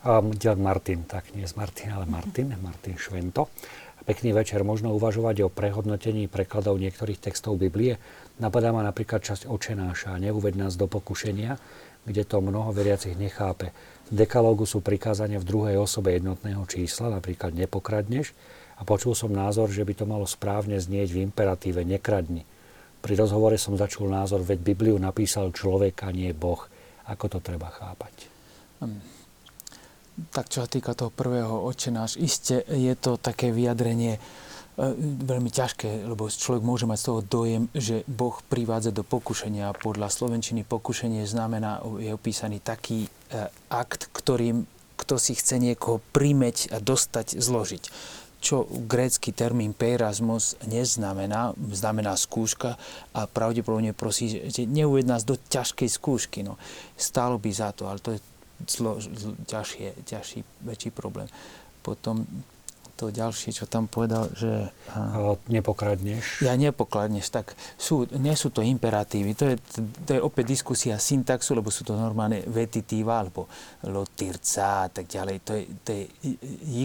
um, 0.08 0.32
divák 0.32 0.60
Martin, 0.60 1.04
tak 1.04 1.36
nie 1.36 1.44
z 1.44 1.60
Martina, 1.60 2.00
ale 2.00 2.08
Martin, 2.08 2.56
Martin 2.64 2.96
Švento 2.96 3.52
Pekný 4.06 4.38
večer, 4.38 4.62
možno 4.62 4.94
uvažovať 4.94 5.50
o 5.50 5.50
prehodnotení 5.50 6.30
prekladov 6.30 6.78
niektorých 6.78 7.18
textov 7.18 7.58
Biblie. 7.58 7.98
Napadá 8.36 8.76
ma 8.76 8.84
napríklad 8.84 9.24
časť 9.24 9.48
očenáša, 9.48 10.20
neuved 10.20 10.60
nás 10.60 10.76
do 10.76 10.92
pokušenia, 10.92 11.56
kde 12.04 12.24
to 12.28 12.44
mnoho 12.44 12.76
veriacich 12.76 13.16
nechápe. 13.16 13.72
V 14.12 14.14
dekalógu 14.14 14.68
sú 14.68 14.84
prikázania 14.84 15.42
v 15.42 15.48
druhej 15.48 15.76
osobe 15.80 16.14
jednotného 16.14 16.62
čísla, 16.68 17.16
napríklad 17.16 17.56
nepokradneš, 17.56 18.36
a 18.76 18.84
počul 18.84 19.16
som 19.16 19.32
názor, 19.32 19.72
že 19.72 19.88
by 19.88 19.94
to 19.96 20.06
malo 20.06 20.28
správne 20.28 20.76
znieť 20.76 21.16
v 21.16 21.24
imperatíve 21.24 21.88
nekradni. 21.88 22.44
Pri 23.00 23.16
rozhovore 23.16 23.56
som 23.56 23.80
začul 23.80 24.12
názor, 24.12 24.44
veď 24.44 24.60
Bibliu 24.60 25.00
napísal 25.00 25.56
človek 25.56 26.04
a 26.04 26.12
nie 26.12 26.36
Boh. 26.36 26.60
Ako 27.08 27.32
to 27.32 27.40
treba 27.40 27.72
chápať? 27.72 28.28
Hm. 28.84 29.00
Tak 30.32 30.48
čo 30.48 30.64
sa 30.64 30.68
týka 30.68 30.96
toho 30.96 31.12
prvého 31.12 31.64
očenáš, 31.68 32.16
iste 32.20 32.64
je 32.68 32.94
to 32.96 33.20
také 33.20 33.52
vyjadrenie, 33.52 34.20
veľmi 34.76 35.48
ťažké, 35.48 36.04
lebo 36.04 36.28
človek 36.28 36.64
môže 36.64 36.84
mať 36.84 37.00
z 37.00 37.08
toho 37.08 37.22
dojem, 37.24 37.64
že 37.72 38.04
Boh 38.12 38.36
privádza 38.52 38.92
do 38.92 39.08
pokušenia. 39.08 39.72
Podľa 39.80 40.12
slovenčiny 40.12 40.68
pokušenie 40.68 41.24
znamená, 41.24 41.80
je 42.00 42.12
opísaný 42.12 42.60
taký 42.60 43.08
e, 43.08 43.10
akt, 43.72 44.12
ktorým 44.12 44.68
kto 44.96 45.20
si 45.20 45.36
chce 45.36 45.60
niekoho 45.60 46.00
primeť 46.16 46.72
a 46.72 46.80
dostať, 46.80 47.36
zložiť. 47.40 47.84
Čo 48.40 48.70
grécky 48.70 49.34
termín 49.34 49.76
peirasmos 49.76 50.56
neznamená, 50.70 51.52
znamená 51.74 52.14
skúška 52.16 52.80
a 53.12 53.26
pravdepodobne 53.26 53.92
prosí, 53.92 54.50
že 54.50 54.64
neuved 54.70 55.04
nás 55.04 55.26
do 55.28 55.36
ťažkej 55.36 55.90
skúšky. 55.90 56.40
No, 56.46 56.56
stálo 56.96 57.42
by 57.42 57.50
za 57.52 57.70
to, 57.74 57.90
ale 57.90 58.00
to 58.00 58.16
je 58.16 58.20
zlo, 58.70 59.02
zlo, 59.02 59.34
ťažšie, 59.50 59.88
ťažší, 60.08 60.40
väčší 60.64 60.90
problém. 60.94 61.28
Potom 61.82 62.24
to 62.96 63.12
ďalšie, 63.12 63.52
čo 63.52 63.68
tam 63.68 63.92
povedal, 63.92 64.32
že... 64.32 64.72
A... 64.96 65.36
Nepokradneš. 65.52 66.40
Ja 66.42 66.56
nepokladneš, 66.56 67.28
tak 67.28 67.52
sú, 67.76 68.08
nie 68.16 68.34
sú 68.40 68.50
to 68.56 68.64
imperatívy. 68.64 69.36
To 69.36 69.46
je, 69.52 69.56
to 70.08 70.12
je 70.16 70.22
opäť 70.24 70.56
diskusia 70.56 70.96
syntaxu, 70.96 71.54
lebo 71.54 71.68
sú 71.68 71.84
to 71.84 71.94
normálne 71.94 72.42
vetitíva, 72.48 73.20
alebo 73.20 73.52
lotirca 73.84 74.88
a 74.88 74.90
tak 74.90 75.12
ďalej. 75.12 75.36
To 75.44 75.52
je, 75.60 75.64
to 75.84 75.90
je 75.92 76.04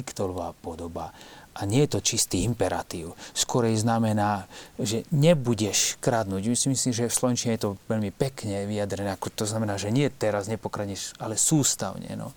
jiktolová 0.03 0.51
podoba. 0.59 1.15
A 1.51 1.66
nie 1.66 1.82
je 1.87 1.99
to 1.99 2.01
čistý 2.03 2.47
imperatív. 2.47 3.15
Skorej 3.35 3.78
znamená, 3.82 4.47
že 4.78 5.03
nebudeš 5.11 5.99
kradnúť. 5.99 6.47
Myslím 6.47 6.74
si, 6.78 6.95
že 6.95 7.11
v 7.11 7.15
Slovenčine 7.15 7.59
je 7.59 7.70
to 7.70 7.78
veľmi 7.91 8.15
pekne 8.15 8.66
vyjadrené. 8.66 9.15
Ako 9.15 9.35
to 9.35 9.47
znamená, 9.47 9.74
že 9.78 9.95
nie 9.95 10.11
teraz 10.11 10.47
nepokradneš, 10.47 11.19
ale 11.19 11.35
sústavne. 11.39 12.11
No. 12.15 12.35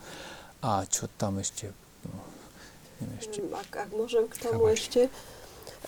A 0.66 0.86
čo 0.90 1.10
tam 1.14 1.38
ešte 1.38 1.83
ešte. 3.20 3.40
Ak, 3.52 3.72
ak 3.74 3.90
môžem 3.94 4.26
k 4.30 4.36
tomu 4.40 4.70
Chápaš. 4.70 4.78
ešte. 4.80 5.02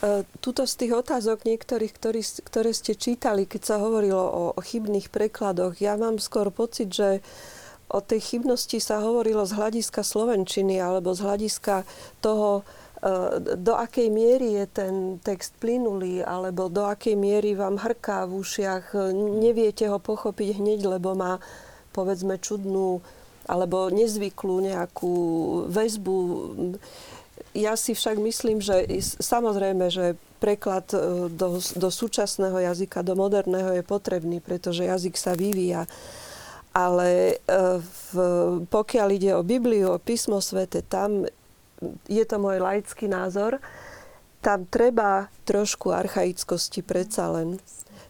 Uh, 0.04 0.28
tuto 0.44 0.68
z 0.68 0.76
tých 0.76 0.92
otázok 0.92 1.48
niektorých, 1.48 1.94
ktorý, 1.96 2.22
ktoré 2.44 2.72
ste 2.76 3.00
čítali, 3.00 3.48
keď 3.48 3.62
sa 3.64 3.76
hovorilo 3.80 4.20
o, 4.20 4.44
o 4.52 4.62
chybných 4.62 5.08
prekladoch, 5.08 5.80
ja 5.80 5.96
mám 5.96 6.20
skôr 6.20 6.52
pocit, 6.52 6.92
že 6.92 7.24
o 7.88 8.04
tej 8.04 8.20
chybnosti 8.20 8.84
sa 8.84 9.00
hovorilo 9.00 9.48
z 9.48 9.56
hľadiska 9.56 10.04
slovenčiny 10.04 10.84
alebo 10.84 11.16
z 11.16 11.24
hľadiska 11.24 11.88
toho, 12.20 12.68
uh, 12.68 13.40
do 13.40 13.74
akej 13.80 14.12
miery 14.12 14.60
je 14.60 14.66
ten 14.68 14.94
text 15.24 15.56
plynulý, 15.64 16.28
alebo 16.28 16.68
do 16.68 16.84
akej 16.84 17.16
miery 17.16 17.56
vám 17.56 17.80
hrká 17.80 18.28
v 18.28 18.44
ušiach, 18.44 19.00
neviete 19.16 19.88
ho 19.88 19.96
pochopiť 19.96 20.60
hneď, 20.60 21.00
lebo 21.00 21.16
má 21.16 21.40
povedzme 21.96 22.36
čudnú 22.36 23.00
alebo 23.46 23.90
nezvyklú 23.94 24.62
nejakú 24.66 25.16
väzbu. 25.70 26.16
Ja 27.56 27.80
si 27.80 27.96
však 27.96 28.20
myslím, 28.20 28.60
že 28.60 28.84
samozrejme, 29.22 29.88
že 29.88 30.20
preklad 30.44 30.92
e, 30.92 31.32
do, 31.32 31.58
do 31.58 31.90
súčasného 31.90 32.60
jazyka, 32.60 33.02
do 33.02 33.16
moderného 33.16 33.74
je 33.74 33.84
potrebný, 33.84 34.44
pretože 34.44 34.86
jazyk 34.86 35.16
sa 35.16 35.34
vyvíja. 35.34 35.88
Ale 36.76 37.40
e, 37.40 37.56
v, 37.80 38.12
pokiaľ 38.68 39.08
ide 39.16 39.32
o 39.34 39.48
Bibliu, 39.48 39.96
o 39.96 40.04
písmo 40.04 40.44
svete, 40.44 40.84
tam 40.84 41.24
je 42.08 42.24
to 42.28 42.38
môj 42.40 42.60
laický 42.60 43.08
názor, 43.08 43.60
tam 44.44 44.70
treba 44.70 45.32
trošku 45.48 45.90
archaickosti 45.90 46.86
predsa 46.86 47.34
len. 47.34 47.58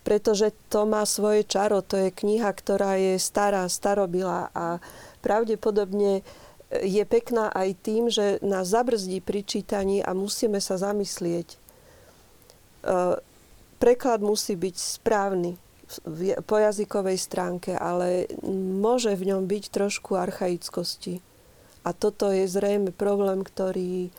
Pretože 0.05 0.53
to 0.69 0.85
má 0.85 1.01
svoje 1.07 1.47
čaro, 1.47 1.81
to 1.81 1.97
je 1.97 2.13
kniha, 2.13 2.51
ktorá 2.51 2.99
je 2.99 3.17
stará, 3.17 3.65
starobilá 3.65 4.53
a 4.53 4.77
pravdepodobne 5.25 6.21
e, 6.21 6.23
je 6.85 7.03
pekná 7.09 7.49
aj 7.49 7.69
tým, 7.81 8.13
že 8.13 8.37
nás 8.45 8.69
zabrzdí 8.69 9.25
pri 9.25 9.41
čítaní 9.41 10.05
a 10.05 10.13
musíme 10.13 10.61
sa 10.61 10.77
zamyslieť. 10.77 11.47
E, 11.49 11.57
preklad 13.81 14.21
musí 14.21 14.53
byť 14.53 14.75
správny 14.77 15.57
po 16.45 16.57
jazykovej 16.57 17.17
stránke, 17.17 17.77
ale 17.77 18.29
môže 18.81 19.13
v 19.13 19.33
ňom 19.33 19.45
byť 19.45 19.63
trošku 19.69 20.17
archaickosti. 20.17 21.21
A 21.85 21.93
toto 21.93 22.33
je 22.33 22.49
zrejme 22.49 22.89
problém, 22.89 23.45
ktorý, 23.45 24.09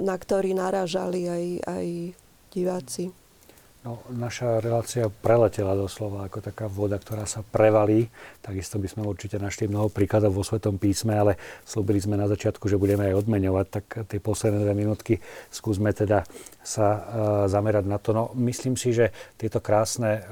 na 0.00 0.16
ktorý 0.16 0.56
naražali 0.56 1.28
aj, 1.28 1.44
aj 1.68 1.86
diváci. 2.48 3.12
No, 3.82 3.98
naša 4.14 4.62
relácia 4.62 5.10
preletela 5.10 5.74
doslova 5.74 6.30
ako 6.30 6.38
taká 6.38 6.70
voda, 6.70 7.02
ktorá 7.02 7.26
sa 7.26 7.42
prevalí. 7.42 8.06
Takisto 8.38 8.78
by 8.78 8.86
sme 8.86 9.02
určite 9.02 9.42
našli 9.42 9.66
mnoho 9.66 9.90
príkladov 9.90 10.38
vo 10.38 10.46
Svetom 10.46 10.78
písme, 10.78 11.18
ale 11.18 11.34
slúbili 11.66 11.98
sme 11.98 12.14
na 12.14 12.30
začiatku, 12.30 12.70
že 12.70 12.78
budeme 12.78 13.10
aj 13.10 13.26
odmeňovať, 13.26 13.66
tak 13.66 13.84
tie 14.06 14.22
posledné 14.22 14.62
dve 14.62 14.74
minútky 14.78 15.18
skúsme 15.50 15.90
teda 15.90 16.22
sa 16.62 16.86
uh, 16.94 17.02
zamerať 17.50 17.84
na 17.90 17.98
to. 17.98 18.14
No, 18.14 18.30
myslím 18.38 18.78
si, 18.78 18.94
že 18.94 19.10
tieto 19.34 19.58
krásne 19.58 20.22
uh, 20.22 20.24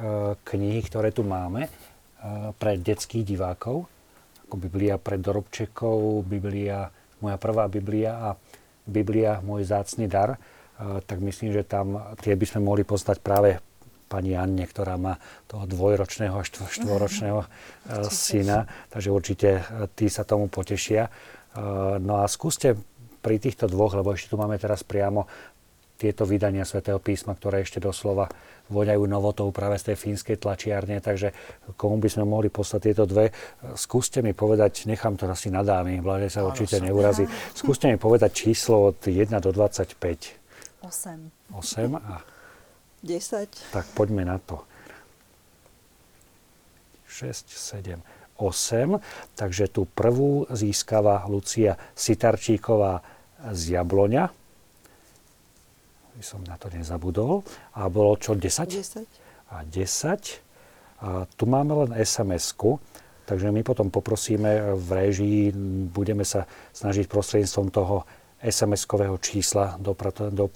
knihy, 0.47 0.87
ktoré 0.87 1.11
tu 1.11 1.27
máme 1.27 1.67
uh, 1.67 2.55
pre 2.55 2.79
detských 2.79 3.27
divákov, 3.27 3.83
ako 4.47 4.55
Biblia 4.63 4.95
pre 4.95 5.19
dorobčekov, 5.19 6.23
Biblia, 6.23 6.87
moja 7.19 7.35
prvá 7.35 7.67
Biblia 7.67 8.31
a 8.31 8.39
Biblia, 8.87 9.43
môj 9.43 9.67
zácný 9.67 10.07
dar, 10.07 10.39
tak 11.05 11.21
myslím, 11.21 11.53
že 11.53 11.69
tam 11.69 12.17
tie 12.21 12.33
by 12.33 12.47
sme 12.47 12.61
mohli 12.65 12.89
poznať 12.89 13.19
práve 13.21 13.61
pani 14.11 14.35
Anne, 14.35 14.67
ktorá 14.67 14.99
má 14.99 15.15
toho 15.47 15.71
dvojročného 15.71 16.35
a 16.35 16.43
štvoročného 16.43 17.41
uh 17.47 17.49
syna, 18.11 18.67
takže 18.91 19.15
určite 19.15 19.49
e, 19.61 19.63
tí 19.95 20.11
sa 20.11 20.27
tomu 20.27 20.51
potešia. 20.51 21.07
E, 21.07 21.11
no 22.03 22.23
a 22.23 22.27
skúste 22.27 22.75
pri 23.23 23.39
týchto 23.39 23.71
dvoch, 23.71 23.95
lebo 23.95 24.11
ešte 24.11 24.35
tu 24.35 24.37
máme 24.41 24.59
teraz 24.59 24.83
priamo 24.83 25.31
tieto 26.01 26.25
vydania 26.25 26.65
svätého 26.65 26.97
písma, 26.97 27.37
ktoré 27.37 27.61
ešte 27.61 27.77
doslova 27.77 28.25
voňajú 28.73 29.05
novotou 29.05 29.53
práve 29.53 29.77
z 29.77 29.93
tej 29.93 29.97
fínskej 30.01 30.41
tlačiarne, 30.41 30.97
takže 31.05 31.37
komu 31.77 32.01
by 32.01 32.09
sme 32.09 32.25
mohli 32.25 32.49
poslať 32.49 32.81
tieto 32.81 33.05
dve. 33.05 33.29
Skúste 33.77 34.25
mi 34.25 34.33
povedať, 34.33 34.89
nechám 34.89 35.21
to 35.21 35.29
asi 35.29 35.53
na 35.53 35.61
dámy, 35.61 36.01
Blažej 36.01 36.33
sa 36.33 36.47
určite 36.49 36.81
neurazí, 36.81 37.29
skúste 37.53 37.93
mi 37.93 38.01
povedať 38.01 38.49
číslo 38.49 38.97
od 38.97 38.99
1 39.05 39.29
do 39.45 39.53
25. 39.53 40.40
8. 40.91 41.55
8 41.55 41.95
a 42.03 42.27
10. 43.07 43.71
Tak 43.71 43.87
poďme 43.95 44.27
na 44.27 44.43
to. 44.43 44.67
6, 47.07 47.47
7, 47.47 48.03
8. 48.43 48.99
Takže 49.39 49.71
tú 49.71 49.87
prvú 49.87 50.51
získava 50.51 51.23
Lucia 51.31 51.79
Sitarčíková 51.95 53.07
z 53.55 53.79
Jabloňa. 53.79 54.35
By 56.19 56.25
som 56.27 56.43
na 56.43 56.59
to 56.59 56.67
nezabudol. 56.75 57.47
A 57.79 57.87
bolo 57.87 58.19
čo, 58.19 58.35
10? 58.35 58.67
10. 58.67 59.07
A 59.55 59.63
10. 59.63 60.43
A 61.01 61.25
tu 61.39 61.45
máme 61.47 61.87
len 61.87 61.95
SMS-ku. 61.95 62.83
Takže 63.31 63.55
my 63.55 63.63
potom 63.63 63.95
poprosíme 63.95 64.75
v 64.75 64.89
režii, 64.91 65.55
budeme 65.95 66.27
sa 66.27 66.51
snažiť 66.75 67.07
prostredníctvom 67.07 67.71
toho 67.71 68.03
SMS-kového 68.41 69.17
čísla 69.21 69.77
dopra- 69.77 70.33
do, 70.33 70.49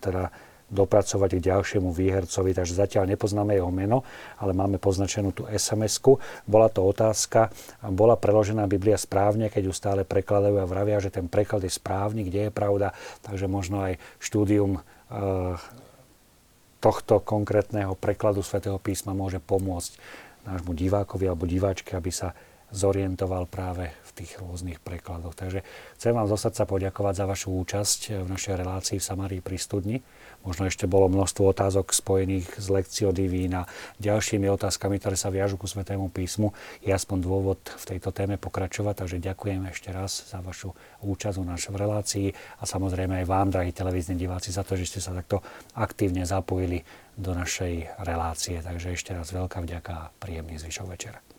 teda 0.00 0.28
dopracovať 0.70 1.30
k 1.36 1.46
ďalšiemu 1.50 1.90
výhercovi, 1.90 2.54
takže 2.54 2.78
zatiaľ 2.78 3.10
nepoznáme 3.10 3.58
jeho 3.58 3.68
meno, 3.74 4.06
ale 4.38 4.54
máme 4.54 4.78
poznačenú 4.78 5.34
tú 5.34 5.44
SMS-ku. 5.50 6.22
Bola 6.46 6.70
to 6.70 6.86
otázka, 6.86 7.50
bola 7.90 8.14
preložená 8.14 8.70
Biblia 8.70 8.94
správne, 8.94 9.50
keď 9.50 9.66
ju 9.66 9.74
stále 9.74 10.06
prekladajú 10.06 10.62
a 10.62 10.70
vravia, 10.70 11.02
že 11.02 11.10
ten 11.10 11.26
preklad 11.26 11.66
je 11.66 11.74
správny, 11.74 12.22
kde 12.22 12.48
je 12.48 12.52
pravda, 12.54 12.94
takže 13.26 13.50
možno 13.50 13.82
aj 13.82 13.98
štúdium 14.22 14.78
e, 14.78 14.80
tohto 16.78 17.18
konkrétneho 17.18 17.98
prekladu 17.98 18.40
svätého 18.40 18.78
písma 18.78 19.10
môže 19.10 19.42
pomôcť 19.42 19.98
nášmu 20.46 20.72
divákovi 20.72 21.28
alebo 21.28 21.50
diváčke, 21.50 21.98
aby 21.98 22.14
sa 22.14 22.32
zorientoval 22.70 23.50
práve 23.50 23.90
tých 24.20 24.36
rôznych 24.36 24.84
prekladoch. 24.84 25.32
Takže 25.32 25.64
chcem 25.96 26.12
vám 26.12 26.28
zo 26.28 26.36
srdca 26.36 26.68
poďakovať 26.68 27.14
za 27.16 27.24
vašu 27.24 27.48
účasť 27.56 28.00
v 28.20 28.28
našej 28.28 28.54
relácii 28.60 29.00
v 29.00 29.08
Samárii 29.08 29.40
pri 29.40 29.56
studni. 29.56 29.96
Možno 30.40 30.68
ešte 30.68 30.88
bolo 30.88 31.08
množstvo 31.12 31.52
otázok 31.52 31.92
spojených 31.92 32.48
s 32.56 32.72
lekciou 32.72 33.12
Divín 33.12 33.52
a 33.52 33.68
ďalšími 34.00 34.48
otázkami, 34.48 34.96
ktoré 34.96 35.16
sa 35.16 35.28
viažu 35.28 35.60
ku 35.60 35.68
Svetému 35.68 36.08
písmu. 36.08 36.56
Je 36.80 36.92
aspoň 36.92 37.18
dôvod 37.20 37.60
v 37.60 37.84
tejto 37.96 38.08
téme 38.12 38.40
pokračovať, 38.40 39.04
takže 39.04 39.20
ďakujem 39.20 39.68
ešte 39.68 39.92
raz 39.92 40.32
za 40.32 40.40
vašu 40.40 40.72
účasť 41.04 41.36
u 41.40 41.44
našej 41.44 41.76
relácii 41.76 42.26
a 42.60 42.64
samozrejme 42.64 43.20
aj 43.20 43.26
vám, 43.28 43.52
drahí 43.52 43.72
televízni 43.72 44.16
diváci, 44.16 44.48
za 44.48 44.64
to, 44.64 44.80
že 44.80 44.96
ste 44.96 45.00
sa 45.04 45.12
takto 45.12 45.44
aktívne 45.76 46.24
zapojili 46.24 46.88
do 47.20 47.36
našej 47.36 48.00
relácie. 48.00 48.64
Takže 48.64 48.96
ešte 48.96 49.12
raz 49.12 49.28
veľká 49.28 49.60
vďaka 49.60 49.92
a 49.92 50.10
príjemný 50.16 50.56
zvyšok 50.56 50.88
večera. 50.88 51.29